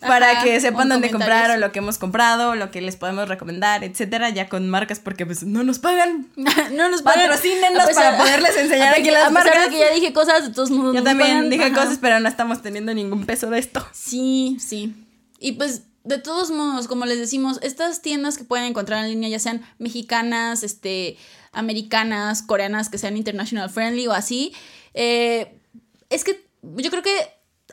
[0.00, 3.28] para Ajá, que sepan dónde comprar o lo que hemos comprado, lo que les podemos
[3.28, 6.28] recomendar, etcétera, ya con marcas porque pues no nos pagan.
[6.36, 7.22] no nos pagan.
[7.28, 9.64] Patrocínenos pesar- para poderles enseñar aquí las a pesar marcas.
[9.64, 11.50] de que ya dije cosas, todos modos Yo nos también pagan.
[11.50, 11.74] dije Ajá.
[11.74, 13.84] cosas, pero no estamos teniendo ningún peso de esto.
[13.92, 14.94] Sí, sí.
[15.40, 19.28] Y pues, de todos modos, como les decimos, estas tiendas que pueden encontrar en línea,
[19.28, 21.16] ya sean mexicanas, este,
[21.52, 24.52] americanas, coreanas, que sean international friendly o así,
[24.94, 25.60] eh,
[26.08, 27.28] es que yo creo que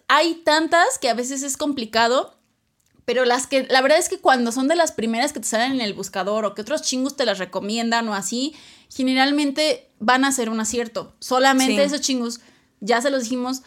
[0.07, 2.33] hay tantas que a veces es complicado.
[3.05, 5.73] Pero las que, la verdad es que cuando son de las primeras que te salen
[5.73, 8.55] en el buscador o que otros chingos te las recomiendan o así,
[8.89, 11.13] generalmente van a ser un acierto.
[11.19, 11.81] Solamente Sí.
[11.81, 12.39] esos chingos,
[12.79, 13.61] ya se los dijimos,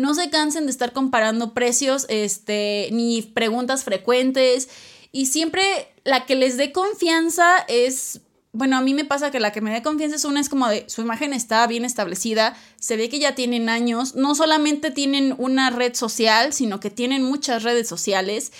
[0.00, 4.68] no se cansen de estar comparando precios, este, ni preguntas frecuentes.
[5.12, 5.62] Y siempre
[6.04, 8.20] la que les dé confianza es.
[8.52, 10.66] Bueno, a mí me pasa que la que me dé confianza es una, es como
[10.68, 15.36] de su imagen está bien establecida, se ve que ya tienen años, no solamente tienen
[15.38, 18.50] una red social, sino que tienen muchas redes sociales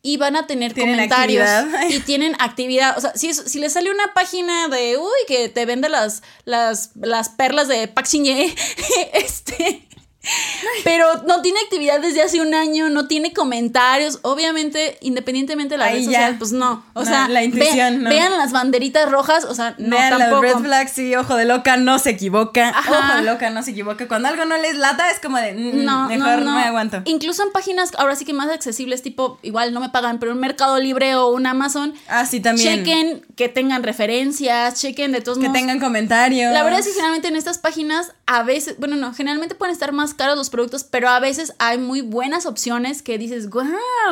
[0.00, 1.88] y van a tener Tienen comentarios actividad.
[1.90, 2.98] y tienen actividad.
[2.98, 6.90] O sea, si, si les sale una página de, uy, que te vende las, las,
[6.94, 8.54] las perlas de Signé,
[9.14, 9.88] este...
[10.84, 14.18] Pero no tiene actividad desde hace un año, no tiene comentarios.
[14.22, 16.36] Obviamente, independientemente de la Ahí red ya.
[16.38, 16.84] pues no.
[16.94, 18.10] O No, sea, la ve- intuición, no.
[18.10, 20.42] vean las banderitas rojas, o sea, no Vean las tampoco.
[20.42, 22.68] red flags, sí, ojo de loca no se equivoca.
[22.70, 22.90] Ajá.
[22.90, 24.06] Ojo de loca no se equivoca.
[24.08, 26.56] Cuando algo no les lata es como de, mm, No, mejor no, no.
[26.56, 27.02] me aguanto.
[27.04, 30.38] Incluso en páginas ahora sí que más accesibles, tipo, igual no me pagan, pero un
[30.38, 32.84] Mercado Libre o un Amazon, Ah, sí, también.
[32.84, 35.58] chequen que tengan referencias, chequen de todos Que modos.
[35.60, 36.52] tengan comentarios.
[36.52, 39.92] La verdad es que generalmente en estas páginas a veces, bueno, no, generalmente pueden estar
[39.92, 43.64] más caros los productos, pero a veces hay muy buenas opciones que dices, wow,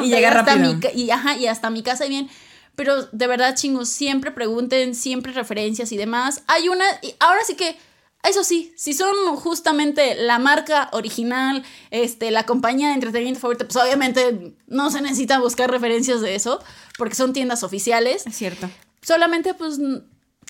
[0.03, 0.75] Y llega hasta rápido.
[0.95, 2.29] mi y, ajá, y hasta mi casa y bien.
[2.77, 6.43] Pero de verdad, chingos, siempre pregunten, siempre referencias y demás.
[6.47, 7.77] Hay una, y ahora sí que,
[8.23, 13.77] eso sí, si son justamente la marca original, este, la compañía de entretenimiento favorita, pues
[13.83, 16.63] obviamente no se necesita buscar referencias de eso,
[16.99, 18.27] porque son tiendas oficiales.
[18.27, 18.71] Es cierto.
[19.03, 19.79] Solamente, pues,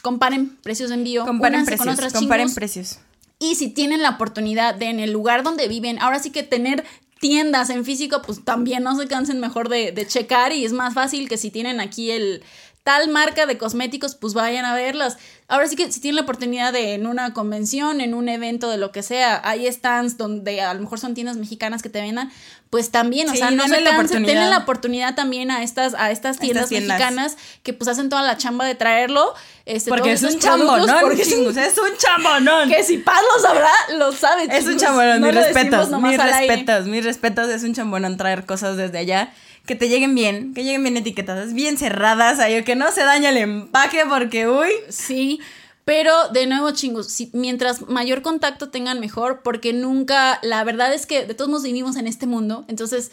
[0.02, 1.84] comparen precios de envío, Comparen precios.
[1.86, 2.54] con otras comparen chingos.
[2.56, 2.98] precios.
[3.40, 6.84] Y si tienen la oportunidad de en el lugar donde viven, ahora sí que tener
[7.20, 10.94] tiendas en físico, pues también no se cansen mejor de, de checar y es más
[10.94, 12.42] fácil que si tienen aquí el
[12.90, 15.16] tal marca de cosméticos, pues vayan a verlas.
[15.46, 18.78] Ahora sí que si tienen la oportunidad de en una convención, en un evento de
[18.78, 22.30] lo que sea, hay stands donde a lo mejor son tiendas mexicanas que te vendan,
[22.68, 24.28] pues también, o Sí, sea, no se la cansen, oportunidad.
[24.34, 26.98] denle la oportunidad también a estas, a estas tiendas, tiendas.
[26.98, 29.34] mexicanas que pues hacen toda la chamba de traerlo.
[29.66, 32.68] Este, Porque es un productos, chambonón, porque es un es un chambonón.
[32.68, 34.48] que si Paz lo sabrá, lo sabe.
[34.50, 38.76] Es un chambonón, No mis respetos, mis respetos, mis respetos, es un chambonón traer cosas
[38.76, 39.32] desde allá,
[39.66, 43.28] que te lleguen bien, que lleguen bien etiquetadas, bien cerradas, ahí, que no se dañe
[43.28, 45.40] el empaque porque, uy, Sí,
[45.84, 51.06] pero de nuevo, chingos, si- mientras mayor contacto tengan, mejor, porque nunca, la verdad es
[51.06, 53.10] que de todos modos vivimos en este mundo, entonces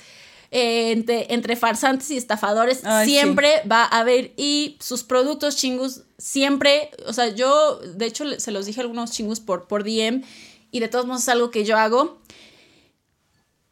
[0.52, 6.04] eh, entre, entre farsantes y estafadores Ay, siempre va a haber y sus productos chingos
[6.18, 10.24] siempre, o sea, yo de hecho se los dije a algunos chingos por, por DM
[10.72, 12.20] y de todos modos es algo que yo hago.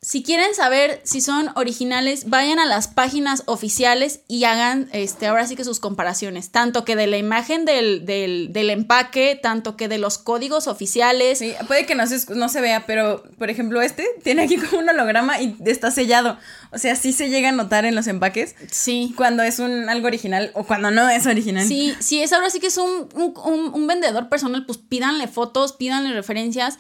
[0.08, 5.48] Si quieren saber si son originales, vayan a las páginas oficiales y hagan este, ahora
[5.48, 9.88] sí que sus comparaciones, tanto que de la imagen del, del, del empaque, tanto que
[9.88, 11.40] de los códigos oficiales.
[11.40, 14.78] Sí, puede que no se, no se vea, pero por ejemplo este tiene aquí como
[14.78, 16.38] un holograma y está sellado.
[16.72, 19.12] O sea, sí se llega a notar en los empaques Sí.
[19.18, 21.68] cuando es un algo original o cuando no es original.
[21.68, 25.28] Sí, si es ahora sí que es un, un, un- un vendedor personal, pues pídanle
[25.28, 26.78] fotos, pídanle referencias.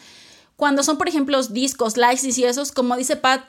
[0.56, 3.44] Cuando son, por ejemplo, los discos, likes y esos, como dice Pat,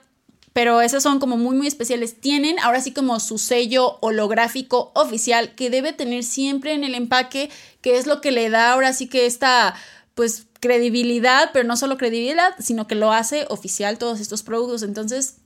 [0.53, 2.21] pero esos son como muy, muy especiales.
[2.21, 7.51] Tienen ahora sí como su sello holográfico oficial que debe tener siempre en el empaque,
[7.83, 9.75] que es lo que le da ahora sí que esta,
[10.15, 14.83] pues, credibilidad, pero no solo credibilidad, sino que lo hace oficial todos estos productos.
[14.83, 15.37] Entonces,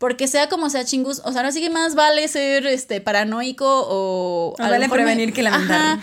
[0.00, 3.66] Porque sea como sea chingus, o sea, ahora sí que más vale ser este paranoico
[3.86, 4.54] o...
[4.58, 5.98] Más vale prevenir que lamentar.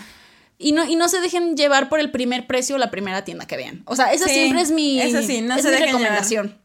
[0.58, 3.46] Y no, y no se dejen llevar por el primer precio o la primera tienda
[3.46, 3.82] que vean.
[3.84, 6.58] O sea, esa siempre es mi, eso sí, no es se mi dejen recomendación.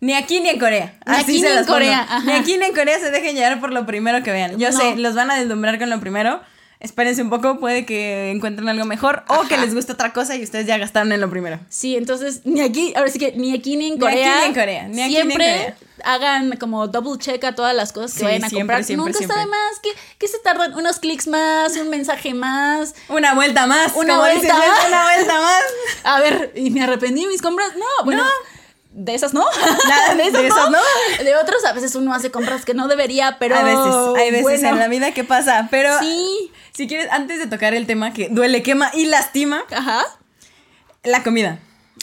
[0.00, 0.98] Ni aquí ni en Corea.
[1.06, 2.06] Ni Así aquí se ni en Corea.
[2.24, 4.58] Ni aquí ni en Corea se dejen llevar por lo primero que vean.
[4.58, 4.76] Yo No.
[4.78, 6.40] sé, los van a deslumbrar con lo primero.
[6.80, 10.44] Espérense un poco, puede que encuentren algo mejor o que les guste otra cosa y
[10.44, 11.58] ustedes ya gastaron en lo primero.
[11.68, 14.30] Sí, entonces ni aquí, ahora sí que ni aquí ni en Ni Corea.
[14.36, 15.76] aquí ni en Corea, ni aquí ni en siempre Corea.
[16.04, 18.84] hagan como double check a todas las cosas que Sí, vayan a siempre, comprar.
[18.84, 19.58] siempre, Nunca está de siempre.
[19.58, 22.94] más que, que se tardan unos clics más, un mensaje más.
[23.08, 23.92] Una vuelta más.
[23.96, 24.86] Una vuelta más.
[24.86, 25.62] Una vuelta más.
[26.04, 27.70] A ver, ¿y me arrepentí de mis compras?
[27.76, 28.22] No, bueno.
[29.00, 29.46] De esas no.
[29.88, 30.78] Nada, de esas no.
[31.22, 33.54] De otros a veces uno hace compras que no debería, pero.
[33.56, 34.68] a veces, hay veces bueno.
[34.70, 35.68] en la vida que pasa.
[35.70, 36.50] Pero Sí.
[36.74, 40.02] si quieres, antes de tocar el tema que duele, quema y lastima, Ajá.
[41.04, 41.60] La comida.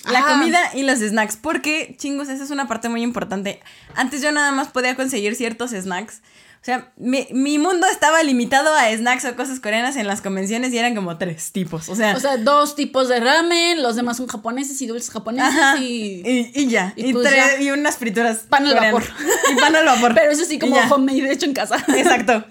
[0.09, 0.25] La Ah.
[0.27, 1.35] comida y los snacks.
[1.35, 3.59] Porque, chingos, esa es una parte muy importante.
[3.95, 6.21] Antes yo nada más podía conseguir ciertos snacks.
[6.65, 10.73] O sea, mi, mi mundo estaba limitado a snacks o cosas coreanas en las convenciones
[10.73, 11.89] y eran como tres tipos.
[11.89, 15.47] O sea, O sea, dos tipos de ramen, los demás son japoneses y dulces japoneses
[15.53, 16.23] ajá, y.
[16.25, 16.91] y, y ya.
[16.95, 17.61] y Y, pues tres- ya.
[17.61, 18.37] y unas frituras.
[18.49, 19.03] Pan al vapor.
[19.51, 20.15] Y pan al vapor.
[20.15, 21.77] Pero eso sí, como homemade hecho en casa.
[21.95, 22.43] Exacto.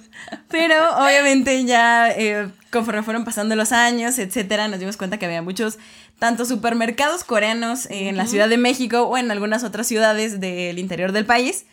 [0.49, 5.43] Pero obviamente ya eh, conforme fueron pasando los años, etcétera, nos dimos cuenta que había
[5.43, 5.79] muchos,
[6.21, 11.11] tanto supermercados coreanos en la Ciudad de México o en algunas otras ciudades del interior
[11.11, 11.65] del país.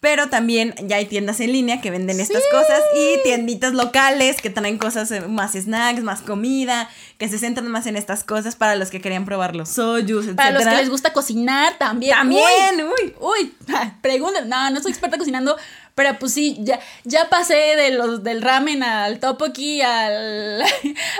[0.00, 4.48] Pero también ya hay tiendas en línea que venden estas cosas y tienditas locales que
[4.48, 6.88] traen cosas, eh, más snacks, más comida,
[7.18, 10.36] que se centran más en estas cosas para los que querían probar los soyus, etcétera.
[10.36, 12.16] Para los que les gusta cocinar también.
[12.16, 13.14] También, uy.
[13.18, 13.54] Uy,
[14.00, 14.48] pregúntenme.
[14.48, 15.56] No, no soy experta cocinando,
[15.98, 20.62] pero pues sí, ya, ya pasé de los, del ramen al al,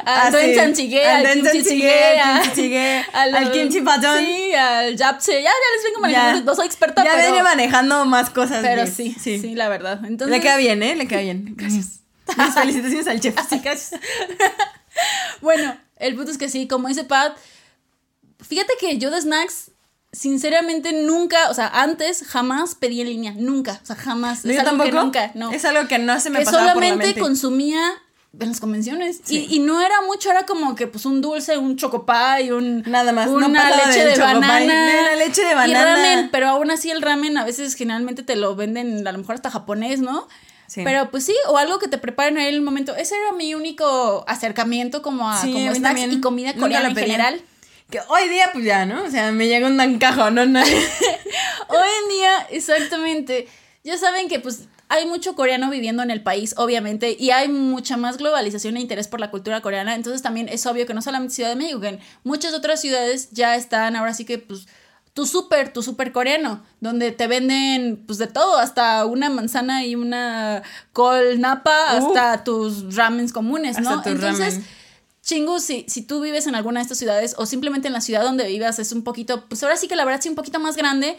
[0.07, 0.55] Ah, al doen sí.
[0.55, 2.21] chanchige, Al al kimchi jjigae,
[3.13, 4.25] al al- al kimchi pajeon.
[4.25, 5.43] Sí, al japchae.
[5.43, 6.45] Ya, ya les vengo manejando.
[6.45, 8.61] No soy experta, ya pero, viene manejando más cosas.
[8.63, 9.99] pero de- sí, sí, la verdad.
[10.05, 10.95] Entonces, Le queda bien, ¿eh?
[10.95, 11.55] Le queda bien.
[11.57, 12.01] Gracias.
[12.37, 13.35] Mis felicitaciones al chef.
[13.49, 14.01] Sí, gracias.
[15.41, 17.37] Bueno, el punto es que sí, como dice Pat,
[18.47, 19.71] fíjate que yo de snacks,
[20.13, 24.45] sinceramente nunca, o sea, antes jamás pedí en línea, nunca, o sea, jamás.
[24.45, 24.91] No, es yo algo tampoco.
[24.91, 25.53] que nunca, no.
[25.53, 27.21] Es algo que no se me que pasaba por la solamente mente.
[27.21, 27.81] consumía
[28.39, 29.21] en las convenciones.
[29.25, 29.47] Sí.
[29.51, 33.13] Y, y no era mucho, era como que pues un dulce, un chocopay, un Nada
[33.13, 33.49] más, una
[33.87, 34.87] leche de banana.
[34.87, 35.95] de la leche de Y banana.
[35.97, 39.35] ramen, pero aún así el ramen a veces generalmente te lo venden a lo mejor
[39.37, 40.29] hasta japonés, ¿no?
[40.69, 40.83] Sí.
[40.85, 42.95] Pero pues sí, o algo que te preparen en el momento.
[42.95, 46.97] Ese era mi único acercamiento como a Sí, como a snacks y comida coreana en
[46.97, 47.41] general.
[47.91, 49.05] Que hoy día, pues ya, ¿no?
[49.05, 50.45] O sea, me llega un encajo, ¿no?
[50.47, 50.61] no.
[50.61, 53.49] Hoy en día, exactamente.
[53.85, 57.97] Ya saben que pues hay mucho coreano viviendo en el país, obviamente, y hay mucha
[57.97, 59.95] más globalización e interés por la cultura coreana.
[59.95, 63.31] Entonces también es obvio que no solamente Ciudad de México, que en muchas otras ciudades
[63.33, 64.67] ya están ahora sí que pues
[65.15, 69.95] tu súper, tu súper coreano, donde te venden pues de todo, hasta una manzana y
[69.95, 70.63] una
[70.93, 72.07] col napa, Uh.
[72.07, 74.03] hasta tus ramens comunes, ¿no?
[74.05, 74.67] Entonces, ramen.
[75.29, 78.23] Chingu, si, si tú vives en alguna de estas ciudades o simplemente en la ciudad
[78.23, 80.75] donde vivas es un poquito, pues ahora sí que la verdad sí un poquito más
[80.75, 81.19] grande,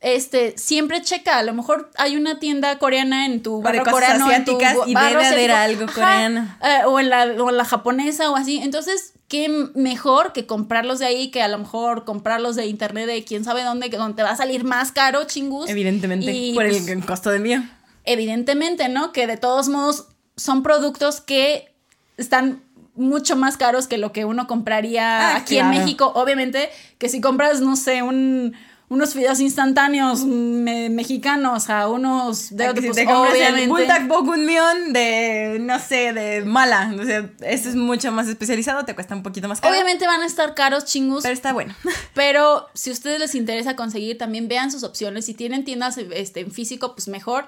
[0.00, 4.44] este, siempre checa, a lo mejor hay una tienda coreana en tu barrio coreano, en
[4.44, 6.52] tu y debe haber algo coreano.
[6.64, 10.98] eh, o, en la, o en la japonesa o así, entonces, qué mejor que comprarlos
[10.98, 14.16] de ahí que a lo mejor comprarlos de internet de quién sabe dónde, que donde
[14.16, 15.70] te va a salir más caro, chingus.
[15.70, 17.62] Evidentemente, Y, por pues, el costo de envío.
[18.04, 19.12] evidentemente, ¿no?
[19.12, 21.72] Que de todos modos son productos que
[22.16, 22.62] están
[22.98, 25.72] mucho más caros que lo que uno compraría Ah, aquí claro.
[25.72, 26.12] en México.
[26.14, 26.68] Obviamente
[26.98, 28.54] que si compras, no sé, un,
[28.90, 33.68] unos fideos instantáneos me- mexicanos a unos de Ah, si te compras el obviamente.
[33.68, 36.92] Bulldog Bogunmion de, no sé, de mala.
[36.98, 39.72] O sea, este es mucho más especializado, te cuesta un poquito más caro.
[39.74, 41.22] Obviamente van a estar caros, chingus.
[41.22, 41.74] Pero está bueno.
[42.14, 45.26] Pero si a ustedes les interesa conseguir, también vean sus opciones.
[45.26, 47.46] Si tienen tiendas este, en físico, pues mejor.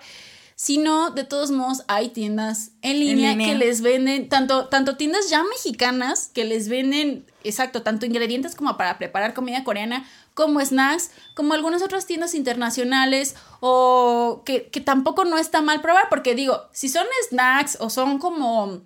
[0.62, 3.46] Si no, de todos modos, hay tiendas en línea, línea.
[3.46, 8.76] que les venden, tanto, tanto tiendas ya mexicanas que les venden, exacto, tanto ingredientes como
[8.76, 15.24] para preparar comida coreana, como snacks, como algunas otras tiendas internacionales, o que, que tampoco
[15.24, 18.82] no está mal probar, porque digo, si son snacks o son como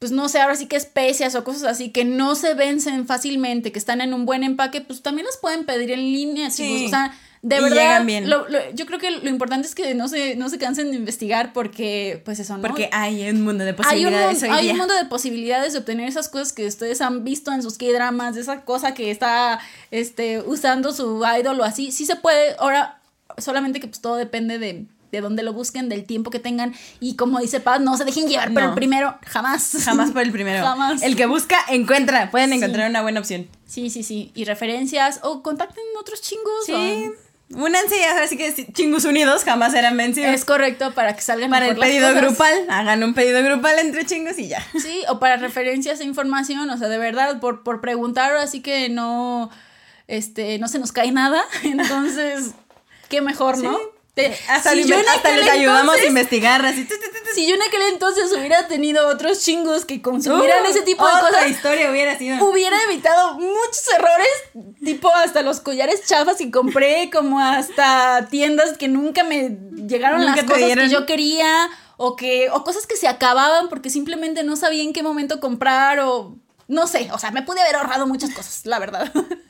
[0.00, 3.70] pues no sé, ahora sí que especias o cosas así que no se vencen fácilmente,
[3.70, 6.50] que están en un buen empaque, pues también las pueden pedir en línea.
[6.50, 6.64] Sí.
[6.64, 6.86] chicos.
[6.86, 8.28] O sea, de Y verdad, llegan bien.
[8.28, 10.96] lo- lo- yo creo que lo importante es que no se, no se cansen de
[10.98, 12.62] investigar porque, pues eso, ¿no?
[12.62, 14.72] Porque hay un mundo de hay un, posibilidades hoy hay día.
[14.72, 18.34] un mundo de posibilidades de obtener esas cosas que ustedes han visto en sus K-dramas,
[18.34, 19.58] de esa cosa que está
[19.90, 21.92] este, usando su idol o así.
[21.92, 23.00] Sí se puede, ahora
[23.38, 27.16] solamente que pues todo depende de, de dónde lo busquen, del tiempo que tengan y
[27.16, 28.68] como dice Paz, no se dejen llevar por No.
[28.68, 29.78] el primero, jamás.
[29.82, 30.62] Jamás por el primero.
[30.66, 31.02] Jamás.
[31.02, 32.30] El que busca, encuentra.
[32.30, 32.56] Pueden Sí.
[32.56, 33.48] encontrar una buena opción.
[33.64, 34.30] Sí, sí, sí.
[34.34, 36.66] Y referencias o contacten otros chingos.
[36.66, 36.72] Sí.
[36.74, 40.32] o- Únanse y ahora sí que chingus unidos jamás serán vencidos.
[40.32, 43.78] Es correcto para que salgan para el mejor las pedido grupal, hagan un pedido grupal
[43.80, 44.64] entre chingos y ya.
[44.80, 48.88] Sí, o para referencias e información, o sea, de verdad, por, por preguntar, así que
[48.88, 49.50] no,
[50.06, 52.52] este, no se nos cae nada, entonces,
[53.08, 53.76] qué mejor, ¿no?
[54.14, 56.86] Te- Hasta, si yo en hasta les ayudamos a investigar así.
[57.34, 61.12] Si yo en aquel entonces hubiera tenido otros chingos que consumieran Uh, ese tipo de
[61.12, 62.44] otra cosas, historia hubiera sido.
[62.44, 64.28] hubiera evitado muchos errores,
[64.84, 69.56] tipo hasta los collares chafas que compré, como hasta tiendas que nunca me
[69.86, 70.86] llegaron Nunca las cosas dieron.
[70.86, 74.92] que yo quería, o que, o cosas que se acababan porque simplemente no sabía en
[74.92, 76.34] qué momento comprar, o
[76.66, 79.10] no sé, o sea, me pude haber ahorrado muchas cosas, la verdad.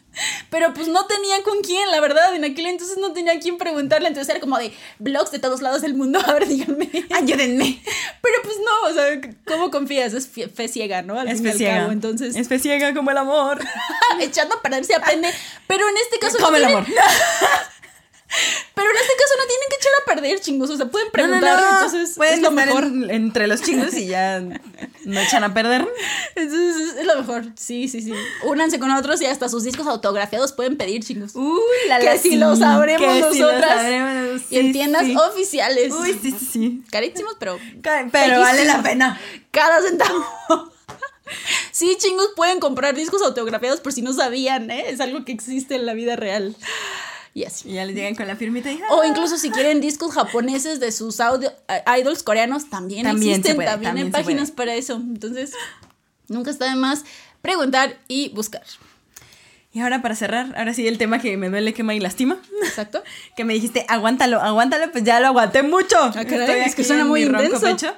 [0.51, 2.35] Pero pues no tenía con quién, la verdad.
[2.35, 4.09] En aquel entonces no tenía a quién preguntarle.
[4.09, 6.21] Entonces era como de blogs de todos lados del mundo.
[6.27, 6.91] A ver, díganme.
[7.15, 7.83] Ayúdenme.
[8.21, 10.13] Pero pues no, o sea, ¿cómo confías?
[10.13, 11.19] Es fe, fe ciega, ¿no?
[11.19, 11.81] Al Es fe ciega.
[11.81, 13.61] cabo, entonces, Es fe ciega como el amor.
[14.21, 15.29] echando a perder se aprende.
[15.67, 16.39] Pero en este caso.
[16.39, 16.85] Como el amor.
[18.75, 20.71] Pero en este caso no tienen que echar a perder, chingos.
[20.71, 21.61] O sea, pueden No, no, preguntar.
[21.61, 21.75] no.
[21.87, 22.85] Entonces, Pueden es lo mejor.
[22.85, 25.89] en- entre los chingos y ya no echan a perder.
[26.37, 27.45] Entonces, es, lo mejor.
[27.57, 28.13] Sí, sí, sí.
[28.45, 31.35] Únanse con otros y hasta sus discos autografiados pueden pedir, chingos.
[31.35, 31.59] Uy,
[31.89, 33.77] la Que la si lo sabremos que si lo nosotras.
[33.83, 35.17] sabremos, y en sí, tiendas sí.
[35.17, 35.93] oficiales.
[35.93, 36.83] Uy, sí, sí, sí.
[36.91, 37.59] Carísimos, pero.
[37.83, 39.21] Pero vale la pena.
[39.51, 40.25] Cada centavo.
[41.71, 44.87] Sí, chingos, pueden comprar discos autografiados por si no sabían, ¿eh?
[44.91, 46.57] Es algo que existe en la vida real.
[47.33, 47.71] Y así.
[47.71, 50.91] Y ya les llegan con la firmita y O incluso si quieren discos japoneses de
[50.91, 54.57] sus audio, eh, idols coreanos, también, También existen, puede, también, también hay páginas puede.
[54.57, 54.95] para eso.
[54.97, 55.53] Entonces,
[56.29, 57.05] nunca está de más
[57.43, 58.63] preguntar y buscar.
[59.73, 62.39] Y ahora para cerrar, ahora sí el tema que me duele, quema y lastima.
[62.65, 63.03] Exacto.
[63.37, 65.97] Que me dijiste, aguántalo, aguántalo, pues ya lo aguanté mucho.
[66.01, 67.61] Ah, caray, es que suena en muy intenso.
[67.61, 67.95] pecho.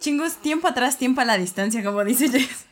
[0.00, 2.64] Chingos, tiempo atrás, tiempo a la distancia, como dice Jess.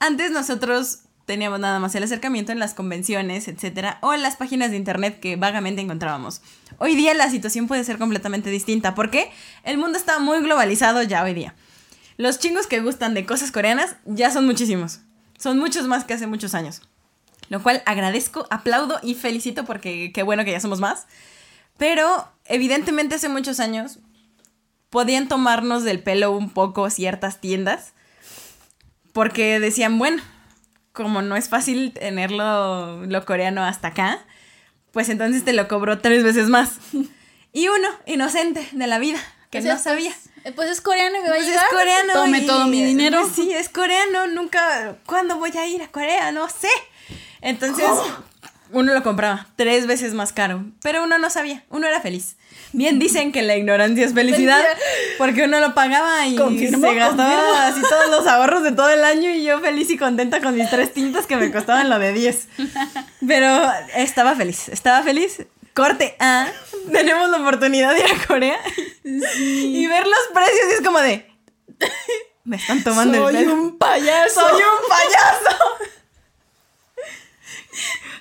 [0.00, 4.70] Antes nosotros teníamos nada más el acercamiento en las convenciones, etcétera, o en las páginas
[4.70, 6.40] de internet que vagamente encontrábamos.
[6.78, 8.94] Hoy día la situación puede ser completamente distinta.
[8.94, 9.30] ¿Por qué?
[9.62, 11.54] El mundo está muy globalizado ya hoy día.
[12.16, 15.00] Los chingos que gustan de cosas coreanas ya son muchísimos.
[15.38, 16.80] Son muchos más que hace muchos años.
[17.50, 21.06] Lo cual agradezco, aplaudo y felicito porque qué bueno que ya somos más.
[21.76, 23.98] Pero evidentemente hace muchos años
[24.88, 27.92] podían tomarnos del pelo un poco ciertas tiendas
[29.12, 30.22] porque decían, bueno,
[30.92, 34.18] como no es fácil tenerlo lo coreano hasta acá,
[34.92, 36.72] pues entonces te lo cobró tres veces más.
[37.52, 39.18] Y uno, inocente de la vida,
[39.50, 40.10] que O no sea, sabía.
[40.12, 41.64] Pues, eh, pues es coreano y me va a Pues llegar.
[41.64, 42.12] es coreano.
[42.12, 43.20] Tome y- todo mi dinero.
[43.22, 44.26] pues sí, es coreano.
[44.28, 44.96] Nunca.
[45.06, 46.30] ¿Cuándo voy a ir a Corea?
[46.32, 46.68] No sé.
[47.40, 47.86] Entonces,
[48.70, 50.64] uno lo compraba tres veces más caro.
[50.82, 51.64] Pero uno no sabía.
[51.70, 52.36] Uno era feliz.
[52.72, 54.62] Bien dicen que la ignorancia es felicidad.
[55.16, 57.60] Porque uno lo pagaba y Confirmo, se gastaba confirmo.
[57.60, 59.30] así todos los ahorros de todo el año.
[59.30, 62.48] Y yo feliz y contenta con mis tres tintas que me costaban lo de 10.
[63.26, 63.62] Pero
[63.96, 64.68] estaba feliz.
[64.68, 65.46] Estaba feliz.
[65.74, 66.48] Corte A.
[66.92, 68.58] Tenemos la oportunidad de ir a Corea
[69.04, 71.26] y ver los precios y es como de
[72.44, 73.54] me están tomando Soy el pelo.
[73.54, 74.40] un payaso.
[74.40, 75.58] soy un payaso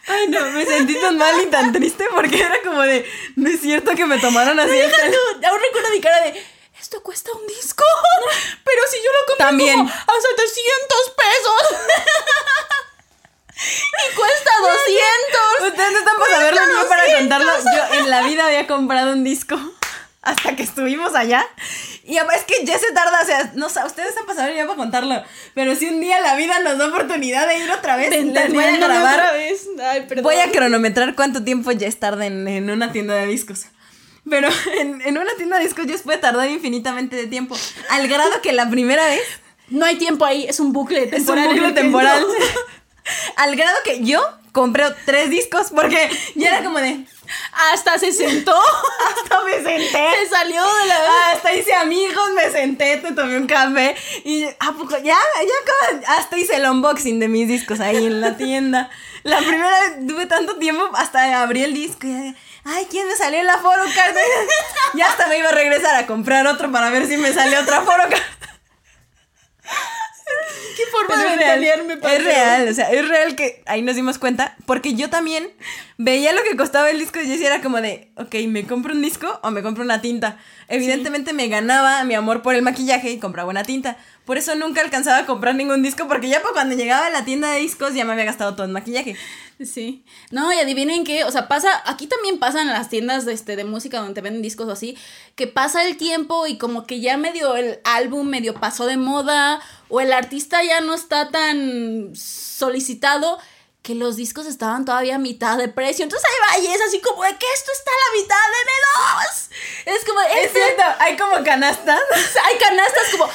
[0.07, 3.05] ay no me sentí tan mal y tan triste porque era como de
[3.35, 6.43] no es cierto que me tomaron así No, aún recuerdo mi cara de.
[6.79, 7.83] Esto cuesta un disco.
[8.63, 9.77] Pero si yo lo compré También.
[9.77, 11.79] como a 700 pesos.
[14.11, 15.71] y cuesta 200.
[15.71, 19.13] ustedes no están para saberlo ni yo para contarlo yo en la vida había comprado
[19.13, 19.57] un disco
[20.27, 21.45] hasta que estuvimos allá
[22.03, 24.65] y además es que ya se tarda o sea no sé ustedes saber ni yo
[24.67, 25.23] para contarlo
[25.53, 28.63] pero si un día la vida nos da oportunidad de ir otra vez les voy
[28.63, 29.67] a grabar otra vez.
[29.81, 30.05] Ay.
[30.21, 33.67] Voy a cronometrar cuánto tiempo ya es tarde en, en una tienda de discos.
[34.29, 34.49] Pero
[34.79, 37.55] en, en una tienda de discos ya puede tardar infinitamente de tiempo.
[37.89, 39.21] Al grado que la primera vez
[39.69, 41.47] No hay tiempo ahí, es un bucle es un temporal.
[41.49, 42.25] bucle temporal.
[43.37, 44.21] Al grado que yo
[44.57, 47.05] compré tres discos porque ya era como de.
[47.71, 48.55] Hasta se sentó.
[49.15, 50.09] Hasta me senté.
[50.23, 51.31] Se salió de la.
[51.31, 54.97] Hasta hice amigos, me senté, te tomé un café y ¿a poco?
[54.97, 58.89] Ya, ya acabo- hasta hice el unboxing de mis discos ahí en la tienda.
[59.23, 62.35] La primera vez tuve tanto tiempo hasta abrí el disco y ya
[62.69, 64.15] ay, ¿quién me salió en la Photocard?
[64.93, 67.81] Y hasta me iba a regresar a comprar otro para ver si me salió otra
[67.81, 68.21] Photocard.
[70.75, 74.55] ¿Qué forma de real, es real, o sea, es real que ahí nos dimos cuenta,
[74.65, 75.49] porque yo también
[75.97, 78.93] veía lo que costaba el disco y yo decía era como de, ok, ¿me compro
[78.93, 80.37] un disco o me compro una tinta?
[80.69, 83.97] Evidentemente me ganaba mi amor por el maquillaje y compraba una tinta.
[84.25, 87.23] Por eso nunca alcanzaba a comprar ningún disco, porque ya para cuando llegaba a la
[87.23, 89.15] tienda de discos ya me había gastado todo el maquillaje.
[89.63, 90.03] Sí.
[90.29, 93.55] No, y adivinen qué, o sea, pasa, aquí también pasa en las tiendas de, este,
[93.55, 94.97] de música donde te venden discos o así,
[95.35, 99.61] que pasa el tiempo y como que ya medio el álbum medio pasó de moda
[99.87, 103.39] o el artista ya no está tan solicitado
[103.81, 106.03] que los discos estaban todavía a mitad de precio.
[106.03, 108.77] Entonces ahí va y es así como de que esto está a la mitad, de
[108.97, 109.47] dos.
[109.85, 112.01] Es como, es cierto, hay como canastas.
[112.43, 113.25] Hay canastas como,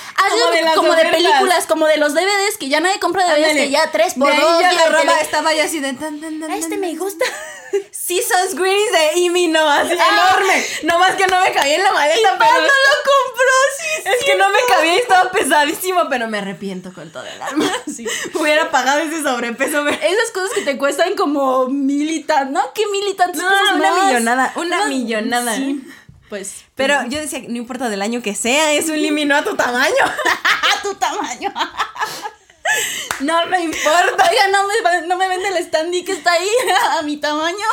[0.74, 4.14] como, de, películas, como de los DVDs que ya nadie compra DVDs, que ya tres
[4.14, 4.60] por dos.
[4.60, 7.24] Ya la ropa estaba ya así de tan, tan, tan, Este me gusta.
[7.90, 10.36] Seasons Greens de Imi, no, así ah.
[10.36, 10.64] enorme.
[10.84, 12.52] No más que no me cabía en la maleta, pero.
[12.52, 14.02] no lo compró, sí.
[14.04, 17.70] Es que no me cabía y estaba pesadísimo, pero me arrepiento con todo el alma.
[17.92, 18.06] Sí.
[18.34, 19.86] Hubiera pagado ese sobrepeso.
[19.86, 22.60] Esas cosas que te cuestan como militan, ¿no?
[22.74, 23.40] ¿Qué militantes?
[23.40, 25.56] No, una millonada, una millonada.
[25.56, 25.84] Sí.
[26.28, 29.54] Pues, pero yo decía, no importa del año que sea, es un limino a tu
[29.54, 30.04] tamaño.
[30.04, 31.52] a tu tamaño.
[33.20, 34.30] No me importa.
[34.30, 36.48] Oiga, no me, no me vende el standy que está ahí
[36.98, 37.66] a mi tamaño.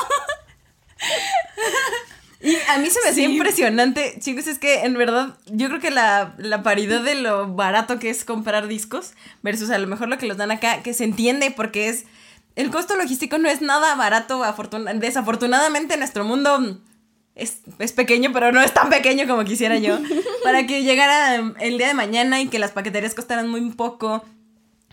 [2.42, 5.92] Y a mí se me hacía impresionante, chicos, es que en verdad yo creo que
[5.92, 10.26] la, paridad de lo barato que es comprar discos versus a lo mejor lo que
[10.26, 12.06] los dan acá, que se entiende porque es...
[12.60, 14.44] El costo logístico no es nada barato,
[14.96, 16.78] desafortunadamente en nuestro mundo
[17.34, 19.98] es, es, pequeño, pero no es tan pequeño como quisiera yo.
[20.44, 24.26] para que llegara el día de mañana y que las paqueterías costaran muy poco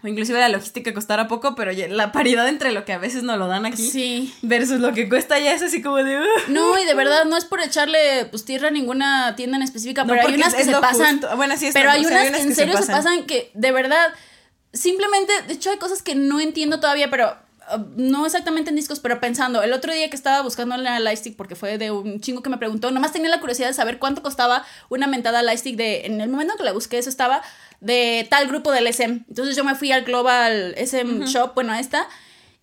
[0.01, 3.37] o inclusive la logística costara poco, pero la paridad entre lo que a veces nos
[3.37, 6.21] lo dan aquí versus lo que cuesta ya es así como de...
[6.47, 10.05] No, y de verdad no es por echarle pues tierra a ninguna tienda en específica,
[10.05, 11.21] pero hay unas que se pasan.
[11.35, 13.25] Bueno, sí, pero hay unas, que en serio se pasan.
[13.25, 14.15] que de verdad
[14.73, 17.35] simplemente, de hecho hay cosas que no entiendo todavía, pero
[17.75, 21.37] uh, no exactamente en discos, pero pensando, el otro día que estaba buscando la Lightstick,
[21.37, 24.23] porque fue de un chingo que me preguntó, nomás tenía la curiosidad de saber cuánto
[24.23, 27.43] costaba una mentada Lightstick de, en el momento que la busqué, eso estaba
[27.81, 29.25] de tal grupo del SM.
[29.29, 32.09] Entonces yo me fui al Global SM Shop, bueno, a esta,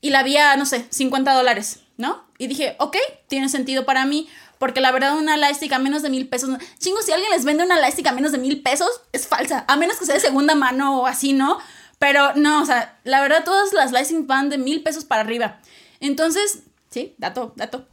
[0.02, 2.24] y la había, no sé, 50 dólares, ¿no?
[2.38, 2.98] Y dije, ok,
[3.28, 4.28] tiene sentido para mí,
[4.58, 6.50] porque la verdad una Lightstick a menos de mil pesos,
[6.80, 9.76] chingo, si alguien les vende una Lightstick a menos de mil pesos, es falsa, a
[9.76, 11.60] menos que sea de segunda mano o así, ¿no?
[12.04, 15.62] Pero no, o sea, la verdad todas las Lightstick van de mil pesos para arriba.
[16.02, 17.88] Entonces, sí, dato, dato.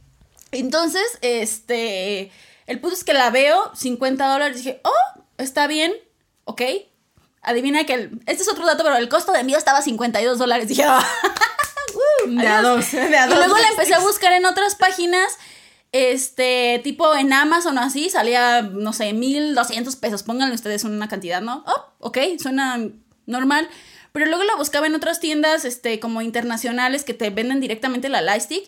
[0.51, 2.29] Entonces, este,
[2.67, 5.93] el punto es que la veo, 50 dólares, dije, oh, está bien,
[6.43, 6.61] ok,
[7.41, 10.67] Adivina que el, este es otro dato, pero el costo de envío estaba 52 dólares.
[10.67, 11.07] Dije, ah,
[12.27, 13.35] de a dos, de a dos.
[13.35, 15.37] Y luego la empecé a buscar en otras páginas,
[15.93, 20.23] este, tipo en Amazon o así, salía, no sé, 1200 pesos.
[20.23, 21.63] Pónganle ustedes una cantidad, ¿no?
[21.65, 22.77] Oh, ok, suena
[23.25, 23.69] normal.
[24.11, 28.21] Pero luego la buscaba en otras tiendas, este, como internacionales que te venden directamente la
[28.21, 28.67] Lightstick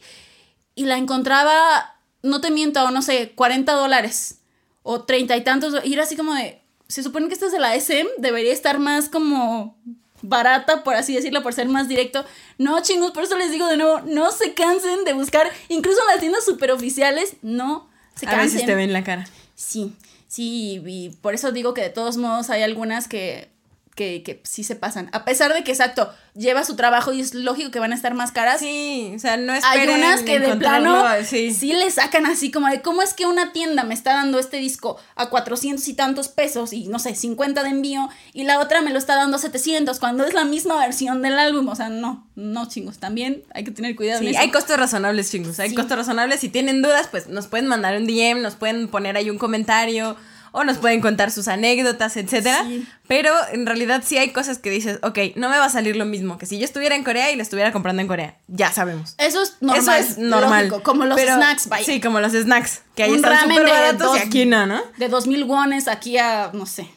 [0.75, 4.39] y la encontraba, no te miento, no sé, 40 dólares
[4.83, 5.75] o 30 y tantos.
[5.83, 8.79] Y era así como de, se supone que esta es de la SM, debería estar
[8.79, 9.77] más como
[10.21, 12.25] barata, por así decirlo, por ser más directo.
[12.57, 16.07] No, chingos, por eso les digo de nuevo, no se cansen de buscar, incluso en
[16.07, 18.39] las tiendas superoficiales, no se cansen.
[18.39, 19.27] A veces te ven la cara.
[19.55, 19.93] Sí,
[20.27, 23.52] sí, y por eso digo que de todos modos hay algunas que
[23.95, 25.09] que, que sí se pasan.
[25.13, 28.13] A pesar de que, exacto, lleva su trabajo y es lógico que van a estar
[28.13, 28.59] más caras.
[28.59, 31.51] Sí, o sea, no es Hay unas que de plano sí.
[31.73, 34.97] le sacan así como de cómo es que una tienda me está dando este disco
[35.15, 38.91] a 400 y tantos pesos y no sé, 50 de envío y la otra me
[38.91, 41.67] lo está dando a 700 cuando es la misma versión del álbum.
[41.67, 44.21] O sea, no, no chingos, también hay que tener cuidado.
[44.21, 45.59] Sí, hay costos razonables, chingos.
[45.59, 46.39] Hay costos razonables.
[46.39, 50.17] Si tienen dudas, pues nos pueden mandar un DM, nos pueden poner ahí un comentario
[50.53, 52.63] o nos pueden contar sus anécdotas, etcétera.
[53.07, 56.05] Pero en realidad sí hay cosas que dices, ok, no me va a salir lo
[56.05, 58.37] mismo que si yo estuviera en Corea y le estuviera comprando en Corea.
[58.47, 59.15] Ya sabemos.
[59.17, 59.81] Eso es normal.
[59.81, 60.81] Eso es normal.
[60.83, 61.83] como los snacks, vaya.
[61.83, 62.83] Sí, como los snacks.
[62.95, 64.79] Que ahí están súper baratos y aquí no, ¿no?
[64.97, 66.87] De dos mil wones aquí a, no sé,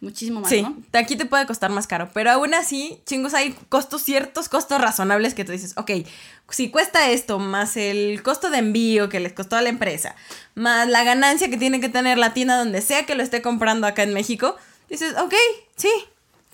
[0.00, 4.02] muchísimo más, sí, aquí te puede costar más caro, pero aún así, chingos, hay costos,
[4.02, 5.90] ciertos costos razonables que tú dices, ok,
[6.50, 10.14] si cuesta esto, más el costo de envío que les costó a la empresa,
[10.54, 13.86] más la ganancia que tiene que tener la tienda donde sea que lo esté comprando
[13.86, 14.56] acá en México,
[14.88, 15.34] dices, ok,
[15.76, 15.90] sí,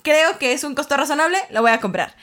[0.02, 2.14] creo que es un costo razonable, lo voy a comprar.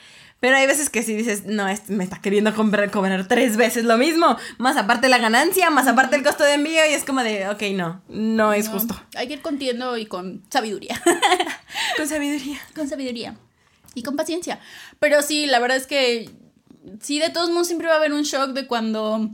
[0.41, 3.97] Pero hay veces que si dices, no, me está queriendo comprar, cobrar tres veces lo
[3.97, 7.47] mismo, más aparte la ganancia, más aparte el costo de envío, y es como de,
[7.47, 8.99] ok, no, no es justo.
[9.15, 10.99] Hay que ir contiendo y con sabiduría.
[11.95, 12.59] con sabiduría.
[12.75, 13.35] Con sabiduría.
[13.93, 14.59] Y con paciencia.
[14.99, 16.31] Pero sí, la verdad es que
[17.01, 19.29] sí, de todos modos siempre va a haber un shock de cuando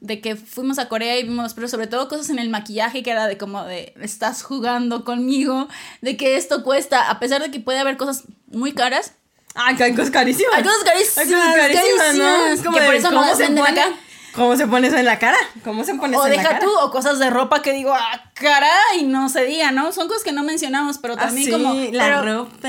[0.00, 3.10] de que fuimos a Corea y vimos, pero sobre todo cosas en el maquillaje que
[3.10, 5.66] era de como de estás jugando conmigo,
[6.00, 9.14] de que esto cuesta, a pesar de que puede haber cosas muy caras,
[9.54, 10.54] Ay, hay cosas carísimas.
[10.54, 11.18] Hay cosas carísimas.
[11.18, 12.46] Hay cosas carísimas, ¿no?
[12.46, 13.92] Es como que por eso no las venden acá.
[14.34, 15.36] ¿Cómo se pone eso en la cara?
[15.62, 16.48] ¿Cómo se pone eso en la cara?
[16.48, 19.92] O deja tú, o cosas de ropa que digo, ah, caray, no se diga, ¿no?
[19.92, 21.74] Son cosas que no mencionamos, pero también ah, como.
[21.92, 22.68] La ropa.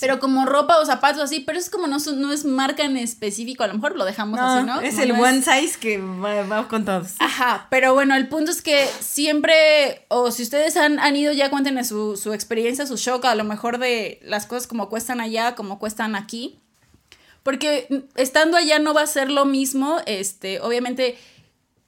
[0.00, 3.62] Pero como ropa o zapatos así, pero es como no, no es marca en específico,
[3.62, 4.80] a lo mejor lo dejamos así, ¿no?
[4.80, 7.12] Es el one size que va, con todos.
[7.20, 11.48] Ajá, pero bueno, el punto es que siempre, o si ustedes han, han ido ya,
[11.48, 15.54] cuéntenme su, su experiencia, su shock, a lo mejor de las cosas como cuestan allá,
[15.54, 16.63] como cuestan aquí
[17.44, 21.16] Porque estando allá no va a ser lo mismo, este, obviamente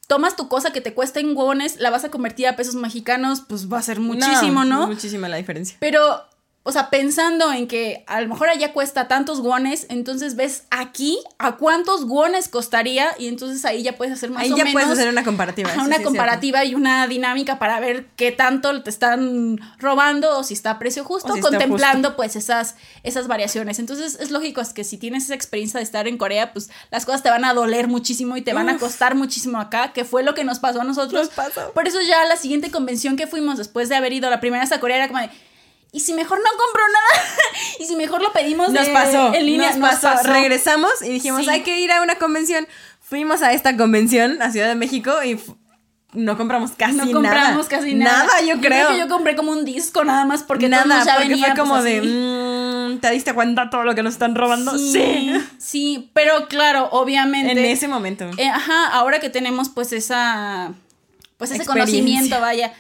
[0.07, 3.43] tomas tu cosa que te cuesta en wones, la vas a convertir a pesos mexicanos,
[3.49, 4.87] pues va a ser muchísimo, ¿no?
[4.87, 5.77] Muchísima la diferencia.
[5.81, 6.23] Pero
[6.69, 11.17] o sea, pensando en que a lo mejor allá cuesta tantos guones, entonces ves aquí
[11.39, 14.73] a cuántos guones costaría y entonces ahí ya puedes hacer más ahí o ya menos.
[14.73, 15.71] puedes hacer una comparativa.
[15.85, 20.73] una comparativa y una dinámica para ver qué tanto te están robando o si está
[20.73, 23.79] a precio justo, contemplando pues esas, esas variaciones.
[23.79, 27.07] Entonces es lógico es que si tienes esa experiencia de estar en Corea, pues las
[27.07, 30.25] cosas te van a doler muchísimo y te van a costar muchísimo acá, que fue
[30.25, 31.31] lo que nos pasó a nosotros.
[31.75, 34.81] Por eso ya la siguiente convención que fuimos después de haber ido la primera a
[34.81, 35.31] Corea era como de
[35.97, 37.25] y si mejor no compro nada,
[37.81, 40.31] y si mejor lo pedimos nos pasó, en línea, nos, pasó.
[40.31, 42.69] Regresamos y dijimos, hay que ir a una convención.
[43.01, 45.41] Fuimos a esta convención a Ciudad de México y
[46.13, 47.07] no compramos casi nada.
[47.07, 48.27] No compramos casi nada.
[48.27, 48.95] Nada, yo creo.
[48.95, 52.03] yo compré como un disco nada más porque nada, ya porque fue como pues, de,
[52.03, 54.77] mmm, ¿te diste cuenta todo lo que nos están robando?
[54.77, 56.11] Sí, sí.
[56.13, 57.53] pero claro, obviamente.
[57.53, 58.31] En ese momento.
[58.37, 60.75] Eh, ajá, ahora que tenemos pues esa,
[61.39, 62.75] pues ese conocimiento, vaya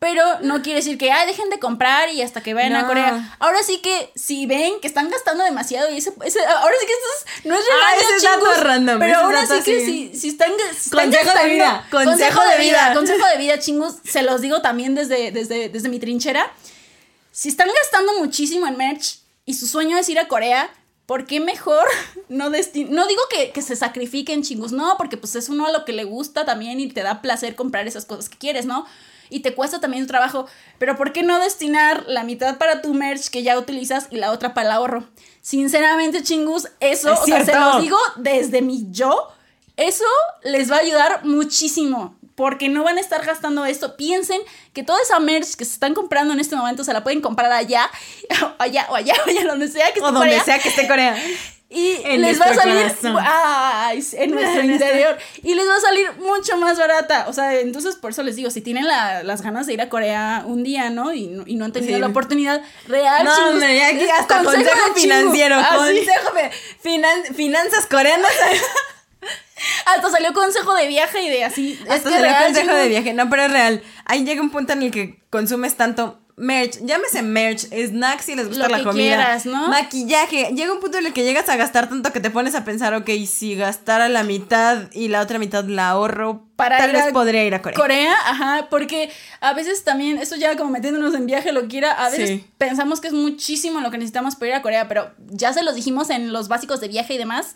[0.00, 3.36] pero no quiere decir que, ay, dejen de comprar y hasta que vayan a Corea.
[3.38, 7.48] Ahora sí que, si ven que están gastando demasiado y ese, ahora sí que esto
[7.50, 8.98] no es ah, ese dato random.
[8.98, 10.52] Pero ahora sí que si, si están,
[10.90, 12.94] consejo de vida, consejo, de, vida.
[12.94, 16.50] Consejo de vida, chingos, se los digo también desde, desde, desde mi trinchera.
[17.30, 20.70] Si están gastando muchísimo en merch y su sueño es ir a Corea,
[21.04, 21.86] ¿por qué mejor
[22.30, 25.72] no destin No digo que, que, se sacrifiquen chingos, no, porque pues es uno a
[25.72, 28.86] lo que le gusta también y te da placer comprar esas cosas que quieres, ¿no?
[29.30, 30.46] Y te cuesta también tu trabajo,
[30.78, 34.32] pero ¿por qué no destinar la mitad para tu merch que ya utilizas y la
[34.32, 35.08] otra para el ahorro?
[35.40, 39.28] Sinceramente, chingus, eso, o sea, se los digo desde mi yo,
[39.76, 40.04] eso
[40.42, 42.16] les va a ayudar muchísimo.
[42.36, 43.98] Porque no van a estar gastando esto.
[43.98, 44.40] Piensen
[44.72, 47.52] que toda esa merch que se están comprando en este momento se la pueden comprar
[47.52, 47.90] allá,
[48.58, 51.22] allá, o allá, o allá, donde sea que esté O donde sea que esté Corea.
[51.72, 55.16] Y les va a salir ay, en nuestro interior.
[55.44, 57.26] Y les va a salir mucho más barata.
[57.28, 60.42] O sea, entonces por eso les digo, si tienen las ganas de ir a Corea
[60.46, 61.14] un día, ¿no?
[61.14, 63.24] Y, no, han tenido la oportunidad real.
[63.24, 65.56] No, hombre, aquí hasta consejo, financiero.
[65.58, 66.32] Ah, consejo
[67.34, 68.32] finanzas coreanas.
[69.84, 71.78] Hasta salió consejo de viaje y de así.
[71.88, 73.12] Hasta salió consejo de viaje.
[73.12, 73.82] No, pero es real.
[74.06, 78.48] Ahí llega un punto en el que consumes tanto merch, llámese merch, snacks si les
[78.48, 79.38] gusta la comida,
[79.68, 80.52] maquillaje.
[80.54, 82.94] Llega un punto en el que llegas a gastar tanto que te pones a pensar,
[82.94, 87.44] ok, si gastara la mitad y la otra mitad la ahorro, para tal vez podría
[87.44, 87.78] ir a Corea.
[87.78, 89.10] Corea, ajá, porque
[89.40, 93.08] a veces también, esto ya como metiéndonos en viaje, lo quiera, a veces pensamos que
[93.08, 96.32] es muchísimo lo que necesitamos para ir a Corea, pero ya se los dijimos en
[96.32, 97.54] los básicos de viaje y demás.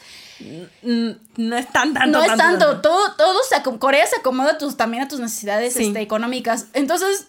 [0.83, 2.19] No es tan tanto.
[2.19, 6.01] No es tanto, todo, todo se, Corea se acomoda tus, también a tus necesidades este,
[6.01, 6.67] económicas.
[6.73, 7.29] Entonces,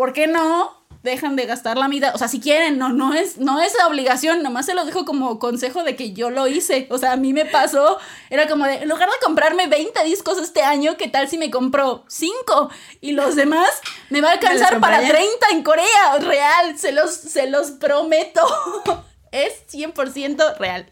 [0.00, 2.14] ¿por qué no dejan de gastar la mitad?
[2.14, 5.38] O sea, si quieren, no, no es, no es obligación, nomás se lo dejo como
[5.38, 6.86] consejo de que yo lo hice.
[6.88, 7.98] O sea, a mí me pasó,
[8.30, 11.50] era como de, en lugar de comprarme 20 discos este año, ¿qué tal si me
[11.50, 12.70] compro 5?
[13.02, 13.68] Y los demás
[14.08, 18.40] me va a alcanzar para 30 en Corea, real, se los, se los prometo.
[19.32, 20.90] es 100% real.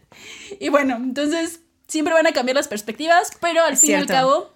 [0.59, 4.51] Y bueno, entonces siempre van a cambiar las perspectivas, pero al fin y al cabo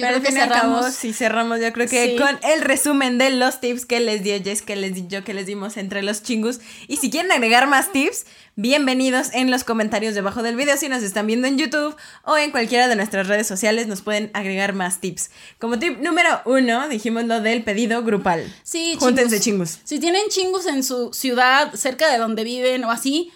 [0.00, 3.86] pero y al cabo, si cerramos, yo creo que con el resumen de los tips
[3.86, 6.60] que les dio Jess, que les di yo, que les dimos entre los chingus.
[6.88, 8.26] Y si quieren agregar más tips,
[8.56, 10.76] bienvenidos en los comentarios debajo del video.
[10.76, 14.30] Si nos están viendo en YouTube o en cualquiera de nuestras redes sociales, nos pueden
[14.34, 15.30] agregar más tips.
[15.58, 18.52] Como tip número uno, dijimos lo del pedido grupal.
[18.62, 19.78] Sí, Júntense chingus.
[19.84, 23.32] Si tienen chingus en su ciudad, cerca de donde viven o así,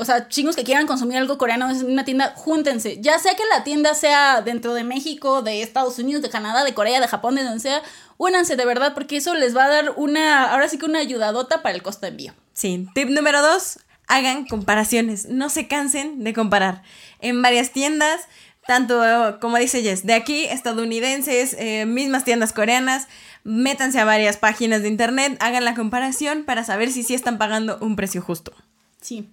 [0.00, 2.98] o sea, chingos que quieran consumir algo coreano en una tienda, júntense.
[3.00, 6.72] Ya sea que la tienda sea dentro de México, de Estados Unidos, de Canadá, de
[6.74, 7.82] Corea, de Japón, de donde sea,
[8.16, 11.62] únanse de verdad porque eso les va a dar una, ahora sí que una ayudadota
[11.62, 12.34] para el costo de envío.
[12.54, 12.88] Sí.
[12.94, 15.26] Tip número dos, hagan comparaciones.
[15.26, 16.82] No se cansen de comparar.
[17.20, 18.22] En varias tiendas,
[18.66, 23.08] tanto como dice Jess, de aquí, estadounidenses, eh, mismas tiendas coreanas,
[23.44, 27.78] métanse a varias páginas de internet, hagan la comparación para saber si sí están pagando
[27.80, 28.52] un precio justo.
[29.00, 29.30] Sí.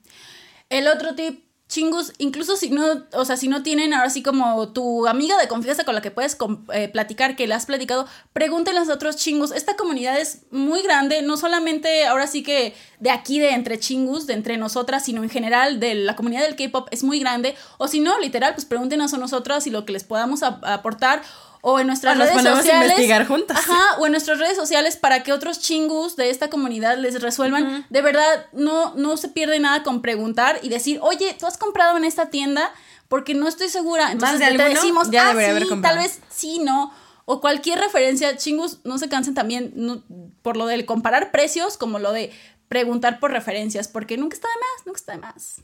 [0.70, 4.72] El otro tip, chingus, incluso si no, o sea, si no tienen ahora sí como
[4.72, 6.38] tu amiga de confianza con la que puedes
[6.74, 9.52] eh, platicar, que le has platicado, pregúntenle a otros chingus.
[9.52, 14.28] Esta comunidad es muy grande, no solamente ahora sí que de aquí, de entre chingus,
[14.28, 17.56] de entre nosotras, sino en general de la comunidad del K-pop es muy grande.
[17.78, 21.22] O si no, literal, pues pregúntenos a nosotras y lo que les podamos aportar
[21.62, 22.72] o en nuestras redes sociales.
[22.72, 23.58] A investigar juntas.
[23.58, 27.86] Ajá, o en nuestras redes sociales para que otros chingus de esta comunidad les resuelvan.
[27.90, 31.98] De verdad, no, no se pierde nada con preguntar y decir, oye, ¿tú has comprado
[31.98, 32.72] en esta tienda?
[33.08, 34.12] Porque no estoy segura.
[34.12, 36.94] Entonces ¿Más de te decimos, ya ah, sí, tal vez sí, no.
[37.26, 40.04] O cualquier referencia, chingus, no se cansen también
[40.42, 42.32] por lo del comparar precios como lo de
[42.68, 45.62] preguntar por referencias, porque nunca está de más, nunca está de más.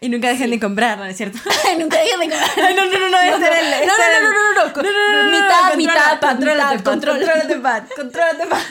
[0.00, 1.38] Y nunca dejen de comprar, ¿no es cierto?
[1.78, 2.74] nunca dejen de comprar.
[2.74, 3.86] no, no, no, no, este era el.
[3.86, 6.82] No, este no, no, no, no, no, no, no, no, mitad, no, mitad, contrólate.
[6.84, 8.62] contrólate, Pat, contrólate, Pat.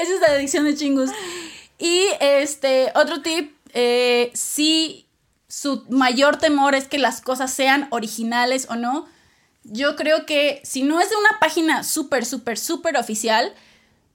[0.00, 1.10] Esa es la adicción de chingus.
[1.78, 5.06] Y este, otro tip, eh, si
[5.48, 9.06] su mayor temor es que las cosas sean originales o no,
[9.64, 13.54] yo creo que si no es de una página súper, súper, súper oficial,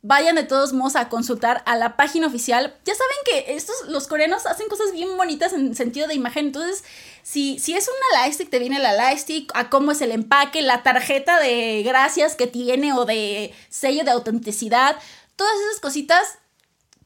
[0.08, 2.74] vayan de todos modos a consultar a la página oficial.
[2.86, 6.48] Ya saben que estos, los coreanos hacen cosas bien bonitas en sentido de imagen.
[6.48, 6.86] Entonces,
[7.24, 10.82] si, si es una lightstick, te viene la lightstick, a cómo es el empaque, la
[10.82, 14.96] tarjeta de gracias que tiene o de sello de autenticidad.
[15.36, 16.40] Todas esas cositas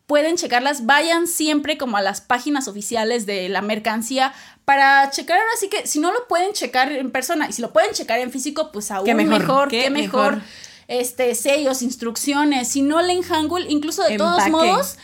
[0.05, 0.85] pueden checarlas.
[0.85, 4.31] Vayan siempre como a las páginas oficiales de la mercancía
[4.63, 5.39] para checar.
[5.39, 8.19] Ahora sí que si no lo pueden checar en persona y si lo pueden checar
[8.19, 10.35] en físico, pues aún Qué mejor, mejor, qué, qué mejor.
[10.35, 10.70] mejor.
[10.91, 12.67] Este, sellos, instrucciones.
[12.67, 14.97] Si no leen Hangul, incluso de todos modos.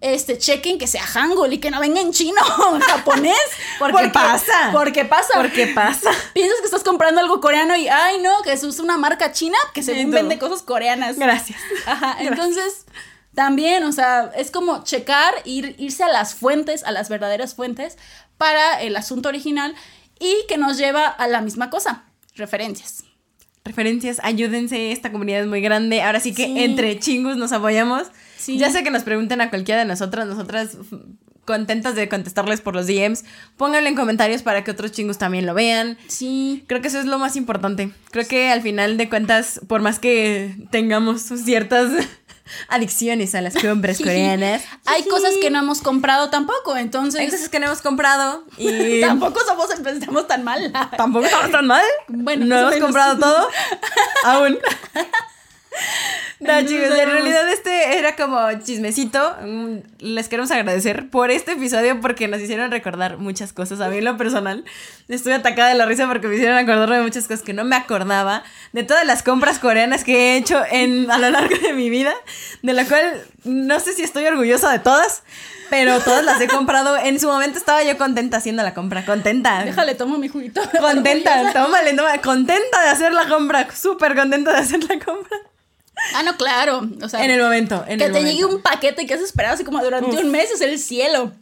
[0.00, 2.40] Este, chequen que sea Hangul y que no venga en chino
[2.70, 3.38] o en japonés.
[3.78, 4.70] Porque pasa.
[4.72, 5.34] Porque pasa.
[5.34, 6.10] Porque pasa.
[6.34, 9.82] Piensas que estás comprando algo coreano y, ay, no, que es una marca china que
[9.82, 9.94] todo.
[10.10, 11.16] vende cosas coreanas.
[11.16, 11.60] Gracias.
[11.86, 12.86] Ajá, entonces
[13.34, 17.96] también, o sea, es como checar, ir, irse a las fuentes, a las verdaderas fuentes
[18.38, 19.76] para el asunto original
[20.18, 22.04] y que nos lleva a la misma cosa,
[22.34, 23.04] referencias.
[23.64, 26.00] Referencias, ayúdense, esta comunidad es muy grande.
[26.02, 26.58] Ahora sí que Sí.
[26.64, 28.08] entre chingus nos apoyamos.
[28.38, 28.56] Sí.
[28.58, 30.76] Ya sé que nos pregunten a cualquiera de nosotras, nosotras
[31.44, 33.24] contentas de contestarles por los DMs.
[33.56, 35.96] Pónganlo en comentarios para que otros chingus también lo vean.
[36.06, 36.64] Sí.
[36.66, 37.90] Creo que eso es lo más importante.
[38.10, 41.90] Creo que al final de cuentas, por más que tengamos ciertas
[42.68, 47.48] adicciones a las compras coreanas, Hay cosas que no hemos comprado tampoco, entonces hay cosas
[47.48, 50.72] que no hemos comprado y tampoco somos estamos tan mal.
[50.96, 51.84] tampoco estamos tan mal.
[52.08, 52.86] Bueno, no hemos menos.
[52.86, 53.48] comprado todo
[54.24, 54.58] aún.
[56.40, 59.36] No, chicos, en realidad este era como chismecito.
[59.42, 63.80] Mm, Les queremos agradecer por este episodio porque nos hicieron recordar muchas cosas.
[63.80, 64.64] A mí en lo personal
[65.08, 67.74] estuve atacada de la risa porque me hicieron acordarme de muchas cosas que no me
[67.74, 68.44] acordaba.
[68.72, 72.12] De todas las compras coreanas que he hecho en, a lo largo de mi vida.
[72.62, 75.24] De la cual no sé si estoy orgullosa de todas.
[75.70, 76.96] Pero todas las he comprado.
[76.96, 79.04] En su momento estaba yo contenta haciendo la compra.
[79.04, 79.64] Contenta.
[79.64, 80.62] Déjale, tomo mi juguito.
[80.80, 82.20] Contenta, tómale, tómale.
[82.20, 83.68] Contenta de hacer la compra.
[83.74, 85.36] Súper contenta de hacer la compra.
[86.14, 86.86] Ah, no, claro.
[87.02, 87.84] O sea, En el momento.
[87.88, 88.30] En que el te momento.
[88.30, 90.20] llegue un paquete que has esperado así como durante Uf.
[90.22, 91.32] un mes es el cielo.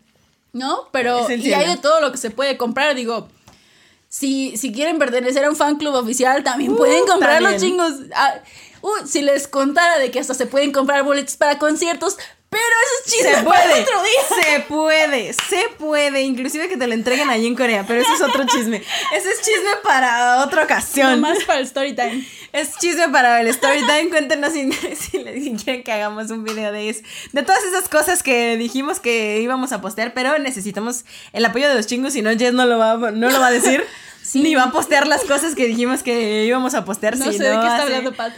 [0.52, 0.88] ¿No?
[0.92, 3.28] Pero y hay de todo lo que se puede comprar, digo.
[4.08, 7.92] Si, si quieren pertenecer a un fan club oficial, también Uh, pueden comprar los chingos.
[8.14, 8.34] Ah,
[8.80, 12.16] uh, si les contara de que hasta se pueden comprar boletos para conciertos,
[12.48, 14.42] pero eso es chisme Se para puede, otro día.
[14.44, 18.22] se puede, se puede, inclusive que te lo entreguen allí en Corea, pero eso es
[18.22, 18.82] otro chisme.
[19.14, 21.10] Ese es chisme para otra ocasión.
[21.20, 22.26] Nomás para el story time.
[22.56, 24.08] Es chisme para el story time.
[24.08, 27.02] Cuéntenos si, si, si quieren que hagamos un video de eso.
[27.32, 31.04] De todas esas cosas que dijimos que íbamos a postear, pero necesitamos
[31.34, 33.52] el apoyo de los chingos, si no, Jess no lo va, no lo va a
[33.52, 33.84] decir.
[34.26, 34.42] Sí.
[34.42, 37.16] Ni va a postear las cosas que dijimos que íbamos a postear.
[37.16, 38.32] No si sé de qué está hablando Pat.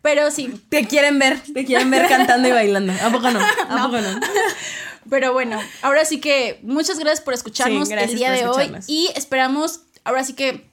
[0.00, 0.54] Pero sí.
[0.68, 2.92] Te quieren ver, te quieren ver cantando y bailando.
[2.92, 3.40] ¿A poco no?
[3.40, 3.86] ¿A No.
[3.86, 4.20] poco no?
[5.10, 8.72] Pero bueno, ahora sí que muchas gracias por escucharnos Sí, gracias el día de hoy.
[8.86, 10.70] Y esperamos, ahora sí que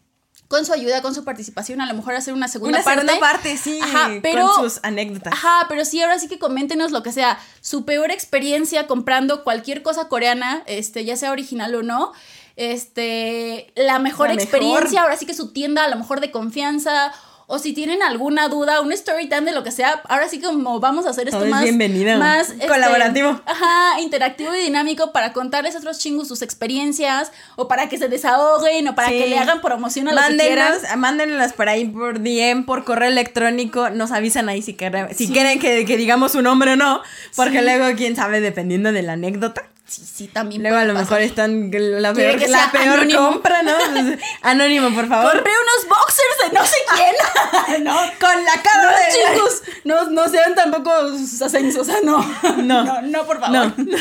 [0.50, 3.02] con su ayuda, con su participación, a lo mejor hacer una segunda Una parte.
[3.08, 3.80] segunda parte, sí.
[3.82, 4.48] Ajá, pero.
[4.50, 5.32] Con sus anécdotas.
[5.32, 7.40] Ajá, pero sí, ahora sí que coméntenos lo que sea.
[7.62, 12.12] Su peor experiencia comprando cualquier cosa coreana, este, ya sea original o no.
[12.56, 15.00] Este, la mejor La experiencia, mejor.
[15.04, 17.14] ahora sí que su tienda, a lo mejor de confianza.
[17.52, 20.80] O si tienen alguna duda, un story time de lo que sea, ahora sí como
[20.80, 22.20] vamos a hacer esto Todo más, bienvenido.
[22.20, 23.42] más este, Colaborativo.
[23.44, 28.08] Ajá, interactivo y dinámico para contarles a otros chingos sus experiencias o para que se
[28.08, 29.18] desahoguen o para Sí.
[29.18, 30.74] que le hagan promoción a lo que quieran.
[30.98, 33.90] mándenlas por ahí por DM, por correo electrónico.
[33.90, 35.34] Nos avisan ahí si, quieren- si Sí.
[35.34, 37.02] quieren que, que digamos su nombre o no.
[37.36, 37.64] Porque Sí.
[37.66, 39.64] luego, quién sabe, dependiendo de la anécdota.
[39.90, 40.62] Sí, sí, también.
[40.62, 41.06] Luego a lo pasar.
[41.20, 43.32] mejor están la peor, que la peor anónimo.
[43.32, 43.74] compra, ¿no?
[44.44, 45.34] Anónimo, por favor.
[45.34, 47.84] Compré unos boxers de no sé quién.
[47.84, 49.34] no, Con la cara no, de.
[49.36, 52.20] chicos, no, no sean tampoco ascensos, o sea, no.
[52.58, 52.84] No.
[52.84, 53.74] no, no, por favor.
[53.78, 53.96] No.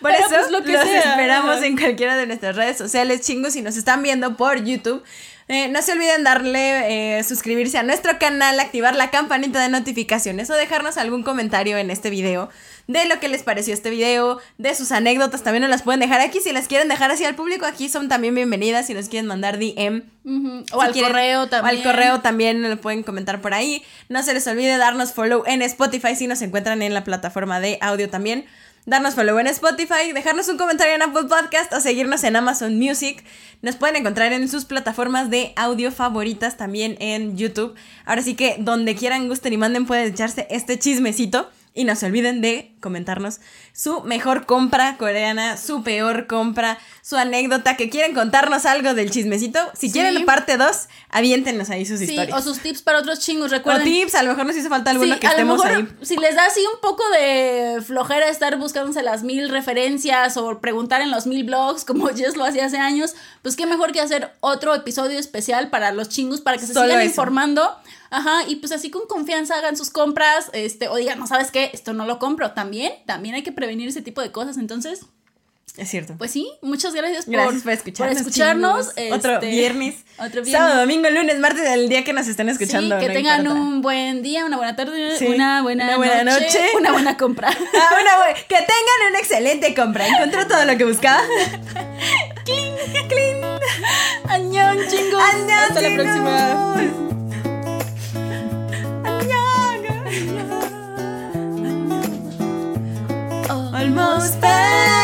[0.00, 0.98] Por Pero, eso pues, lo que los sea.
[1.10, 5.02] esperamos en cualquiera de nuestras redes sociales, chingos, si nos están viendo por YouTube.
[5.48, 10.48] eh, no se olviden darle eh, suscribirse a nuestro canal, activar la campanita de notificaciones
[10.50, 12.48] o dejarnos algún comentario en este video
[12.86, 16.20] de lo que les pareció este video, de sus anécdotas, también nos las pueden dejar
[16.20, 16.40] aquí.
[16.40, 18.86] Si las quieren dejar así al público, aquí son también bienvenidas.
[18.86, 20.02] Si nos quieren mandar DM,
[20.72, 21.76] O si al quieren- correo también.
[21.76, 23.82] O al correo también lo pueden comentar por ahí.
[24.08, 27.78] No se les olvide darnos follow en Spotify si nos encuentran en la plataforma de
[27.80, 28.44] audio también.
[28.86, 33.24] Darnos follow en Spotify, dejarnos un comentario en Apple Podcast o seguirnos en Amazon Music.
[33.62, 37.74] Nos pueden encontrar en sus plataformas de audio favoritas también en YouTube.
[38.04, 42.06] Ahora sí que donde quieran, gusten y manden pueden echarse este chismecito Y no se
[42.06, 43.40] olviden de comentarnos
[43.72, 49.58] su mejor compra coreana, su peor compra, su anécdota, que quieren contarnos algo del chismecito.
[49.76, 49.94] Si Sí.
[49.94, 52.38] quieren parte 2, aviéntenos ahí sus Sí, historias.
[52.38, 53.82] o sus tips para otros chingos, O recuerden.
[53.84, 55.88] tips, a lo mejor nos hizo falta alguno Sí, que a lo estemos mejor, ahí.
[56.06, 61.00] Si les da así un poco de flojera estar buscándose las mil referencias o preguntar
[61.00, 64.30] en los mil blogs, como Jess lo hacía hace años, pues qué mejor que hacer
[64.38, 67.08] otro episodio especial para los chingos, para que se Solo sigan eso.
[67.10, 67.76] informando.
[68.16, 71.70] Ajá, y pues así con confianza hagan sus compras, este, o digan, no sabes qué,
[71.72, 72.52] esto no lo compro.
[72.52, 74.56] También, también hay que prevenir ese tipo de cosas.
[74.56, 75.00] Entonces,
[75.76, 76.14] Es cierto.
[76.16, 78.18] pues sí, muchas gracias por, Gracias por escucharnos.
[78.20, 78.88] escucharnos.
[79.12, 79.96] Otro este, viernes.
[80.18, 80.52] Otro viernes.
[80.52, 82.94] Sábado, domingo, lunes, martes, el día que nos estén escuchando.
[82.94, 83.60] Sí, que no tengan importa.
[83.60, 86.60] un buen día, una buena tarde, Sí, una buena, una buena noche, noche.
[86.78, 87.48] una buena compra.
[87.74, 90.06] Ah, una que tengan una excelente compra.
[90.06, 91.20] Encontró todo lo que buscaba.
[94.28, 95.22] Añón, chingos.
[95.22, 97.13] Hasta la próxima.
[103.84, 105.03] almost back.